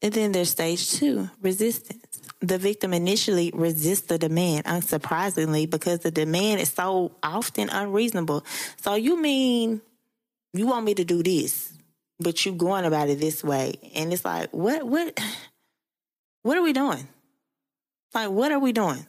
and 0.00 0.12
then 0.12 0.32
there's 0.32 0.50
stage 0.50 0.92
two, 0.92 1.28
resistance. 1.42 2.20
The 2.40 2.58
victim 2.58 2.92
initially 2.94 3.52
resists 3.54 4.06
the 4.06 4.18
demand, 4.18 4.64
unsurprisingly, 4.64 5.68
because 5.68 6.00
the 6.00 6.10
demand 6.10 6.60
is 6.60 6.70
so 6.70 7.12
often 7.22 7.68
unreasonable. 7.68 8.44
So 8.80 8.94
you 8.94 9.20
mean 9.20 9.82
you 10.54 10.66
want 10.66 10.86
me 10.86 10.94
to 10.94 11.04
do 11.04 11.22
this, 11.22 11.72
but 12.22 12.44
you 12.44 12.52
going 12.52 12.84
about 12.84 13.08
it 13.08 13.20
this 13.20 13.42
way. 13.44 13.74
And 13.94 14.12
it's 14.12 14.24
like, 14.24 14.50
what 14.52 14.86
what 14.86 15.18
what 16.42 16.56
are 16.56 16.62
we 16.62 16.72
doing? 16.72 17.06
Like, 18.14 18.30
what 18.30 18.52
are 18.52 18.58
we 18.58 18.72
doing? 18.72 19.06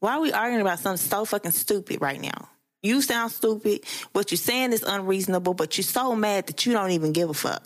Why 0.00 0.14
are 0.14 0.20
we 0.20 0.32
arguing 0.32 0.60
about 0.60 0.80
something 0.80 0.98
so 0.98 1.24
fucking 1.24 1.52
stupid 1.52 2.00
right 2.00 2.20
now? 2.20 2.48
You 2.82 3.00
sound 3.00 3.32
stupid. 3.32 3.80
What 4.12 4.30
you're 4.30 4.36
saying 4.36 4.74
is 4.74 4.82
unreasonable, 4.82 5.54
but 5.54 5.78
you're 5.78 5.84
so 5.84 6.14
mad 6.14 6.46
that 6.48 6.66
you 6.66 6.74
don't 6.74 6.90
even 6.90 7.12
give 7.12 7.30
a 7.30 7.34
fuck. 7.34 7.62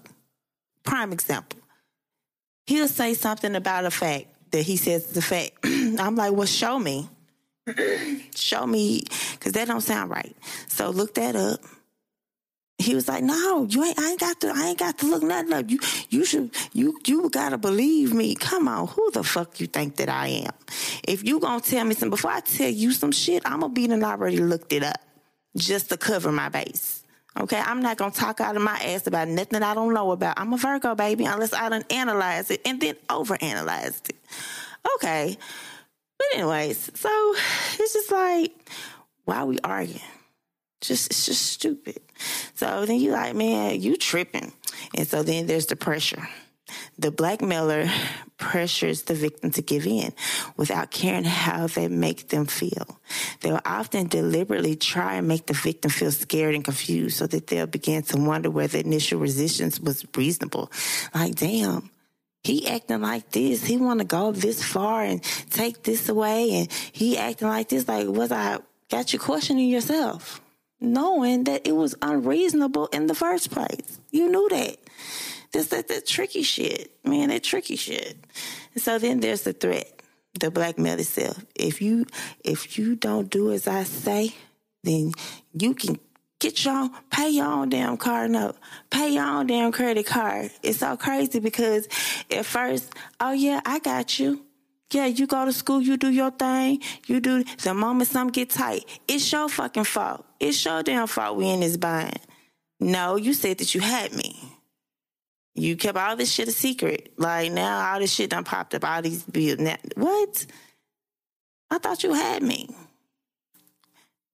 Prime 0.85 1.13
example. 1.13 1.59
He'll 2.67 2.87
say 2.87 3.15
something 3.15 3.57
about 3.57 3.85
a 3.85 3.91
fact 3.91 4.27
that 4.53 4.63
he 4.63 4.77
says 4.77 5.11
is 5.11 5.17
a 5.17 5.23
fact. 5.23 5.59
I'm 5.65 6.15
like, 6.15 6.33
well, 6.33 6.47
show 6.47 6.79
me. 6.79 7.09
show 8.37 8.67
me, 8.67 9.03
because 9.33 9.53
that 9.53 9.67
don't 9.67 9.81
sound 9.81 10.11
right. 10.11 10.37
So 10.69 10.91
look 10.91 11.15
that 11.15 11.35
up 11.35 11.61
he 12.79 12.95
was 12.95 13.09
like, 13.09 13.25
"No, 13.25 13.67
you 13.69 13.85
ain't. 13.85 13.99
I 13.99 14.11
ain't 14.11 14.21
got 14.21 14.41
to. 14.41 14.53
I 14.55 14.69
ain't 14.69 14.79
got 14.79 14.99
to 14.99 15.07
look 15.07 15.23
nothing 15.23 15.53
up. 15.53 15.69
You, 15.69 15.81
you 16.11 16.25
should. 16.25 16.55
You, 16.73 16.99
you 17.07 17.29
gotta 17.29 17.59
believe 17.59 18.15
me. 18.15 18.37
Come 18.37 18.69
on, 18.69 18.87
who 18.87 19.11
the 19.11 19.25
fuck 19.25 19.61
you 19.61 19.67
think 19.67 19.97
that 19.97 20.09
I 20.09 20.29
am? 20.29 20.53
If 21.07 21.25
you 21.25 21.41
gonna 21.41 21.61
tell 21.61 21.85
me 21.85 21.95
something 21.95 22.11
before 22.11 22.31
I 22.31 22.41
tell 22.41 22.71
you 22.71 22.93
some 22.93 23.11
shit, 23.11 23.43
I'm 23.45 23.61
gonna 23.61 23.73
be 23.73 23.87
and 23.87 24.05
I 24.05 24.13
already 24.13 24.39
looked 24.39 24.73
it 24.73 24.85
up 24.85 25.01
just 25.57 25.89
to 25.89 25.97
cover 25.97 26.31
my 26.31 26.49
base. 26.49 27.03
Okay, 27.37 27.59
I'm 27.59 27.83
not 27.83 27.97
gonna 27.97 28.13
talk 28.13 28.41
out 28.41 28.57
of 28.57 28.63
my 28.63 28.77
ass 28.79 29.07
about 29.07 29.29
nothing 29.29 29.63
I 29.63 29.75
don't 29.75 29.93
know 29.93 30.13
about. 30.13 30.39
I'm 30.39 30.53
a 30.53 30.57
Virgo 30.57 30.95
baby, 30.95 31.25
unless 31.25 31.53
I 31.53 31.69
done 31.69 31.85
analyze 31.91 32.51
it 32.51 32.61
and 32.65 32.81
then 32.81 32.95
overanalyzed 33.09 34.11
it. 34.11 34.17
Okay, 34.95 35.37
but 36.17 36.27
anyways, 36.35 36.91
so 36.95 37.35
it's 37.79 37.93
just 37.93 38.13
like, 38.13 38.53
why 39.25 39.45
we 39.45 39.59
arguing? 39.65 40.01
Just 40.81 41.11
it's 41.11 41.27
just 41.27 41.47
stupid. 41.47 42.01
So 42.55 42.87
then 42.87 43.01
you 43.01 43.13
like, 43.13 43.35
man, 43.35 43.81
you 43.81 43.97
tripping. 43.97 44.53
And 44.95 45.07
so 45.07 45.23
then 45.23 45.47
there's 45.47 45.67
the 45.67 45.77
pressure. 45.77 46.29
The 46.99 47.11
blackmailer 47.11 47.91
pressures 48.37 49.03
the 49.03 49.15
victim 49.15 49.51
to 49.53 49.63
give 49.63 49.87
in 49.87 50.13
without 50.57 50.91
caring 50.91 51.25
how 51.25 51.67
they 51.67 51.89
make 51.89 52.29
them 52.29 52.47
feel. 52.47 53.01
They 53.41 53.51
will 53.51 53.61
often 53.65 54.07
deliberately 54.07 54.77
try 54.77 55.15
and 55.15 55.27
make 55.27 55.47
the 55.47 55.55
victim 55.55 55.91
feel 55.91 56.13
scared 56.13 56.55
and 56.55 56.65
confused 56.65 57.17
so 57.17 57.27
that 57.27 57.49
they'll 57.49 57.67
begin 57.67 58.03
to 58.03 58.19
wonder 58.19 58.51
whether 58.51 58.79
initial 58.79 59.19
resistance 59.19 59.81
was 59.81 60.05
reasonable. 60.17 60.71
Like, 61.15 61.35
damn, 61.35 61.91
he 62.45 62.69
acting 62.69 63.01
like 63.01 63.31
this. 63.31 63.65
He 63.65 63.77
want 63.77 63.99
to 64.01 64.07
go 64.07 64.33
this 64.33 64.63
far 64.63 65.03
and 65.03 65.23
take 65.51 65.83
this 65.83 66.09
away. 66.09 66.51
And 66.53 66.73
he 66.93 67.19
acting 67.19 67.49
like 67.49 67.69
this. 67.69 67.89
Like, 67.89 68.07
was 68.07 68.31
I 68.31 68.59
got 68.91 69.13
you 69.13 69.19
questioning 69.19 69.69
yourself? 69.69 70.41
Knowing 70.81 71.45
that 71.45 71.67
it 71.67 71.73
was 71.73 71.95
unreasonable 72.03 72.87
in 72.89 73.07
the 73.07 73.15
first 73.15 73.51
place. 73.51 74.01
You 74.11 74.31
knew 74.31 74.49
that. 74.51 74.77
That's 75.53 75.69
that, 75.69 75.89
that 75.89 76.07
tricky 76.07 76.43
shit, 76.43 76.93
man, 77.05 77.31
that 77.31 77.43
tricky 77.43 77.77
shit. 77.77 78.17
And 78.75 78.83
so 78.83 78.99
then 78.99 79.21
there's 79.21 79.43
the 79.43 79.53
threat, 79.53 80.03
the 80.39 80.51
blackmail 80.51 80.99
itself. 80.99 81.43
If 81.55 81.81
you 81.81 82.07
if 82.45 82.79
you 82.79 82.97
don't 82.97 83.31
do 83.31 83.51
as 83.53 83.67
I 83.67 83.85
say, 83.85 84.35
then 84.85 85.13
you 85.55 85.75
can 85.75 85.99
get 86.39 86.65
your 86.65 86.91
pay 87.11 87.31
your 87.31 87.47
own 87.47 87.71
damn 87.71 87.97
car 87.97 88.29
note, 88.29 88.57
pay 88.91 89.15
your 89.15 89.25
own 89.25 89.47
damn 89.47 89.73
credit 89.73 90.07
card. 90.07 90.51
It's 90.63 90.79
so 90.79 90.97
crazy 90.97 91.41
because 91.41 91.89
at 92.31 92.45
first, 92.45 92.93
oh 93.19 93.33
yeah, 93.33 93.61
I 93.65 93.79
got 93.79 94.19
you. 94.19 94.45
Yeah, 94.91 95.07
you 95.07 95.27
go 95.27 95.45
to 95.45 95.53
school, 95.53 95.83
you 95.83 95.97
do 95.99 96.11
your 96.11 96.31
thing, 96.31 96.81
you 97.07 97.21
do 97.21 97.45
the 97.63 97.75
moment 97.75 98.09
something 98.09 98.33
get 98.33 98.51
tight, 98.51 98.87
it's 99.07 99.31
your 99.31 99.49
fucking 99.49 99.85
fault. 99.85 100.25
It's 100.41 100.65
your 100.65 100.83
damn 100.83 101.07
fault 101.07 101.37
we 101.37 101.51
in 101.51 101.61
this 101.61 101.77
bind. 101.77 102.19
No, 102.81 103.17
you 103.17 103.35
said 103.35 103.59
that 103.59 103.75
you 103.75 103.83
had 103.83 104.15
me. 104.15 104.41
You 105.55 105.77
kept 105.77 105.99
all 105.99 106.17
this 106.17 106.33
shit 106.33 106.49
a 106.49 106.53
secret. 106.53 107.13
Like 107.19 107.53
now 107.53 107.93
all 107.93 107.99
this 107.99 108.13
shit 108.13 108.31
done 108.31 108.45
popped 108.45 108.75
up, 108.75 108.85
all 108.85 109.03
these 109.03 109.25
bills. 109.25 109.61
What? 109.97 110.47
I 111.71 111.79
thought 111.79 112.03
you 112.03 112.15
had 112.15 112.43
me. 112.43 112.71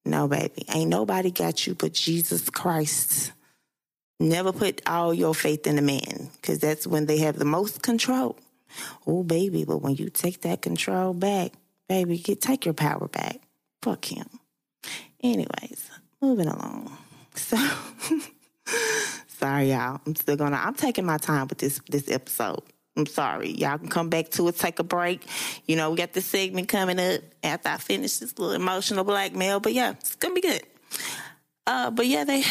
No, 0.04 0.28
baby. 0.28 0.66
Ain't 0.72 0.90
nobody 0.90 1.30
got 1.30 1.66
you 1.66 1.74
but 1.74 1.94
Jesus 1.94 2.50
Christ. 2.50 3.32
Never 4.20 4.52
put 4.52 4.82
all 4.86 5.12
your 5.12 5.34
faith 5.34 5.66
in 5.66 5.78
a 5.78 5.82
man, 5.82 6.30
because 6.40 6.60
that's 6.60 6.86
when 6.86 7.06
they 7.06 7.18
have 7.18 7.38
the 7.38 7.44
most 7.44 7.82
control. 7.82 8.36
Oh, 9.06 9.22
baby, 9.22 9.64
but 9.64 9.82
when 9.82 9.96
you 9.96 10.10
take 10.10 10.42
that 10.42 10.62
control 10.62 11.14
back, 11.14 11.52
baby, 11.88 12.18
get 12.18 12.40
take 12.40 12.64
your 12.64 12.74
power 12.74 13.08
back. 13.08 13.40
Fuck 13.82 14.04
him. 14.06 14.26
Anyways, 15.22 15.90
moving 16.20 16.48
along. 16.48 16.96
So 17.36 17.56
sorry, 19.26 19.70
y'all. 19.70 20.00
I'm 20.06 20.14
still 20.14 20.36
gonna 20.36 20.56
I'm 20.56 20.74
taking 20.74 21.04
my 21.04 21.18
time 21.18 21.48
with 21.48 21.58
this 21.58 21.80
this 21.90 22.08
episode. 22.08 22.62
I'm 22.96 23.06
sorry. 23.06 23.50
Y'all 23.50 23.78
can 23.78 23.88
come 23.88 24.08
back 24.08 24.30
to 24.30 24.46
it, 24.48 24.56
take 24.56 24.78
a 24.78 24.84
break. 24.84 25.26
You 25.66 25.74
know, 25.74 25.90
we 25.90 25.96
got 25.96 26.12
this 26.12 26.26
segment 26.26 26.68
coming 26.68 27.00
up 27.00 27.22
after 27.42 27.70
I 27.70 27.76
finish 27.78 28.18
this 28.18 28.38
little 28.38 28.54
emotional 28.54 29.02
blackmail. 29.02 29.58
But 29.58 29.72
yeah, 29.74 29.90
it's 29.90 30.14
gonna 30.14 30.34
be 30.34 30.42
good. 30.42 30.62
Uh, 31.66 31.90
but 31.90 32.06
yeah, 32.06 32.24
they 32.24 32.44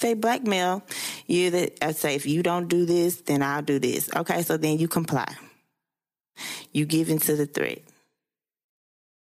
they 0.00 0.14
blackmail 0.14 0.82
you 1.26 1.50
that 1.50 1.84
I 1.84 1.92
say 1.92 2.14
if 2.14 2.26
you 2.26 2.42
don't 2.42 2.68
do 2.68 2.86
this, 2.86 3.20
then 3.22 3.42
I'll 3.42 3.62
do 3.62 3.78
this. 3.78 4.08
Okay, 4.14 4.42
so 4.42 4.56
then 4.56 4.78
you 4.78 4.86
comply. 4.86 5.34
You 6.72 6.86
give 6.86 7.08
into 7.10 7.36
the 7.36 7.46
threat. 7.46 7.80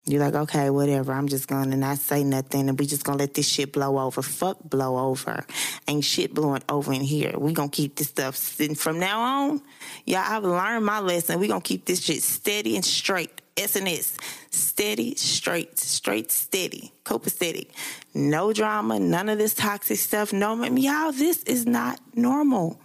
You're 0.06 0.22
like, 0.22 0.34
okay, 0.34 0.72
whatever. 0.72 1.14
I'm 1.14 1.28
just 1.28 1.48
gonna 1.48 1.78
not 1.78 2.00
say 2.00 2.24
nothing, 2.24 2.68
and 2.68 2.80
we 2.80 2.88
just 2.88 3.04
gonna 3.04 3.20
let 3.20 3.36
this 3.36 3.48
shit 3.48 3.72
blow 3.72 4.00
over. 4.00 4.24
Fuck, 4.24 4.58
blow 4.64 4.98
over. 4.98 5.46
Ain't 5.88 6.04
shit 6.04 6.34
blowing 6.34 6.64
over 6.68 6.92
in 6.94 7.02
here. 7.02 7.34
We 7.38 7.54
gonna 7.54 7.70
keep 7.70 7.96
this 7.96 8.08
stuff 8.08 8.36
sitting 8.36 8.76
from 8.76 9.00
now 9.00 9.22
on. 9.22 9.62
Yeah, 10.06 10.26
I've 10.28 10.44
learned 10.44 10.86
my 10.86 11.00
lesson. 11.00 11.40
We 11.40 11.48
gonna 11.48 11.62
keep 11.62 11.86
this 11.86 12.02
shit 12.02 12.24
steady 12.24 12.76
and 12.76 12.84
straight. 12.84 13.42
S 13.56 13.76
and 13.76 13.88
S, 13.88 14.18
steady, 14.52 15.16
straight, 15.16 15.78
straight, 15.78 16.32
steady, 16.32 16.94
copacetic. 17.04 17.70
No 18.14 18.54
drama, 18.54 19.00
none 19.00 19.28
of 19.28 19.38
this 19.38 19.54
toxic 19.54 19.98
stuff. 19.98 20.32
No, 20.32 20.64
y'all, 20.64 21.12
this 21.12 21.44
is 21.44 21.66
not 21.66 22.00
normal. 22.16 22.80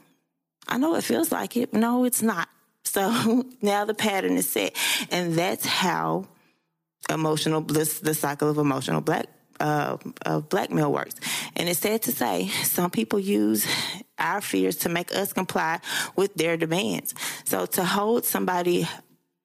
I 0.67 0.79
know 0.79 0.97
it 0.97 1.05
feels 1.05 1.31
like 1.31 1.57
it. 1.57 1.73
No, 1.73 2.05
it's 2.05 2.23
not. 2.23 2.49
So 2.95 3.45
now 3.63 3.85
the 3.85 3.95
pattern 3.95 4.37
is 4.37 4.49
set. 4.49 4.77
And 5.11 5.35
that's 5.35 5.67
how 5.67 6.29
emotional 7.11 7.61
bliss, 7.61 7.99
the 7.99 8.15
cycle 8.15 8.49
of 8.49 8.59
emotional 8.59 9.01
black 9.01 9.27
uh, 9.61 9.97
of 10.27 10.49
blackmail 10.49 10.93
works. 10.93 11.15
And 11.57 11.69
it's 11.69 11.81
sad 11.81 12.03
to 12.03 12.13
say, 12.13 12.49
some 12.49 12.91
people 12.91 13.19
use 13.19 13.67
our 14.19 14.41
fears 14.41 14.77
to 14.79 14.89
make 14.89 15.15
us 15.15 15.33
comply 15.33 15.81
with 16.17 16.35
their 16.35 16.57
demands. 16.57 17.15
So 17.45 17.67
to 17.67 17.85
hold 17.85 18.25
somebody 18.25 18.89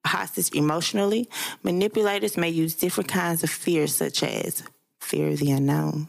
hostage 0.06 0.52
emotionally, 0.54 1.30
manipulators 1.62 2.38
may 2.38 2.50
use 2.50 2.76
different 2.76 3.10
kinds 3.10 3.44
of 3.44 3.50
fears, 3.50 3.96
such 3.96 4.24
as 4.24 4.64
fear 5.00 5.30
of 5.30 5.38
the 5.38 5.52
unknown, 5.52 6.08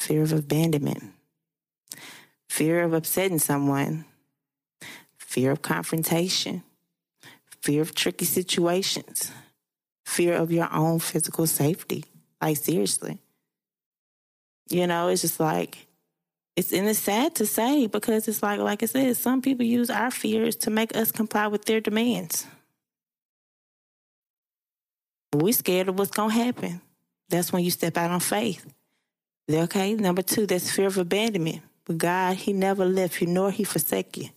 fear 0.00 0.22
of 0.22 0.32
abandonment, 0.32 1.12
fear 2.48 2.82
of 2.82 2.94
upsetting 2.94 3.38
someone, 3.38 4.06
fear 5.28 5.50
of 5.50 5.60
confrontation, 5.60 6.62
fear 7.60 7.82
of 7.82 7.94
tricky 7.94 8.24
situations, 8.24 9.30
fear 10.06 10.32
of 10.32 10.50
your 10.50 10.72
own 10.72 10.98
physical 10.98 11.46
safety, 11.46 12.02
Like 12.40 12.56
seriously. 12.56 13.18
You 14.70 14.86
know, 14.86 15.08
it's 15.08 15.20
just 15.20 15.38
like 15.38 15.86
it's 16.56 16.72
and 16.72 16.88
it's 16.88 16.98
sad 16.98 17.34
to 17.36 17.46
say 17.46 17.86
because 17.86 18.26
it's 18.26 18.42
like 18.42 18.58
like 18.58 18.82
I 18.82 18.86
said, 18.86 19.14
some 19.18 19.42
people 19.42 19.66
use 19.66 19.90
our 19.90 20.10
fears 20.10 20.56
to 20.56 20.70
make 20.70 20.96
us 20.96 21.12
comply 21.12 21.46
with 21.48 21.66
their 21.66 21.80
demands. 21.80 22.46
We're 25.34 25.52
scared 25.52 25.88
of 25.88 25.98
what's 25.98 26.10
gonna 26.10 26.32
happen. 26.32 26.80
That's 27.28 27.52
when 27.52 27.64
you 27.64 27.70
step 27.70 27.98
out 27.98 28.10
on 28.10 28.20
faith. 28.20 28.64
Okay, 29.50 29.92
number 29.94 30.22
two, 30.22 30.46
that's 30.46 30.70
fear 30.70 30.86
of 30.86 30.96
abandonment. 30.96 31.60
But 31.84 31.98
God, 31.98 32.36
He 32.36 32.54
never 32.54 32.86
left 32.86 33.20
you, 33.20 33.26
nor 33.26 33.50
He 33.50 33.64
forsake 33.64 34.16
you. 34.16 34.30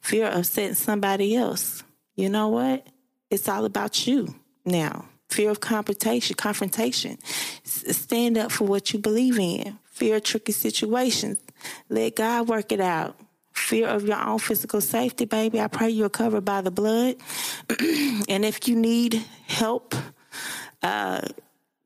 Fear 0.00 0.26
of 0.26 0.46
setting 0.46 0.74
somebody 0.74 1.36
else. 1.36 1.82
You 2.16 2.28
know 2.28 2.48
what? 2.48 2.86
It's 3.30 3.48
all 3.48 3.64
about 3.64 4.06
you 4.06 4.34
now. 4.64 5.04
Fear 5.28 5.50
of 5.50 5.60
confrontation, 5.60 6.34
confrontation. 6.36 7.18
Stand 7.64 8.38
up 8.38 8.50
for 8.50 8.64
what 8.64 8.92
you 8.92 8.98
believe 8.98 9.38
in. 9.38 9.78
Fear 9.90 10.16
of 10.16 10.22
tricky 10.22 10.52
situations. 10.52 11.38
Let 11.88 12.16
God 12.16 12.48
work 12.48 12.72
it 12.72 12.80
out. 12.80 13.18
Fear 13.52 13.88
of 13.88 14.06
your 14.06 14.18
own 14.18 14.38
physical 14.38 14.80
safety, 14.80 15.26
baby. 15.26 15.60
I 15.60 15.66
pray 15.66 15.90
you're 15.90 16.08
covered 16.08 16.44
by 16.44 16.62
the 16.62 16.70
blood. 16.70 17.16
and 18.28 18.44
if 18.44 18.68
you 18.68 18.76
need 18.76 19.22
help, 19.46 19.94
uh, 20.82 21.20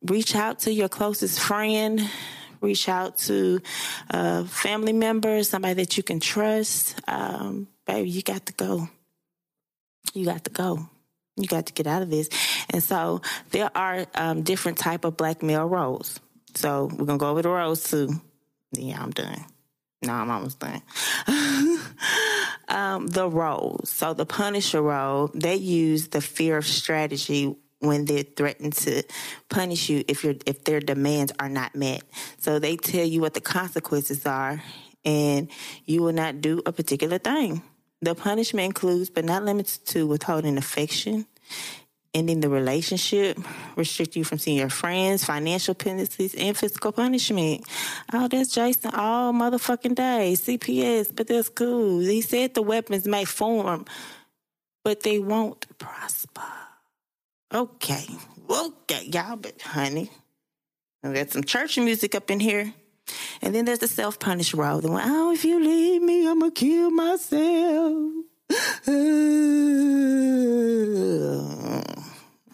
reach 0.03 0.37
out 0.37 0.61
to 0.61 0.73
your 0.73 0.89
closest 0.89 1.41
friend. 1.41 2.09
Reach 2.63 2.89
out 2.89 3.19
to 3.19 3.61
a 4.11 4.45
family 4.45 4.93
member, 4.93 5.43
somebody 5.43 5.75
that 5.75 5.97
you 5.97 6.03
can 6.03 6.21
trust. 6.21 6.99
Um, 7.09 7.67
baby, 7.87 8.09
you 8.09 8.23
got 8.23 8.47
to 8.47 8.53
go. 8.53 8.89
You 10.15 10.25
got 10.25 10.45
to 10.45 10.51
go. 10.51 10.89
You 11.37 11.49
got 11.49 11.67
to 11.67 11.73
get 11.73 11.87
out 11.87 12.03
of 12.03 12.11
this. 12.11 12.29
And 12.71 12.83
so 12.83 13.21
there 13.51 13.71
are 13.75 14.07
um, 14.15 14.43
different 14.43 14.79
type 14.79 15.05
of 15.05 15.17
blackmail 15.17 15.67
roles. 15.67 16.21
So 16.55 16.89
we're 16.97 17.07
gonna 17.07 17.19
go 17.19 17.31
over 17.31 17.43
the 17.43 17.49
roles 17.49 17.91
too. 17.91 18.21
Yeah, 18.73 19.03
I'm 19.03 19.11
done. 19.11 19.45
No, 20.05 20.13
I'm 20.13 20.31
almost 20.31 20.59
done. 20.59 20.83
um, 22.69 23.07
the 23.07 23.29
roles. 23.29 23.89
So 23.91 24.15
the 24.15 24.27
Punisher 24.27 24.83
role, 24.83 25.31
they 25.35 25.55
use 25.57 26.09
the 26.09 26.21
fear 26.21 26.57
of 26.57 26.67
strategy 26.67 27.55
when 27.83 28.05
they're 28.05 28.23
threatened 28.23 28.73
to 28.73 29.03
punish 29.49 29.89
you 29.89 30.05
if 30.09 30.25
your 30.25 30.35
if 30.47 30.65
their 30.65 30.81
demands 30.81 31.33
are 31.39 31.49
not 31.49 31.75
met. 31.75 32.03
So 32.39 32.59
they 32.59 32.77
tell 32.77 33.05
you 33.05 33.21
what 33.21 33.35
the 33.35 33.41
consequences 33.41 34.25
are, 34.25 34.63
and 35.05 35.49
you 35.85 36.03
will 36.03 36.13
not 36.13 36.41
do 36.41 36.63
a 36.65 36.73
particular 36.73 37.19
thing. 37.19 37.63
The 38.01 38.15
punishment 38.15 38.67
includes, 38.67 39.11
but 39.11 39.25
not 39.25 39.45
limited 39.45 39.85
to, 39.87 40.07
withholding 40.07 40.59
affection, 40.59 41.27
ending 42.15 42.41
the 42.41 42.49
relationship, 42.49 43.39
restrict 43.77 44.17
you 44.17 44.25
from 44.25 44.39
seeing 44.39 44.59
your 44.59 44.71
friends, 44.71 45.25
financial 45.25 45.75
penalties, 45.75 46.35
and 46.35 46.57
physical 46.57 46.93
punishment. 46.93 47.65
Oh, 48.13 48.29
that's 48.29 48.55
Jason 48.55 48.93
all 48.95 49.33
motherfucking 49.33 49.95
day. 49.95 50.35
CPS, 50.37 51.15
but 51.15 51.29
that's 51.29 51.49
cool. 51.49 52.01
He 52.01 52.21
said 52.21 52.55
the 52.55 52.63
weapons 52.63 53.07
may 53.07 53.25
form, 53.25 53.87
but 54.85 55.03
they 55.03 55.19
won't 55.19 55.67
prosper. 55.79 56.62
Okay, 57.55 58.07
okay, 58.49 59.05
y'all, 59.13 59.37
but 59.37 59.61
honey, 59.61 60.11
we 61.03 61.13
got 61.13 61.31
some 61.31 61.45
church 61.45 61.77
music 61.77 62.15
up 62.15 62.31
in 62.31 62.41
here. 62.41 62.73
And 63.43 63.55
then 63.55 63.67
there's 63.67 63.81
the 63.81 63.89
self 63.89 64.19
punish 64.19 64.55
role. 64.55 64.81
The 64.81 64.91
one, 64.91 65.03
oh, 65.05 65.33
if 65.33 65.45
you 65.45 65.63
leave 65.63 66.01
me, 66.01 66.27
I'm 66.27 66.39
going 66.39 66.53
to 66.53 66.59
kill 66.59 66.91
myself. 66.91 67.43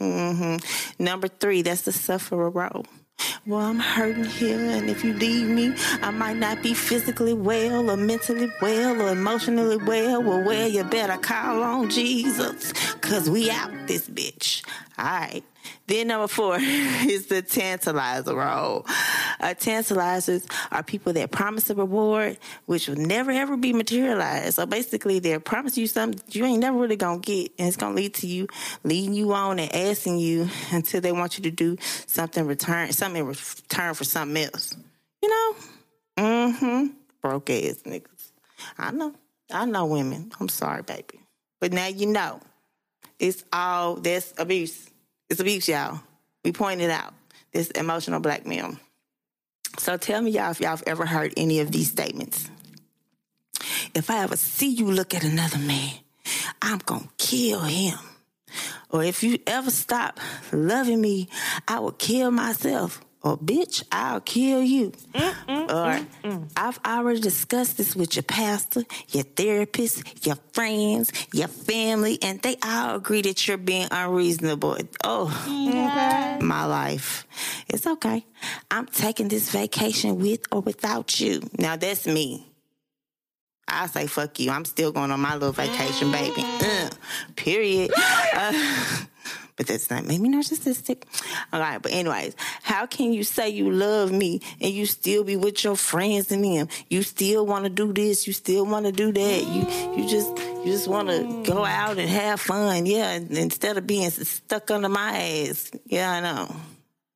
mm-hmm. 0.01 0.57
Number 0.99 1.29
three, 1.29 1.63
that's 1.63 1.83
the 1.83 1.93
sufferer 1.93 2.51
role. 2.51 2.85
Well, 3.47 3.61
I'm 3.61 3.79
hurting 3.79 4.25
here, 4.25 4.59
and 4.59 4.91
if 4.91 5.03
you 5.03 5.15
leave 5.15 5.49
me, 5.49 5.75
I 6.03 6.11
might 6.11 6.37
not 6.37 6.63
be 6.63 6.75
physically 6.75 7.33
well, 7.33 7.91
or 7.91 7.97
mentally 7.97 8.53
well, 8.61 9.01
or 9.01 9.11
emotionally 9.11 9.77
well. 9.79 10.23
Well, 10.23 10.43
well, 10.45 10.69
you 10.69 10.85
better 10.85 11.17
call 11.17 11.63
on 11.63 11.89
Jesus, 11.89 12.73
cause 13.01 13.31
we 13.31 13.51
out 13.51 13.71
this 13.87 14.09
bitch. 14.09 14.63
All 14.99 15.07
right. 15.07 15.43
Then 15.87 16.09
number 16.09 16.29
four 16.29 16.57
is 16.61 17.27
the 17.27 17.43
tantalizer 17.43 18.35
role. 18.35 18.87
Uh, 19.41 19.55
tantalizers 19.55 20.47
are 20.71 20.83
people 20.83 21.13
that 21.15 21.31
promise 21.31 21.71
a 21.71 21.75
reward 21.75 22.39
which 22.67 22.89
will 22.89 22.97
never 22.97 23.31
ever 23.31 23.57
be 23.57 23.73
materialized. 23.73 24.57
So 24.57 24.67
basically, 24.67 25.19
they're 25.19 25.41
promising 25.41 25.83
you 25.83 25.87
something 25.87 26.21
you 26.31 26.45
ain't 26.45 26.61
never 26.61 26.79
really 26.79 26.97
gonna 26.97 27.21
get, 27.21 27.53
and 27.59 27.69
it's 27.69 27.77
gonna 27.77 27.95
lead 27.95 28.15
to 28.15 28.27
you 28.27 28.49
leading 28.85 29.15
you 29.15 29.33
on 29.33 29.59
and 29.59 29.75
asking 29.75 30.19
you 30.19 30.49
until 30.73 31.01
they 31.01 31.13
want 31.13 31.39
you 31.39 31.45
to 31.45 31.51
do 31.51 31.77
something 32.07 32.47
return 32.47 32.93
something 32.93 33.23
in 33.23 33.27
return 33.27 33.95
for 33.95 34.05
something 34.05 34.45
else. 34.45 34.77
You 35.23 35.29
know? 35.29 35.55
Mm-hmm. 36.19 36.87
Broke 37.23 37.51
ass 37.51 37.83
niggas. 37.85 38.33
I 38.77 38.91
know. 38.91 39.15
I 39.53 39.65
know 39.65 39.87
women. 39.87 40.31
I'm 40.41 40.49
sorry, 40.49 40.83
baby. 40.83 41.21
But 41.61 41.73
now 41.73 41.87
you 41.87 42.07
know. 42.07 42.41
It's 43.19 43.45
all 43.53 43.97
this 43.97 44.33
abuse. 44.39 44.89
It's 45.29 45.41
abuse, 45.41 45.69
y'all. 45.69 46.01
We 46.45 46.53
pointed 46.53 46.91
out 46.91 47.13
this 47.53 47.69
emotional 47.71 48.21
blackmail. 48.21 48.77
So 49.79 49.97
tell 49.97 50.23
me, 50.23 50.31
y'all, 50.31 50.51
if 50.51 50.61
y'all 50.61 50.71
have 50.71 50.85
ever 50.87 51.05
heard 51.05 51.35
any 51.37 51.61
of 51.61 51.71
these 51.71 51.91
statements. 51.91 52.49
If 53.95 54.11
I 54.11 54.23
ever 54.23 54.37
see 54.37 54.69
you 54.69 54.91
look 54.91 55.15
at 55.15 55.25
another 55.25 55.59
man, 55.59 55.93
I'm 56.63 56.79
going 56.79 57.03
to 57.03 57.09
kill 57.19 57.61
him. 57.61 57.99
Or 58.91 59.05
if 59.05 59.23
you 59.23 59.39
ever 59.47 59.71
stop 59.71 60.19
loving 60.53 61.01
me, 61.01 61.29
I 61.67 61.81
will 61.81 61.93
kill 61.93 62.31
myself 62.31 63.01
or 63.23 63.37
bitch, 63.37 63.83
I'll 63.91 64.21
kill 64.21 64.63
you. 64.63 64.93
Mm-mm, 65.13 65.65
or 65.65 66.05
mm-mm. 66.23 66.51
I've 66.57 66.79
already 66.85 67.21
discussed 67.21 67.77
this 67.77 67.97
with 67.97 68.17
your 68.17 68.23
pastor, 68.23 68.85
your 69.11 69.25
therapist, 69.25 70.27
your 70.27 70.37
friends, 70.53 71.13
your 71.33 71.49
family, 71.49 72.19
and 72.23 72.41
they 72.43 72.57
all 72.63 72.97
agree 72.97 73.23
that 73.23 73.47
you're 73.47 73.57
being 73.57 73.89
unreasonable. 73.91 74.79
Oh, 75.05 75.71
yeah. 75.73 76.39
my 76.41 76.65
life. 76.65 77.27
It's 77.69 77.87
okay. 77.87 78.25
I'm 78.71 78.87
taking 78.87 79.29
this 79.29 79.51
vacation 79.51 80.19
with 80.19 80.41
or 80.53 80.61
without 80.61 81.21
you. 81.21 81.43
Now 81.59 81.77
that's 81.77 82.07
me. 82.07 82.49
I 83.71 83.87
say 83.87 84.07
fuck 84.07 84.39
you. 84.41 84.51
I'm 84.51 84.65
still 84.65 84.93
going 84.93 85.11
on 85.11 85.21
my 85.21 85.35
little 85.35 85.53
vacation, 85.53 86.11
baby. 86.11 86.45
Uh, 86.69 86.91
period. 87.37 87.91
Uh, 88.35 88.53
but 89.59 89.67
that's 89.67 89.91
not 89.91 90.07
make 90.07 90.21
me 90.21 90.31
narcissistic. 90.31 91.03
All 91.53 91.61
right, 91.61 91.83
but 91.83 91.93
anyways, 91.93 92.35
how 92.63 92.87
can 92.87 93.13
you 93.13 93.25
say 93.25 93.51
you 93.51 93.71
love 93.71 94.11
me 94.11 94.41
and 94.61 94.73
you 94.73 94.87
still 94.87 95.25
be 95.25 95.37
with 95.37 95.63
your 95.65 95.77
friends 95.77 96.33
and 96.33 96.45
them? 96.45 96.69
You 96.89 97.03
still 97.03 97.45
want 97.45 97.65
to 97.65 97.71
do 97.71 97.93
this, 97.93 98.27
you 98.27 98.33
still 98.33 98.65
want 98.65 98.87
to 98.87 98.93
do 98.93 99.13
that. 99.13 99.47
You 99.47 100.01
you 100.01 100.09
just 100.09 100.29
you 100.65 100.73
just 100.73 100.89
want 100.89 101.09
to 101.09 101.43
go 101.45 101.65
out 101.65 101.99
and 101.99 102.09
have 102.09 102.41
fun, 102.41 102.87
yeah. 102.87 103.17
Instead 103.17 103.77
of 103.77 103.87
being 103.87 104.09
stuck 104.11 104.71
under 104.71 104.89
my 104.89 105.19
ass, 105.19 105.71
yeah, 105.87 106.11
I 106.11 106.21
know. 106.21 106.57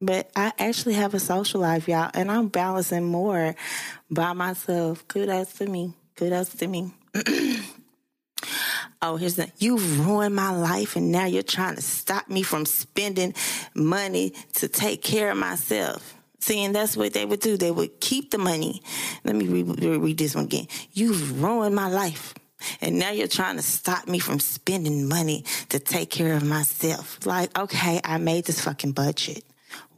But 0.01 0.31
I 0.35 0.53
actually 0.59 0.95
have 0.95 1.15
a 1.15 1.21
social 1.21 1.61
life, 1.61 1.87
y'all, 1.87 2.11
and 2.13 2.29
I'm 2.29 2.49
balancing 2.49 3.05
more 3.05 3.55
by 4.11 4.33
myself. 4.33 5.07
Kudos 5.07 5.53
to 5.55 5.67
me. 5.67 5.95
Kudos 6.17 6.49
to 6.57 6.67
me. 6.67 6.93
oh, 9.03 9.17
here's 9.17 9.37
the 9.37 9.51
you've 9.59 10.07
ruined 10.07 10.35
my 10.35 10.51
life 10.51 10.97
and 10.97 11.13
now 11.13 11.27
you're 11.27 11.43
trying 11.43 11.77
to 11.77 11.83
stop 11.83 12.29
me 12.29 12.43
from 12.43 12.65
spending 12.65 13.35
money 13.75 14.33
to 14.55 14.69
take 14.69 15.03
care 15.03 15.31
of 15.31 15.37
myself. 15.37 16.15
See, 16.39 16.65
and 16.65 16.75
that's 16.75 16.97
what 16.97 17.13
they 17.13 17.25
would 17.25 17.41
do. 17.41 17.57
They 17.57 17.71
would 17.71 18.01
keep 18.01 18.31
the 18.31 18.39
money. 18.39 18.83
Let 19.23 19.37
me 19.37 19.47
read, 19.47 19.85
read 19.85 20.19
this 20.19 20.35
one 20.35 20.45
again. 20.45 20.67
You've 20.93 21.41
ruined 21.41 21.75
my 21.75 21.89
life. 21.89 22.35
And 22.81 22.99
now 22.99 23.11
you're 23.11 23.29
trying 23.29 23.57
to 23.57 23.63
stop 23.63 24.07
me 24.07 24.21
from 24.21 24.39
spending 24.39 25.09
money 25.09 25.45
to 25.69 25.81
take 25.81 26.11
care 26.11 26.35
of 26.35 26.45
myself. 26.45 27.25
Like, 27.27 27.57
okay, 27.59 28.01
I 28.05 28.19
made 28.19 28.45
this 28.45 28.61
fucking 28.61 28.93
budget 28.93 29.45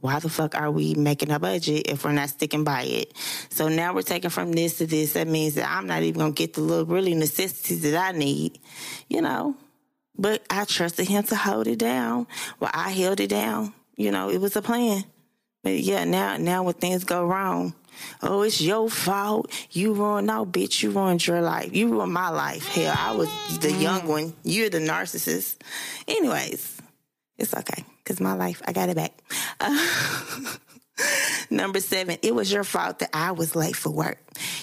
why 0.04 0.18
the 0.18 0.28
fuck 0.28 0.54
are 0.54 0.70
we 0.70 0.92
making 0.92 1.30
a 1.30 1.38
budget 1.38 1.86
if 1.86 2.04
we're 2.04 2.12
not 2.12 2.28
sticking 2.28 2.62
by 2.62 2.82
it? 2.82 3.16
So 3.48 3.68
now 3.68 3.94
we're 3.94 4.02
taking 4.02 4.28
from 4.28 4.52
this 4.52 4.76
to 4.76 4.86
this. 4.86 5.14
That 5.14 5.26
means 5.26 5.54
that 5.54 5.66
I'm 5.66 5.86
not 5.86 6.02
even 6.02 6.18
gonna 6.20 6.32
get 6.32 6.52
the 6.52 6.60
little 6.60 6.84
really 6.84 7.14
necessities 7.14 7.80
that 7.90 7.96
I 7.96 8.14
need, 8.14 8.60
you 9.08 9.22
know. 9.22 9.56
But 10.18 10.44
I 10.50 10.66
trusted 10.66 11.08
him 11.08 11.22
to 11.24 11.36
hold 11.36 11.68
it 11.68 11.78
down. 11.78 12.26
Well, 12.60 12.70
I 12.74 12.90
held 12.90 13.18
it 13.18 13.30
down. 13.30 13.72
You 13.96 14.10
know, 14.10 14.28
it 14.28 14.42
was 14.42 14.56
a 14.56 14.60
plan. 14.60 15.04
But 15.62 15.78
yeah, 15.78 16.04
now 16.04 16.36
now 16.36 16.64
when 16.64 16.74
things 16.74 17.04
go 17.04 17.24
wrong, 17.24 17.74
oh, 18.22 18.42
it's 18.42 18.60
your 18.60 18.90
fault. 18.90 19.50
You 19.70 19.94
ruined 19.94 20.26
no 20.26 20.44
bitch, 20.44 20.82
you 20.82 20.90
ruined 20.90 21.26
your 21.26 21.40
life. 21.40 21.74
You 21.74 21.88
ruined 21.88 22.12
my 22.12 22.28
life. 22.28 22.66
Hell, 22.66 22.94
I 22.94 23.12
was 23.12 23.30
the 23.60 23.72
young 23.72 24.02
mm. 24.02 24.08
one. 24.08 24.34
You're 24.42 24.68
the 24.68 24.80
narcissist. 24.80 25.62
Anyways, 26.06 26.73
it's 27.38 27.54
okay 27.54 27.84
because 27.98 28.20
my 28.20 28.34
life, 28.34 28.62
I 28.66 28.72
got 28.72 28.88
it 28.88 28.96
back. 28.96 29.12
Uh, 29.60 30.56
number 31.50 31.80
seven, 31.80 32.18
it 32.22 32.34
was 32.34 32.52
your 32.52 32.64
fault 32.64 33.00
that 33.00 33.10
I 33.12 33.32
was 33.32 33.56
late 33.56 33.76
for 33.76 33.90
work. 33.90 34.18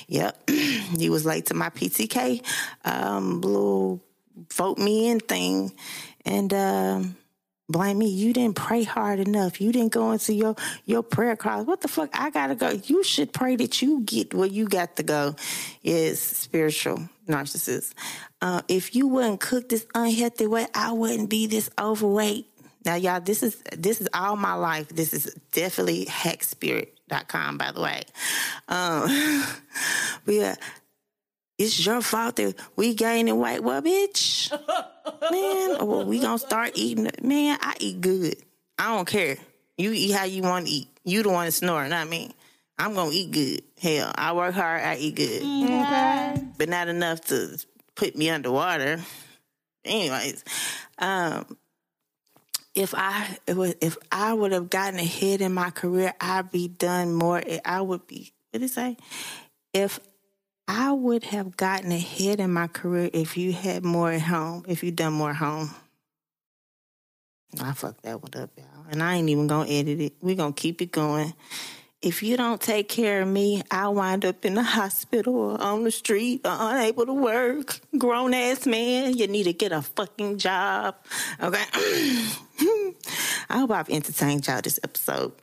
Yep, 0.08 0.44
you 0.98 1.12
was 1.12 1.26
late 1.26 1.48
to 1.48 1.54
my 1.54 1.70
PTK 1.70 2.44
um, 2.86 3.42
little 3.42 4.02
vote 4.50 4.78
me 4.78 5.10
in 5.10 5.20
thing, 5.20 5.74
and 6.26 6.54
um, 6.54 7.18
blame 7.70 7.98
me. 7.98 8.08
You 8.08 8.34
didn't 8.34 8.56
pray 8.56 8.84
hard 8.84 9.20
enough. 9.20 9.62
You 9.62 9.72
didn't 9.72 9.92
go 9.92 10.12
into 10.12 10.34
your 10.34 10.56
your 10.86 11.04
prayer 11.04 11.36
closet. 11.36 11.68
What 11.68 11.82
the 11.82 11.88
fuck? 11.88 12.10
I 12.14 12.30
gotta 12.30 12.56
go. 12.56 12.70
You 12.70 13.04
should 13.04 13.34
pray 13.34 13.56
that 13.58 13.82
you 13.82 14.02
get 14.02 14.34
where 14.34 14.48
you 14.48 14.68
got 14.68 14.96
to 14.98 15.04
go. 15.04 15.36
Is 15.84 16.22
spiritual 16.22 17.10
narcissist. 17.28 17.94
Uh, 18.42 18.62
if 18.68 18.96
you 18.96 19.08
wouldn't 19.08 19.40
cook 19.40 19.70
this 19.70 19.86
unhealthy 19.94 20.48
way, 20.48 20.68
I 20.74 20.92
wouldn't 20.92 21.30
be 21.30 21.48
this 21.48 21.70
overweight. 21.80 22.48
Now, 22.84 22.96
y'all, 22.96 23.20
this 23.22 23.44
is 23.44 23.62
this 23.78 24.02
is 24.02 24.08
all 24.14 24.36
my 24.36 24.54
life. 24.54 24.90
This 24.90 25.14
is 25.14 25.34
definitely 25.52 26.06
hackspirit.com, 26.06 27.58
by 27.58 27.72
the 27.72 27.82
way. 27.82 28.02
Um, 28.68 29.44
but 30.26 30.34
yeah, 30.34 30.56
it's 31.58 31.86
your 31.86 32.02
fault 32.02 32.38
that 32.38 32.56
we 32.76 32.96
gaining 32.96 33.38
weight. 33.38 33.62
Well, 33.62 33.82
bitch, 33.82 34.52
man, 35.32 35.88
well, 35.88 36.06
we 36.06 36.20
gonna 36.20 36.40
start 36.40 36.72
eating. 36.76 37.10
Man, 37.22 37.58
I 37.62 37.76
eat 37.80 38.02
good. 38.02 38.36
I 38.80 38.96
don't 38.96 39.08
care. 39.08 39.38
You 39.78 39.92
eat 39.94 40.12
how 40.12 40.26
you 40.26 40.42
want 40.42 40.66
to 40.68 40.72
eat. 40.72 40.88
You 41.04 41.22
the 41.24 41.30
one 41.30 41.46
to 41.46 41.52
snore, 41.52 41.88
not 41.88 42.08
me. 42.10 42.32
I'm 42.80 42.96
gonna 42.96 43.12
eat 43.14 43.32
good. 43.32 43.62
Hell, 43.80 44.12
I 44.16 44.34
work 44.34 44.56
hard. 44.56 44.82
I 44.82 44.96
eat 44.96 45.16
good, 45.16 45.44
Okay. 45.44 46.36
but 46.58 46.68
not 46.68 46.88
enough 46.88 47.22
to 47.26 47.58
put 47.96 48.16
me 48.16 48.30
underwater. 48.32 49.00
Anyways, 49.86 50.44
um, 51.00 51.58
if 52.74 52.94
I 52.96 53.38
if 53.48 53.98
I 54.12 54.34
would 54.34 54.52
have 54.52 54.70
gotten 54.70 55.00
ahead 55.00 55.42
in 55.42 55.54
my 55.54 55.72
career, 55.72 56.14
I'd 56.22 56.52
be 56.52 56.68
done 56.68 57.14
more. 57.14 57.42
I 57.66 57.82
would 57.82 58.08
be. 58.08 58.32
What 58.52 58.62
did 58.62 58.66
it 58.70 58.74
say? 58.74 58.98
If 59.74 60.00
I 60.68 60.92
would 60.92 61.26
have 61.26 61.58
gotten 61.58 61.92
ahead 61.92 62.40
in 62.40 62.52
my 62.52 62.68
career 62.68 63.10
if 63.14 63.36
you 63.36 63.52
had 63.52 63.84
more 63.84 64.12
at 64.12 64.22
home, 64.22 64.64
if 64.68 64.84
you 64.84 64.92
done 64.92 65.14
more 65.14 65.32
at 65.32 65.38
home. 65.38 65.72
I 67.62 67.74
fucked 67.74 68.04
that 68.04 68.22
one 68.22 68.42
up, 68.42 68.52
y'all. 68.58 68.86
And 68.90 69.04
I 69.04 69.16
ain't 69.16 69.30
even 69.30 69.48
gonna 69.48 69.70
edit 69.70 70.00
it. 70.00 70.14
we 70.22 70.36
gonna 70.36 70.54
keep 70.54 70.82
it 70.82 70.92
going. 70.92 71.34
If 72.02 72.24
you 72.24 72.36
don't 72.36 72.60
take 72.60 72.88
care 72.88 73.22
of 73.22 73.28
me, 73.28 73.62
I'll 73.70 73.94
wind 73.94 74.26
up 74.26 74.46
in 74.46 74.56
the 74.56 74.64
hospital 74.80 75.36
or 75.36 75.62
on 75.62 75.84
the 75.84 75.92
street 75.92 76.42
or 76.46 76.56
unable 76.58 77.06
to 77.06 77.14
work. 77.14 77.80
Grown 77.98 78.34
ass 78.34 78.66
man, 78.66 79.16
you 79.18 79.28
need 79.28 79.44
to 79.44 79.54
get 79.54 79.74
a 79.74 79.82
fucking 79.82 80.38
job. 80.38 80.96
Okay. 81.42 81.66
I 83.52 83.60
hope 83.60 83.72
I've 83.72 83.90
entertained 83.90 84.48
y'all 84.48 84.62
this 84.62 84.80
episode. 84.82 85.34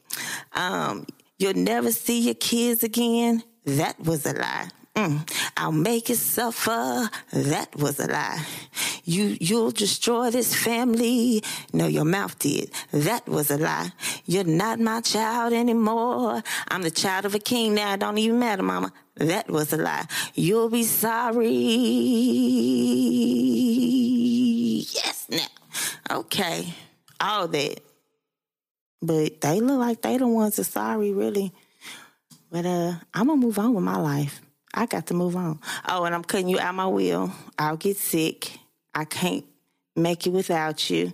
Um, 0.55 1.07
you'll 1.39 1.53
never 1.55 1.93
see 1.93 2.21
your 2.21 2.35
kids 2.35 2.83
again. 2.83 3.43
That 3.67 4.01
was 4.01 4.25
a 4.25 4.33
lie. 4.33 4.69
Mm. 4.97 5.31
I'll 5.59 5.73
make 5.73 6.09
you 6.09 6.15
suffer. 6.15 7.11
That 7.33 7.77
was 7.77 8.01
a 8.01 8.07
lie. 8.07 8.45
You 9.05 9.37
you'll 9.41 9.71
destroy 9.71 10.31
this 10.31 10.55
family. 10.55 11.43
No, 11.73 11.87
your 11.87 12.07
mouth 12.07 12.39
did. 12.39 12.71
That 12.93 13.29
was 13.29 13.51
a 13.51 13.59
lie. 13.59 13.93
You're 14.25 14.45
not 14.45 14.81
my 14.81 15.03
child 15.03 15.53
anymore. 15.53 16.43
I'm 16.69 16.83
the 16.83 16.91
child 16.91 17.27
of 17.27 17.35
a 17.35 17.39
king 17.39 17.75
now. 17.75 17.93
It 17.93 18.01
don't 18.01 18.17
even 18.19 18.39
matter, 18.39 18.63
mama. 18.63 18.91
That 19.17 19.51
was 19.51 19.73
a 19.73 19.77
lie. 19.77 20.07
You'll 20.35 20.71
be 20.71 20.85
sorry. 20.85 21.55
Yes, 24.95 25.27
now. 25.29 26.19
Okay. 26.19 26.73
All 27.21 27.49
that. 27.49 27.88
But 29.01 29.41
they 29.41 29.61
look 29.61 29.79
like 29.79 30.03
they 30.03 30.19
the 30.19 30.27
ones 30.27 30.57
that's 30.57 30.71
sorry, 30.71 31.13
really. 31.13 31.53
But 32.51 32.67
uh, 32.67 32.95
I'm 33.15 33.27
gonna 33.27 33.37
move 33.37 33.59
on 33.59 33.75
with 33.75 33.85
my 33.85 33.99
life. 33.99 34.41
I 34.75 34.87
got 34.87 35.07
to 35.07 35.15
move 35.15 35.37
on. 35.37 35.61
Oh, 35.89 36.05
and 36.05 36.15
I'm 36.15 36.25
cutting 36.25 36.49
you 36.49 36.59
out 36.59 36.75
my 36.75 36.87
will. 36.87 37.33
I'll 37.59 37.77
get 37.77 37.97
sick. 37.97 38.59
I 38.95 39.05
can't 39.05 39.45
make 39.97 40.27
it 40.27 40.31
without 40.31 40.91
you. 40.91 41.13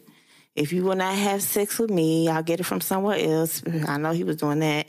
If 0.54 0.72
you 0.72 0.84
will 0.84 0.94
not 0.94 1.16
have 1.16 1.42
sex 1.42 1.80
with 1.80 1.90
me, 1.90 2.28
I'll 2.28 2.42
get 2.44 2.60
it 2.60 2.64
from 2.64 2.80
somewhere 2.80 3.18
else. 3.18 3.60
I 3.88 3.98
know 3.98 4.12
he 4.12 4.22
was 4.22 4.36
doing 4.36 4.60
that. 4.60 4.86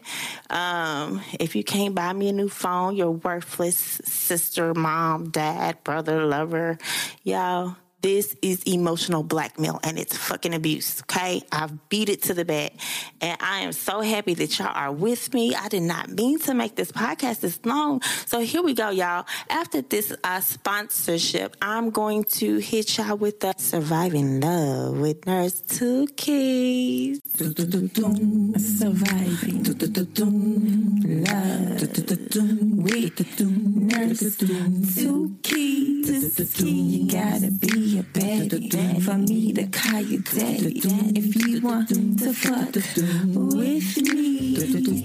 Um, 0.50 1.22
if 1.39 1.56
you 1.56 1.64
can't 1.64 1.96
buy 1.96 2.14
me 2.14 2.30
a 2.30 2.34
new 2.34 2.50
phone, 2.50 2.96
you're 2.96 3.10
worthless 3.10 3.76
sister, 3.76 4.76
mom, 4.76 5.32
dad, 5.32 5.84
brother, 5.84 6.24
lover. 6.24 6.78
Y'all, 7.24 7.78
this 8.06 8.36
is 8.43 8.62
emotional 8.68 9.24
blackmail 9.24 9.80
and 9.82 9.97
it's 9.97 10.16
fucking 10.16 10.53
abuse. 10.53 11.01
Okay. 11.01 11.41
I've 11.51 11.89
beat 11.89 12.08
it 12.08 12.22
to 12.24 12.36
the 12.36 12.45
bed. 12.45 12.74
And 13.20 13.36
I 13.41 13.62
am 13.62 13.72
so 13.72 14.01
happy 14.01 14.36
that 14.36 14.60
y'all 14.60 14.68
are 14.68 14.91
with 14.91 15.34
me. 15.34 15.56
I 15.56 15.70
did 15.70 15.82
not 15.82 16.10
mean 16.10 16.38
to 16.41 16.53
make 16.53 16.76
this 16.76 16.91
podcast 16.91 17.39
this 17.39 17.60
long. 17.66 18.03
So 18.28 18.41
here 18.41 18.62
we 18.62 18.76
go, 18.76 18.91
y'all. 18.91 19.26
After 19.49 19.82
this 19.82 20.16
uh, 20.24 20.39
sponsorship, 20.41 21.56
I'm 21.64 21.89
going 21.89 22.26
to 22.36 22.60
hit 22.60 22.95
y'all 22.95 23.18
with 23.18 23.39
the 23.39 23.56
surviving 23.58 24.39
love 24.39 24.99
with 24.99 25.26
Nurse 25.26 25.62
Two 25.62 26.06
Keys. 26.16 27.20
Surviving. 27.36 27.82
Love. 31.24 31.82
With 32.84 33.39
nurse. 33.91 34.38
Two 34.95 35.38
keys. 35.41 36.60
You 36.60 37.12
gotta 37.12 37.51
be 37.51 37.95
a 38.00 38.04
baddie 38.04 39.02
for 39.02 39.18
me 39.18 39.54
to 39.54 39.68
call 39.68 40.02
you 40.02 40.20
daddy. 40.20 40.82
If 41.16 41.36
you 41.36 41.62
want 41.62 41.89
to 41.89 42.34
fuck 42.34 42.74
with 42.76 43.98
me, 44.02 44.56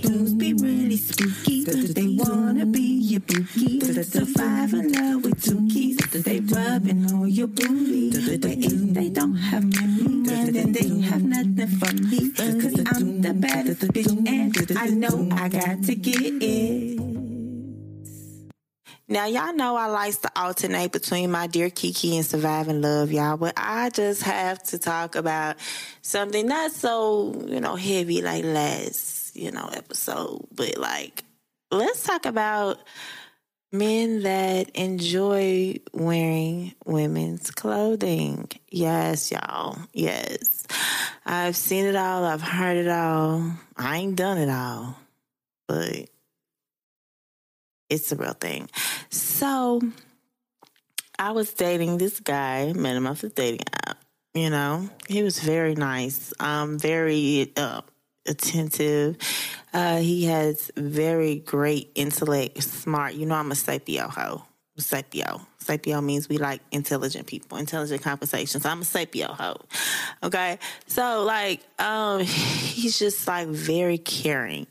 dudes 0.03 0.34
be 0.34 0.55
really 0.55 0.97
spooky. 0.97 1.64
They 1.64 2.16
wanna 2.18 2.66
be 2.66 2.80
your 2.80 3.20
bookie. 3.20 3.80
Survive 4.03 4.72
in 4.74 4.93
love 4.93 5.24
with 5.24 5.43
two 5.43 5.68
keys. 5.68 5.99
They 5.99 6.41
rubbing 6.41 7.12
on 7.12 7.28
your 7.28 7.49
booty. 7.49 8.11
But 8.38 8.59
if 8.59 8.95
they 8.95 9.09
don't 9.11 9.36
have 9.36 9.64
money, 9.64 10.51
then 10.51 10.72
they 10.72 10.88
have 11.09 11.22
nothing 11.22 11.68
for 11.78 11.93
me. 11.95 12.32
Cause 12.32 12.82
I'm 12.93 13.20
the 13.20 13.34
baddest 13.34 13.82
bitch 13.93 14.09
and 14.26 14.78
I 14.78 14.88
know 14.88 15.28
I 15.32 15.49
got 15.49 15.82
to 15.84 15.95
get 15.95 16.43
it. 16.43 17.09
Now, 19.11 19.26
y'all 19.26 19.52
know 19.52 19.74
I 19.74 19.86
like 19.86 20.20
to 20.20 20.30
alternate 20.36 20.92
between 20.92 21.32
my 21.32 21.48
dear 21.48 21.68
Kiki 21.68 22.16
and 22.16 22.24
surviving 22.24 22.80
love, 22.80 23.11
y'all, 23.11 23.36
but 23.36 23.54
I 23.56 23.90
just 23.90 24.22
have 24.22 24.62
to 24.68 24.78
talk 24.78 25.16
about 25.16 25.56
something 26.00 26.46
not 26.46 26.70
so, 26.70 27.34
you 27.48 27.61
know, 27.61 27.74
heavy 27.74 28.22
like 28.22 28.44
last, 28.44 29.34
you 29.34 29.50
know, 29.50 29.68
episode, 29.72 30.46
but 30.54 30.78
like, 30.78 31.24
let's 31.72 32.04
talk 32.04 32.24
about 32.24 32.78
men 33.72 34.22
that 34.22 34.70
enjoy 34.76 35.80
wearing 35.92 36.72
women's 36.86 37.50
clothing. 37.50 38.48
Yes, 38.70 39.32
y'all. 39.32 39.76
Yes. 39.92 40.68
I've 41.26 41.56
seen 41.56 41.84
it 41.86 41.96
all. 41.96 42.24
I've 42.24 42.42
heard 42.42 42.76
it 42.76 42.88
all. 42.88 43.54
I 43.76 43.96
ain't 43.96 44.14
done 44.14 44.38
it 44.38 44.48
all, 44.48 44.96
but 45.66 46.08
it's 47.91 48.12
a 48.12 48.16
real 48.16 48.32
thing. 48.32 48.70
So 49.11 49.80
I 51.18 51.32
was 51.32 51.53
dating 51.53 51.99
this 51.99 52.20
guy, 52.20 52.72
met 52.72 52.97
him 52.97 53.07
off 53.07 53.20
the 53.20 53.28
dating 53.28 53.66
app. 53.86 53.99
You 54.32 54.49
know, 54.49 54.88
he 55.09 55.22
was 55.22 55.41
very 55.41 55.74
nice, 55.74 56.32
um, 56.38 56.78
very 56.78 57.53
uh, 57.57 57.82
attentive. 58.26 59.16
Uh, 59.72 59.99
he 59.99 60.26
has 60.26 60.70
very 60.76 61.36
great 61.41 61.91
intellect, 61.97 62.62
smart. 62.62 63.14
You 63.14 63.26
know, 63.26 63.34
I'm 63.34 63.51
a 63.51 63.55
sapio 63.55 64.09
hoe. 64.09 64.45
Sapio. 64.78 65.47
Sapio 65.70 66.02
means 66.02 66.28
we 66.28 66.38
like 66.38 66.60
intelligent 66.72 67.26
people, 67.26 67.58
intelligent 67.58 68.02
conversations. 68.02 68.64
I'm 68.66 68.82
a 68.82 68.84
sapio 68.84 69.28
hoe. 69.28 69.60
Okay. 70.22 70.58
So 70.86 71.22
like, 71.24 71.60
um, 71.78 72.20
he's 72.24 72.98
just 72.98 73.26
like 73.28 73.48
very 73.48 73.98
caring. 73.98 74.66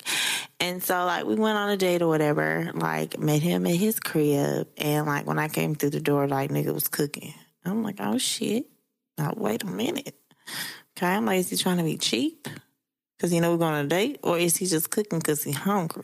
And 0.59 0.83
so 0.83 1.05
like 1.05 1.25
we 1.25 1.35
went 1.35 1.57
on 1.57 1.69
a 1.69 1.77
date 1.77 2.01
or 2.01 2.07
whatever, 2.07 2.71
like 2.73 3.17
met 3.17 3.41
him 3.41 3.65
at 3.65 3.75
his 3.75 3.99
crib 3.99 4.67
and 4.77 5.05
like 5.05 5.25
when 5.25 5.39
I 5.39 5.47
came 5.47 5.75
through 5.75 5.91
the 5.91 6.01
door, 6.01 6.27
like 6.27 6.49
nigga 6.49 6.73
was 6.73 6.87
cooking. 6.87 7.33
I'm 7.63 7.83
like, 7.83 7.97
oh 7.99 8.17
shit. 8.17 8.65
Now 9.17 9.33
wait 9.37 9.63
a 9.63 9.67
minute. 9.67 10.15
Okay, 10.97 11.07
I'm 11.07 11.25
like, 11.25 11.39
is 11.39 11.49
he 11.49 11.55
trying 11.55 11.77
to 11.77 11.83
be 11.83 11.97
cheap? 11.97 12.47
Cause 13.19 13.33
you 13.33 13.41
know 13.41 13.51
we're 13.51 13.57
going 13.57 13.73
on 13.73 13.85
a 13.85 13.87
date? 13.87 14.19
Or 14.23 14.37
is 14.37 14.57
he 14.57 14.65
just 14.65 14.89
cooking 14.89 15.21
cause 15.21 15.43
he's 15.43 15.55
hungry? 15.55 16.03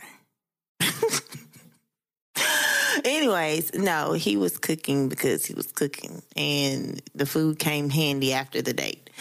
Anyways, 3.06 3.76
no, 3.76 4.14
he 4.14 4.36
was 4.36 4.58
cooking 4.58 5.10
because 5.10 5.46
he 5.46 5.54
was 5.54 5.72
cooking, 5.72 6.24
and 6.36 7.00
the 7.14 7.28
food 7.28 7.60
came 7.60 7.92
handy 7.92 8.34
after 8.34 8.64
the 8.64 8.74
date, 8.74 9.12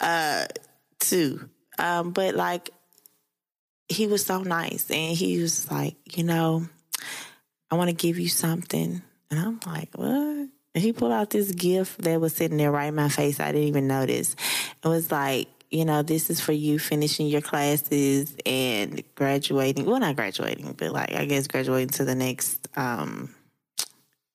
uh, 0.00 0.46
too. 0.98 1.50
Um, 1.78 2.12
but 2.12 2.34
like, 2.34 2.70
he 3.86 4.06
was 4.06 4.24
so 4.24 4.42
nice, 4.42 4.90
and 4.90 5.14
he 5.14 5.42
was 5.42 5.70
like, 5.70 6.16
you 6.16 6.24
know, 6.24 6.66
I 7.70 7.74
want 7.74 7.90
to 7.90 7.94
give 7.94 8.18
you 8.18 8.28
something, 8.28 9.02
and 9.30 9.40
I'm 9.40 9.60
like, 9.66 9.90
what? 9.94 10.08
And 10.08 10.82
he 10.82 10.94
pulled 10.94 11.12
out 11.12 11.28
this 11.28 11.52
gift 11.52 11.98
that 12.02 12.20
was 12.22 12.34
sitting 12.34 12.56
there 12.56 12.72
right 12.72 12.86
in 12.86 12.94
my 12.94 13.10
face. 13.10 13.40
I 13.40 13.52
didn't 13.52 13.68
even 13.68 13.86
notice. 13.86 14.34
It 14.82 14.88
was 14.88 15.12
like, 15.12 15.48
you 15.74 15.84
know, 15.84 16.02
this 16.02 16.30
is 16.30 16.40
for 16.40 16.52
you 16.52 16.78
finishing 16.78 17.26
your 17.26 17.40
classes 17.40 18.36
and 18.46 19.02
graduating. 19.16 19.84
Well, 19.84 19.98
not 19.98 20.14
graduating, 20.14 20.72
but 20.78 20.92
like 20.92 21.12
I 21.12 21.24
guess 21.24 21.48
graduating 21.48 21.90
to 21.90 22.04
the 22.04 22.14
next 22.14 22.68
um, 22.76 23.34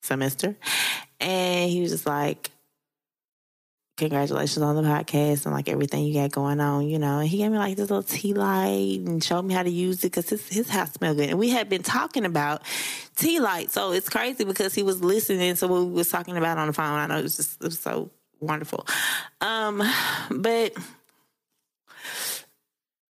semester. 0.02 0.58
And 1.22 1.72
he 1.72 1.80
was 1.80 1.92
just 1.92 2.06
like, 2.06 2.52
congratulations 3.96 4.62
on 4.62 4.76
the 4.76 4.82
podcast 4.82 5.46
and 5.46 5.56
like 5.56 5.70
everything 5.70 6.04
you 6.06 6.14
got 6.14 6.32
going 6.32 6.60
on, 6.60 6.90
you 6.90 7.00
know. 7.00 7.20
And 7.20 7.30
he 7.30 7.38
gave 7.38 7.52
me 7.52 7.58
like 7.58 7.78
this 7.78 7.90
little 7.90 8.04
tea 8.04 8.34
light 8.34 9.00
and 9.06 9.24
showed 9.24 9.44
me 9.44 9.54
how 9.54 9.64
to 9.64 9.70
use 9.70 10.04
it 10.04 10.12
because 10.12 10.30
his, 10.30 10.48
his 10.50 10.70
house 10.70 10.92
smelled 10.92 11.18
good. 11.18 11.30
And 11.30 11.40
we 11.40 11.50
had 11.50 11.70
been 11.70 11.84
talking 11.84 12.26
about 12.26 12.64
tea 13.16 13.40
light. 13.40 13.72
So 13.72 13.94
it's 13.94 14.10
crazy 14.10 14.44
because 14.44 14.76
he 14.76 14.84
was 14.84 15.02
listening 15.02 15.56
to 15.56 15.68
what 15.70 15.86
we 15.86 15.92
was 15.92 16.10
talking 16.10 16.36
about 16.36 16.58
on 16.58 16.68
the 16.68 16.74
phone. 16.74 16.86
I 16.86 17.08
know 17.08 17.20
it 17.20 17.24
was 17.24 17.38
just, 17.38 17.62
it 17.62 17.66
was 17.66 17.80
so 17.80 18.12
wonderful. 18.42 18.86
Um, 19.42 19.84
but 20.32 20.74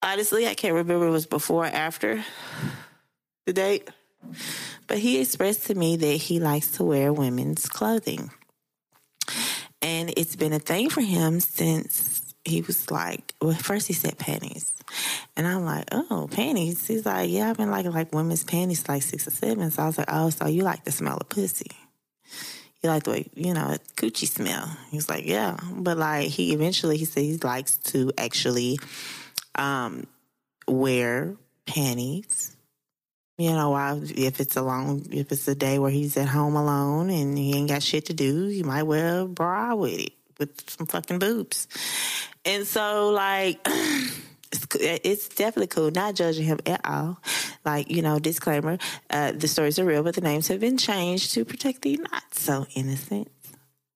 honestly, 0.02 0.46
I 0.46 0.54
can't 0.54 0.74
remember 0.74 1.06
it 1.06 1.10
was 1.10 1.26
before 1.26 1.64
or 1.64 1.68
after 1.68 2.24
the 3.46 3.52
date. 3.52 3.88
But 4.86 4.98
he 4.98 5.20
expressed 5.20 5.66
to 5.66 5.74
me 5.74 5.96
that 5.96 6.06
he 6.06 6.40
likes 6.40 6.72
to 6.72 6.84
wear 6.84 7.12
women's 7.12 7.68
clothing. 7.68 8.30
And 9.82 10.12
it's 10.16 10.36
been 10.36 10.52
a 10.52 10.58
thing 10.58 10.90
for 10.90 11.00
him 11.00 11.40
since 11.40 12.34
he 12.44 12.60
was 12.62 12.90
like, 12.90 13.34
well, 13.40 13.54
first 13.54 13.86
he 13.86 13.92
said 13.92 14.18
panties. 14.18 14.72
And 15.36 15.46
I'm 15.46 15.64
like, 15.64 15.88
oh, 15.92 16.28
panties. 16.30 16.86
He's 16.86 17.06
like, 17.06 17.30
yeah, 17.30 17.50
I've 17.50 17.56
been 17.56 17.70
liking 17.70 17.92
like 17.92 18.12
women's 18.12 18.44
panties 18.44 18.88
like 18.88 19.02
six 19.02 19.26
or 19.26 19.30
seven. 19.30 19.70
So 19.70 19.82
I 19.82 19.86
was 19.86 19.98
like, 19.98 20.08
oh, 20.10 20.30
so 20.30 20.46
you 20.48 20.62
like 20.62 20.84
the 20.84 20.92
smell 20.92 21.16
of 21.16 21.28
pussy. 21.28 21.70
You 22.82 22.88
like 22.88 23.02
the 23.02 23.10
way, 23.10 23.30
you 23.34 23.52
know, 23.52 23.76
coochie 23.96 24.26
smell. 24.26 24.74
He's 24.90 25.08
like, 25.08 25.26
yeah. 25.26 25.58
But 25.72 25.98
like 25.98 26.28
he 26.28 26.52
eventually 26.52 26.96
he 26.96 27.04
said 27.04 27.24
he 27.24 27.36
likes 27.36 27.76
to 27.78 28.12
actually 28.16 28.78
um 29.54 30.06
wear 30.66 31.36
panties 31.66 32.56
you 33.40 33.52
know, 33.52 33.74
if 34.04 34.38
it's 34.38 34.56
a 34.56 34.60
long, 34.60 35.06
if 35.10 35.32
it's 35.32 35.48
a 35.48 35.54
day 35.54 35.78
where 35.78 35.90
he's 35.90 36.18
at 36.18 36.28
home 36.28 36.56
alone 36.56 37.08
and 37.08 37.38
he 37.38 37.56
ain't 37.56 37.70
got 37.70 37.82
shit 37.82 38.04
to 38.06 38.12
do, 38.12 38.48
he 38.48 38.62
might 38.62 38.82
wear 38.82 39.20
a 39.20 39.26
bra 39.26 39.74
with 39.74 39.98
it, 39.98 40.12
with 40.38 40.68
some 40.68 40.86
fucking 40.86 41.20
boobs. 41.20 41.66
And 42.44 42.66
so, 42.66 43.08
like, 43.08 43.66
it's, 44.52 44.66
it's 44.80 45.28
definitely 45.28 45.68
cool. 45.68 45.90
Not 45.90 46.14
judging 46.14 46.44
him 46.44 46.58
at 46.66 46.80
all. 46.84 47.20
Like, 47.64 47.90
you 47.90 48.02
know, 48.02 48.18
disclaimer: 48.18 48.78
uh, 49.10 49.32
the 49.32 49.48
stories 49.48 49.78
are 49.78 49.84
real, 49.84 50.02
but 50.02 50.14
the 50.14 50.20
names 50.20 50.48
have 50.48 50.60
been 50.60 50.78
changed 50.78 51.34
to 51.34 51.44
protect 51.44 51.82
the 51.82 51.96
not 51.96 52.34
so 52.34 52.66
innocent. 52.74 53.30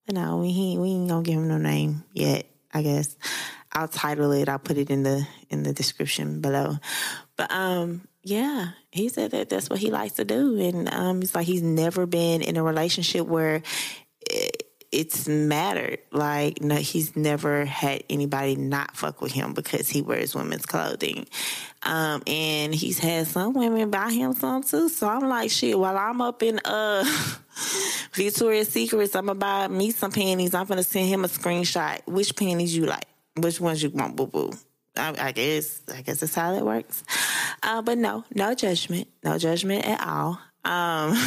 But 0.07 0.17
no, 0.17 0.39
we 0.39 0.49
ain't, 0.49 0.81
we 0.81 0.89
ain't 0.91 1.09
gonna 1.09 1.23
give 1.23 1.35
him 1.35 1.49
no 1.49 1.59
name 1.59 2.05
yet. 2.13 2.47
I 2.73 2.83
guess 2.83 3.17
I'll 3.73 3.89
title 3.89 4.33
it. 4.33 4.49
I'll 4.49 4.59
put 4.59 4.79
it 4.79 4.91
in 4.91 5.03
the 5.03 5.27
in 5.51 5.63
the 5.63 5.73
description 5.73 6.41
below. 6.41 6.79
But 7.37 7.51
um, 7.51 8.03
yeah, 8.23 8.71
he 8.91 9.09
said 9.09 9.33
that 9.33 9.49
that's 9.49 9.69
what 9.69 9.79
he 9.79 9.91
likes 9.91 10.15
to 10.15 10.25
do, 10.25 10.61
and 10.61 10.93
um, 10.93 11.21
he's 11.21 11.35
like 11.35 11.47
he's 11.47 11.63
never 11.63 12.07
been 12.07 12.43
in 12.43 12.57
a 12.57 12.63
relationship 12.63 13.27
where 13.27 13.63
it's 14.95 15.27
mattered. 15.27 15.99
Like 16.13 16.63
no, 16.63 16.77
he's 16.77 17.17
never 17.17 17.65
had 17.65 18.05
anybody 18.09 18.55
not 18.57 18.97
fuck 18.97 19.21
with 19.21 19.33
him 19.33 19.53
because 19.53 19.89
he 19.89 20.01
wears 20.01 20.35
women's 20.35 20.67
clothing, 20.67 21.27
um, 21.83 22.23
and 22.27 22.75
he's 22.75 22.99
had 22.99 23.27
some 23.27 23.53
women 23.53 23.91
buy 23.91 24.13
him 24.13 24.33
some 24.33 24.63
too. 24.63 24.89
So 24.89 25.09
I'm 25.09 25.29
like, 25.29 25.51
shit. 25.51 25.79
While 25.79 25.99
I'm 25.99 26.21
up 26.21 26.43
in 26.43 26.61
uh 26.65 27.05
Victoria's 28.13 28.69
Secrets, 28.69 29.17
I'm 29.17 29.27
gonna 29.27 29.39
buy 29.39 29.69
me 29.69 29.91
some 29.91 30.13
panties. 30.13 30.55
I'm 30.55 30.67
gonna 30.67 30.83
send 30.83 31.09
him 31.09 31.25
a 31.25 31.29
screenshot. 31.29 32.07
Which 32.07 32.37
panties 32.37 32.77
you 32.77 32.87
like? 32.87 33.07
Which 33.37 33.61
ones 33.61 33.83
you 33.83 33.91
want, 33.91 34.15
boo 34.15 34.29
boo? 34.29 34.53
I, 34.97 35.33
guess 35.33 35.83
I 35.93 36.03
guess 36.03 36.21
that's 36.21 36.35
how 36.35 36.53
that 36.53 36.65
works. 36.65 37.03
Uh, 37.63 37.83
but 37.83 37.99
no, 37.99 38.25
no 38.33 38.55
judgment, 38.55 39.09
no 39.25 39.39
judgment 39.39 39.85
at 39.85 40.01
all. 40.01 40.39
Um, 40.65 41.19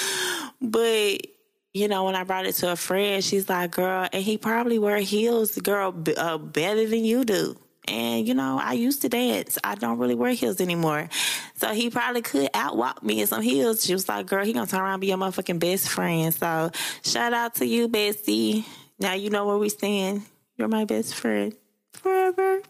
but 0.60 1.26
you 1.74 1.88
know, 1.88 2.04
when 2.04 2.14
I 2.14 2.24
brought 2.24 2.46
it 2.46 2.54
to 2.56 2.72
a 2.72 2.76
friend, 2.76 3.22
she's 3.22 3.48
like, 3.48 3.72
"Girl," 3.72 4.08
and 4.12 4.22
he 4.22 4.38
probably 4.38 4.78
wear 4.78 4.98
heels, 4.98 5.56
girl, 5.56 5.94
uh, 6.16 6.38
better 6.38 6.86
than 6.86 7.04
you 7.04 7.24
do. 7.24 7.56
And 7.86 8.28
you 8.28 8.34
know, 8.34 8.60
I 8.62 8.74
used 8.74 9.02
to 9.02 9.08
dance. 9.08 9.58
I 9.64 9.74
don't 9.74 9.98
really 9.98 10.14
wear 10.14 10.32
heels 10.32 10.60
anymore. 10.60 11.08
So 11.54 11.68
he 11.68 11.90
probably 11.90 12.22
could 12.22 12.52
outwalk 12.52 13.02
me 13.02 13.20
in 13.20 13.26
some 13.26 13.42
heels. 13.42 13.84
She 13.84 13.92
was 13.92 14.08
like, 14.08 14.26
girl, 14.26 14.44
he 14.44 14.52
gonna 14.52 14.66
turn 14.66 14.80
around 14.80 14.94
and 14.94 15.00
be 15.00 15.08
your 15.08 15.18
motherfucking 15.18 15.58
best 15.58 15.88
friend. 15.88 16.32
So 16.32 16.70
shout 17.02 17.32
out 17.32 17.54
to 17.56 17.66
you, 17.66 17.88
Bessie. 17.88 18.64
Now 18.98 19.14
you 19.14 19.30
know 19.30 19.46
where 19.46 19.58
we 19.58 19.68
stand. 19.68 20.22
You're 20.56 20.68
my 20.68 20.84
best 20.84 21.14
friend. 21.14 21.54
Forever. 21.94 22.62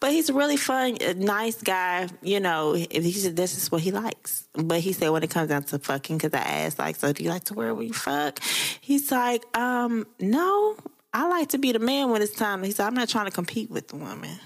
But 0.00 0.12
he's 0.12 0.28
a 0.28 0.34
really 0.34 0.56
fun, 0.56 0.98
nice 1.16 1.60
guy. 1.62 2.08
You 2.22 2.40
know, 2.40 2.74
if 2.74 3.04
he 3.04 3.12
said 3.12 3.36
this 3.36 3.56
is 3.56 3.70
what 3.70 3.82
he 3.82 3.92
likes. 3.92 4.48
But 4.54 4.80
he 4.80 4.92
said 4.92 5.10
when 5.10 5.22
it 5.22 5.30
comes 5.30 5.48
down 5.48 5.64
to 5.64 5.78
fucking, 5.78 6.18
because 6.18 6.34
I 6.34 6.42
asked 6.42 6.78
like, 6.78 6.96
so 6.96 7.12
do 7.12 7.22
you 7.22 7.30
like 7.30 7.44
to 7.44 7.54
wear 7.54 7.74
when 7.74 7.86
you 7.86 7.92
fuck? 7.92 8.40
He's 8.80 9.10
like, 9.10 9.44
um, 9.56 10.06
no, 10.20 10.76
I 11.12 11.28
like 11.28 11.50
to 11.50 11.58
be 11.58 11.72
the 11.72 11.78
man 11.78 12.10
when 12.10 12.22
it's 12.22 12.34
time. 12.34 12.62
He 12.62 12.72
said, 12.72 12.86
I'm 12.86 12.94
not 12.94 13.08
trying 13.08 13.26
to 13.26 13.30
compete 13.30 13.70
with 13.70 13.88
the 13.88 13.96
woman. 13.96 14.38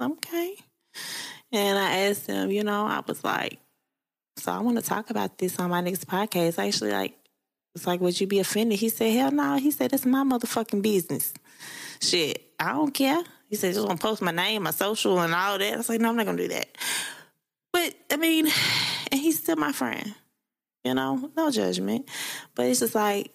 Okay. 0.00 0.56
And 1.52 1.78
I 1.78 2.06
asked 2.06 2.26
him, 2.26 2.50
you 2.50 2.64
know, 2.64 2.86
I 2.86 3.02
was 3.06 3.24
like, 3.24 3.58
so 4.36 4.52
I 4.52 4.60
want 4.60 4.78
to 4.78 4.82
talk 4.82 5.10
about 5.10 5.38
this 5.38 5.58
on 5.58 5.70
my 5.70 5.80
next 5.80 6.06
podcast. 6.06 6.58
Actually, 6.58 6.92
like, 6.92 7.14
it's 7.74 7.86
like, 7.86 8.00
would 8.00 8.20
you 8.20 8.26
be 8.26 8.38
offended? 8.38 8.78
He 8.78 8.88
said, 8.88 9.12
hell 9.12 9.30
no. 9.30 9.56
He 9.56 9.70
said, 9.70 9.92
it's 9.92 10.06
my 10.06 10.24
motherfucking 10.24 10.82
business. 10.82 11.32
Shit, 12.00 12.52
I 12.58 12.72
don't 12.72 12.92
care. 12.92 13.22
He 13.50 13.56
said, 13.56 13.74
just 13.74 13.84
gonna 13.84 13.98
post 13.98 14.22
my 14.22 14.30
name, 14.30 14.62
my 14.62 14.70
social, 14.70 15.20
and 15.20 15.34
all 15.34 15.58
that. 15.58 15.74
I 15.74 15.76
was 15.76 15.88
like, 15.88 16.00
no, 16.00 16.08
I'm 16.08 16.16
not 16.16 16.24
gonna 16.24 16.38
do 16.38 16.48
that. 16.48 16.68
But 17.72 17.94
I 18.10 18.16
mean, 18.16 18.46
and 19.12 19.20
he's 19.20 19.42
still 19.42 19.56
my 19.56 19.72
friend. 19.72 20.14
You 20.84 20.94
know, 20.94 21.30
no 21.36 21.50
judgment. 21.50 22.08
But 22.54 22.66
it's 22.66 22.80
just 22.80 22.94
like, 22.94 23.32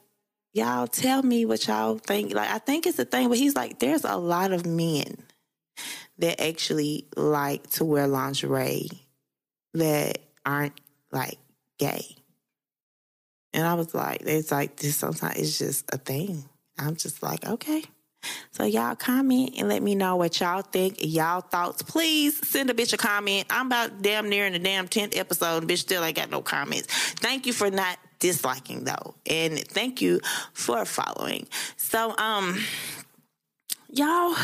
y'all 0.54 0.88
tell 0.88 1.22
me 1.22 1.46
what 1.46 1.68
y'all 1.68 1.98
think. 1.98 2.34
Like, 2.34 2.50
I 2.50 2.60
think 2.60 2.88
it's 2.88 2.98
a 2.98 3.06
thing, 3.06 3.28
but 3.28 3.38
he's 3.38 3.56
like, 3.56 3.80
there's 3.80 4.06
a 4.06 4.16
lot 4.16 4.54
of 4.54 4.66
men 4.66 5.18
that 6.18 6.42
actually 6.42 7.08
like 7.18 7.70
to 7.72 7.84
wear 7.84 8.08
lingerie 8.08 8.90
that 9.74 10.20
aren't 10.46 10.80
like 11.12 11.38
gay. 11.78 12.16
And 13.54 13.68
I 13.68 13.74
was 13.74 13.94
like, 13.94 14.22
it's 14.22 14.52
like 14.52 14.78
this 14.78 14.96
sometimes 14.96 15.38
it's 15.38 15.58
just 15.58 15.94
a 15.94 15.98
thing. 15.98 16.46
I'm 16.78 16.96
just 16.96 17.22
like, 17.22 17.46
okay. 17.46 17.84
So 18.52 18.64
y'all 18.64 18.96
comment 18.96 19.56
and 19.58 19.68
let 19.68 19.82
me 19.82 19.96
know 19.96 20.16
what 20.16 20.40
y'all 20.40 20.62
think, 20.62 20.98
y'all 21.00 21.42
thoughts. 21.42 21.82
Please 21.82 22.48
send 22.48 22.70
a 22.70 22.74
bitch 22.74 22.94
a 22.94 22.98
comment. 22.98 23.46
I'm 23.50 23.68
about 23.68 24.02
damn 24.02 24.30
near 24.30 24.46
in 24.46 24.54
the 24.54 24.60
damn 24.60 24.88
10th 24.88 25.18
episode 25.18 25.58
and 25.58 25.70
bitch 25.70 25.80
still 25.80 26.04
ain't 26.04 26.16
got 26.16 26.30
no 26.30 26.42
comments. 26.42 26.88
Thank 27.16 27.46
you 27.46 27.54
for 27.54 27.70
not 27.70 27.98
disliking 28.20 28.86
though. 28.86 29.16
And 29.26 29.60
thank 29.60 30.02
you 30.02 30.20
for 30.54 30.86
following. 30.86 31.48
So 31.78 32.16
um 32.18 32.64
y'all 33.90 34.36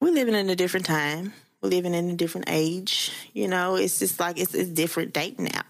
we're 0.00 0.12
living 0.12 0.34
in 0.34 0.50
a 0.50 0.56
different 0.56 0.86
time 0.86 1.32
living 1.64 1.94
in 1.94 2.10
a 2.10 2.14
different 2.14 2.48
age. 2.48 3.10
You 3.32 3.48
know, 3.48 3.76
it's 3.76 3.98
just 3.98 4.20
like 4.20 4.38
it's 4.38 4.54
a 4.54 4.64
different 4.64 5.12
date 5.12 5.38
now. 5.38 5.62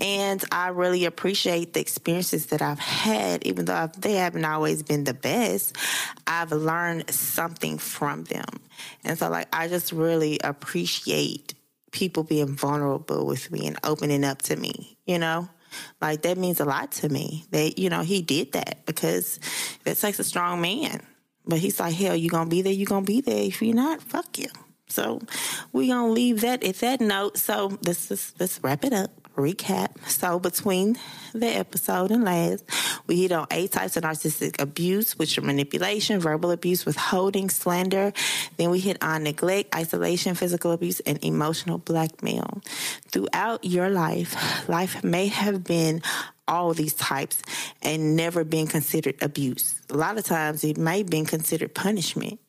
And 0.00 0.42
I 0.52 0.68
really 0.68 1.04
appreciate 1.04 1.72
the 1.72 1.80
experiences 1.80 2.46
that 2.46 2.62
I've 2.62 2.78
had, 2.78 3.44
even 3.46 3.64
though 3.64 3.90
they 3.98 4.14
haven't 4.14 4.44
always 4.44 4.82
been 4.82 5.04
the 5.04 5.14
best. 5.14 5.76
I've 6.26 6.52
learned 6.52 7.10
something 7.10 7.78
from 7.78 8.24
them. 8.24 8.60
And 9.04 9.18
so, 9.18 9.28
like, 9.28 9.48
I 9.52 9.68
just 9.68 9.92
really 9.92 10.38
appreciate 10.42 11.54
people 11.92 12.22
being 12.22 12.56
vulnerable 12.56 13.26
with 13.26 13.50
me 13.50 13.66
and 13.66 13.76
opening 13.84 14.24
up 14.24 14.42
to 14.42 14.56
me, 14.56 14.96
you 15.06 15.18
know? 15.18 15.48
Like, 16.00 16.22
that 16.22 16.38
means 16.38 16.60
a 16.60 16.64
lot 16.64 16.92
to 16.92 17.08
me 17.08 17.44
that, 17.50 17.78
you 17.78 17.90
know, 17.90 18.02
he 18.02 18.22
did 18.22 18.52
that 18.52 18.86
because 18.86 19.38
that 19.84 19.96
takes 19.96 20.18
a 20.18 20.24
strong 20.24 20.60
man. 20.60 21.00
But 21.46 21.58
he's 21.58 21.80
like, 21.80 21.94
hell, 21.94 22.14
you 22.14 22.30
gonna 22.30 22.50
be 22.50 22.62
there, 22.62 22.72
you 22.72 22.86
gonna 22.86 23.04
be 23.04 23.20
there. 23.20 23.44
If 23.44 23.62
you're 23.62 23.74
not, 23.74 24.02
fuck 24.02 24.38
you. 24.38 24.48
So 24.90 25.20
we're 25.72 25.92
gonna 25.92 26.12
leave 26.12 26.40
that 26.42 26.64
at 26.64 26.76
that 26.76 27.00
note. 27.00 27.38
So 27.38 27.78
let's 27.84 28.10
let's 28.38 28.60
wrap 28.62 28.84
it 28.84 28.92
up. 28.92 29.10
Recap. 29.36 30.06
So 30.08 30.38
between 30.38 30.98
the 31.32 31.46
episode 31.46 32.10
and 32.10 32.24
last, 32.24 32.64
we 33.06 33.22
hit 33.22 33.32
on 33.32 33.46
eight 33.52 33.72
types 33.72 33.96
of 33.96 34.02
narcissistic 34.02 34.60
abuse, 34.60 35.16
which 35.18 35.38
are 35.38 35.42
manipulation, 35.42 36.20
verbal 36.20 36.50
abuse, 36.50 36.84
withholding, 36.84 37.48
slander. 37.48 38.12
Then 38.56 38.70
we 38.70 38.80
hit 38.80 39.02
on 39.02 39.22
neglect, 39.22 39.74
isolation, 39.74 40.34
physical 40.34 40.72
abuse, 40.72 41.00
and 41.00 41.24
emotional 41.24 41.78
blackmail. 41.78 42.60
Throughout 43.12 43.64
your 43.64 43.88
life, 43.88 44.68
life 44.68 45.02
may 45.04 45.28
have 45.28 45.64
been 45.64 46.02
all 46.48 46.74
these 46.74 46.94
types 46.94 47.42
and 47.80 48.16
never 48.16 48.42
been 48.44 48.66
considered 48.66 49.14
abuse. 49.22 49.80
A 49.90 49.96
lot 49.96 50.18
of 50.18 50.24
times 50.24 50.64
it 50.64 50.76
may 50.76 50.98
have 50.98 51.06
been 51.08 51.24
considered 51.24 51.74
punishment. 51.74 52.40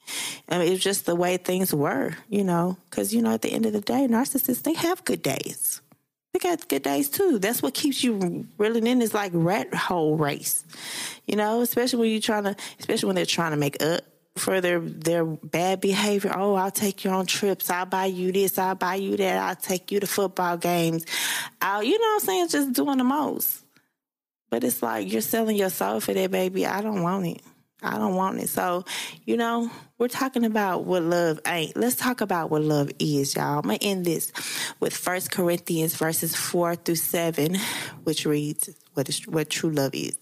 I 0.49 0.59
mean, 0.59 0.77
just 0.77 1.05
the 1.05 1.15
way 1.15 1.37
things 1.37 1.73
were, 1.73 2.15
you 2.29 2.43
know, 2.43 2.77
because, 2.89 3.13
you 3.13 3.21
know, 3.21 3.33
at 3.33 3.41
the 3.41 3.51
end 3.51 3.65
of 3.65 3.73
the 3.73 3.81
day, 3.81 4.07
narcissists, 4.07 4.63
they 4.63 4.73
have 4.73 5.05
good 5.05 5.21
days. 5.21 5.81
They 6.33 6.39
got 6.39 6.67
good 6.67 6.83
days 6.83 7.09
too. 7.09 7.39
That's 7.39 7.61
what 7.61 7.73
keeps 7.73 8.03
you 8.03 8.47
reeling 8.57 8.87
in 8.87 8.99
this 8.99 9.13
like 9.13 9.31
rat 9.33 9.73
hole 9.73 10.15
race, 10.15 10.63
you 11.27 11.35
know, 11.35 11.61
especially 11.61 11.99
when 11.99 12.09
you're 12.09 12.21
trying 12.21 12.43
to, 12.45 12.55
especially 12.79 13.07
when 13.07 13.15
they're 13.15 13.25
trying 13.25 13.51
to 13.51 13.57
make 13.57 13.81
up 13.83 14.01
for 14.37 14.61
their 14.61 14.79
their 14.79 15.25
bad 15.25 15.81
behavior. 15.81 16.31
Oh, 16.33 16.55
I'll 16.55 16.71
take 16.71 17.03
you 17.03 17.11
on 17.11 17.25
trips. 17.25 17.69
I'll 17.69 17.85
buy 17.85 18.05
you 18.05 18.31
this. 18.31 18.57
I'll 18.57 18.75
buy 18.75 18.95
you 18.95 19.17
that. 19.17 19.37
I'll 19.37 19.55
take 19.55 19.91
you 19.91 19.99
to 19.99 20.07
football 20.07 20.55
games. 20.55 21.05
I'll, 21.61 21.83
you 21.83 21.99
know 21.99 22.05
what 22.05 22.13
I'm 22.13 22.19
saying? 22.21 22.47
Just 22.47 22.73
doing 22.73 22.97
the 22.97 23.03
most. 23.03 23.63
But 24.49 24.63
it's 24.63 24.81
like 24.81 25.11
you're 25.11 25.21
selling 25.21 25.57
your 25.57 25.69
soul 25.69 25.99
for 25.99 26.13
that, 26.13 26.31
baby. 26.31 26.65
I 26.65 26.81
don't 26.81 27.01
want 27.01 27.27
it. 27.27 27.41
I 27.83 27.97
don't 27.97 28.15
want 28.15 28.39
it. 28.39 28.49
So, 28.49 28.85
you 29.25 29.37
know, 29.37 29.71
we're 29.97 30.07
talking 30.07 30.45
about 30.45 30.85
what 30.85 31.01
love 31.01 31.39
ain't. 31.47 31.75
Let's 31.75 31.95
talk 31.95 32.21
about 32.21 32.51
what 32.51 32.61
love 32.61 32.91
is, 32.99 33.35
y'all. 33.35 33.57
I'm 33.57 33.63
gonna 33.63 33.79
end 33.81 34.05
this 34.05 34.31
with 34.79 34.95
First 34.95 35.31
Corinthians 35.31 35.95
verses 35.95 36.35
four 36.35 36.75
through 36.75 36.95
seven, 36.95 37.57
which 38.03 38.25
reads 38.25 38.69
what 38.93 39.09
is 39.09 39.25
what 39.27 39.49
true 39.49 39.71
love 39.71 39.95
is, 39.95 40.17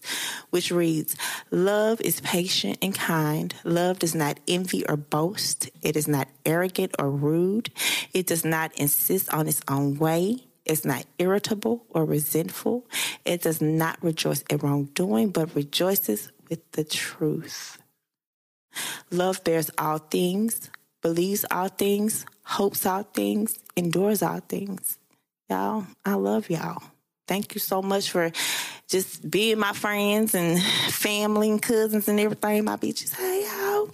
which 0.50 0.70
reads, 0.70 1.16
Love 1.50 2.00
is 2.00 2.20
patient 2.22 2.78
and 2.80 2.94
kind. 2.94 3.54
Love 3.64 3.98
does 3.98 4.14
not 4.14 4.40
envy 4.48 4.86
or 4.86 4.96
boast. 4.96 5.68
It 5.82 5.96
is 5.96 6.08
not 6.08 6.28
arrogant 6.46 6.94
or 6.98 7.10
rude. 7.10 7.70
It 8.14 8.26
does 8.26 8.44
not 8.44 8.72
insist 8.78 9.32
on 9.34 9.48
its 9.48 9.60
own 9.68 9.98
way. 9.98 10.46
It's 10.64 10.84
not 10.84 11.04
irritable 11.18 11.84
or 11.90 12.04
resentful. 12.04 12.86
It 13.24 13.42
does 13.42 13.60
not 13.60 14.02
rejoice 14.02 14.44
at 14.48 14.62
wrongdoing, 14.62 15.30
but 15.30 15.54
rejoices 15.54 16.30
with 16.50 16.70
the 16.72 16.84
truth. 16.84 17.78
Love 19.10 19.42
bears 19.44 19.70
all 19.78 19.98
things, 19.98 20.70
believes 21.00 21.44
all 21.50 21.68
things, 21.68 22.26
hopes 22.44 22.84
all 22.84 23.04
things, 23.04 23.58
endures 23.76 24.22
all 24.22 24.40
things. 24.40 24.98
Y'all, 25.48 25.86
I 26.04 26.14
love 26.14 26.50
y'all. 26.50 26.82
Thank 27.26 27.54
you 27.54 27.60
so 27.60 27.80
much 27.80 28.10
for 28.10 28.30
just 28.90 29.30
being 29.30 29.56
my 29.56 29.72
friends 29.72 30.34
and 30.34 30.60
family 30.60 31.48
and 31.48 31.62
cousins 31.62 32.08
and 32.08 32.18
everything, 32.18 32.64
my 32.64 32.76
bitches. 32.76 33.14
Hey, 33.14 33.46
y'all. 33.46 33.88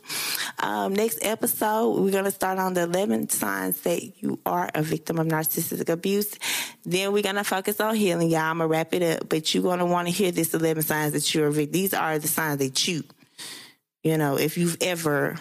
Um, 0.58 0.94
next 0.94 1.18
episode, 1.20 2.00
we're 2.00 2.10
to 2.24 2.30
start 2.30 2.58
on 2.58 2.72
the 2.72 2.84
11 2.84 3.28
signs 3.28 3.82
that 3.82 4.22
you 4.22 4.38
are 4.46 4.70
a 4.74 4.82
victim 4.82 5.18
of 5.18 5.26
narcissistic 5.26 5.90
abuse. 5.90 6.38
Then 6.86 7.12
we're 7.12 7.22
to 7.34 7.44
focus 7.44 7.78
on 7.78 7.94
healing, 7.94 8.30
y'all. 8.30 8.40
I'm 8.40 8.58
to 8.58 8.66
wrap 8.66 8.94
it 8.94 9.02
up, 9.02 9.28
but 9.28 9.54
you're 9.54 9.62
to 9.80 9.84
want 9.84 10.08
to 10.08 10.14
hear 10.14 10.32
this 10.32 10.54
11 10.54 10.82
signs 10.82 11.12
that 11.12 11.34
you're 11.34 11.48
a 11.48 11.52
victim. 11.52 11.72
These 11.72 11.92
are 11.92 12.18
the 12.18 12.28
signs 12.28 12.58
that 12.58 12.88
you, 12.88 13.04
you 14.02 14.16
know, 14.16 14.38
if 14.38 14.56
you've 14.56 14.78
ever 14.80 15.36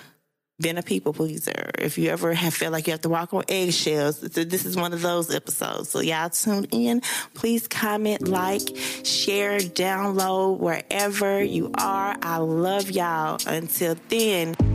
been 0.60 0.78
a 0.78 0.84
people 0.84 1.14
pleaser, 1.14 1.72
if 1.80 1.98
you 1.98 2.10
ever 2.10 2.34
have 2.34 2.54
felt 2.54 2.72
like 2.72 2.88
you 2.88 2.92
have 2.92 3.02
to 3.02 3.10
walk 3.10 3.34
on 3.34 3.44
eggshells, 3.50 4.22
this 4.22 4.66
is 4.66 4.76
one 4.76 4.94
of 4.94 5.02
those 5.02 5.34
episodes. 5.34 5.90
So 5.90 6.00
y'all 6.00 6.30
tune 6.30 6.66
in. 6.72 7.02
Please 7.34 7.68
comment, 7.68 8.28
like, 8.28 8.76
share, 9.04 9.60
download 9.60 10.60
wherever 10.60 11.44
you 11.44 11.72
are. 11.78 12.16
I 12.22 12.38
love 12.38 12.90
y'all. 12.92 13.40
Until 13.48 13.96
then. 14.10 14.75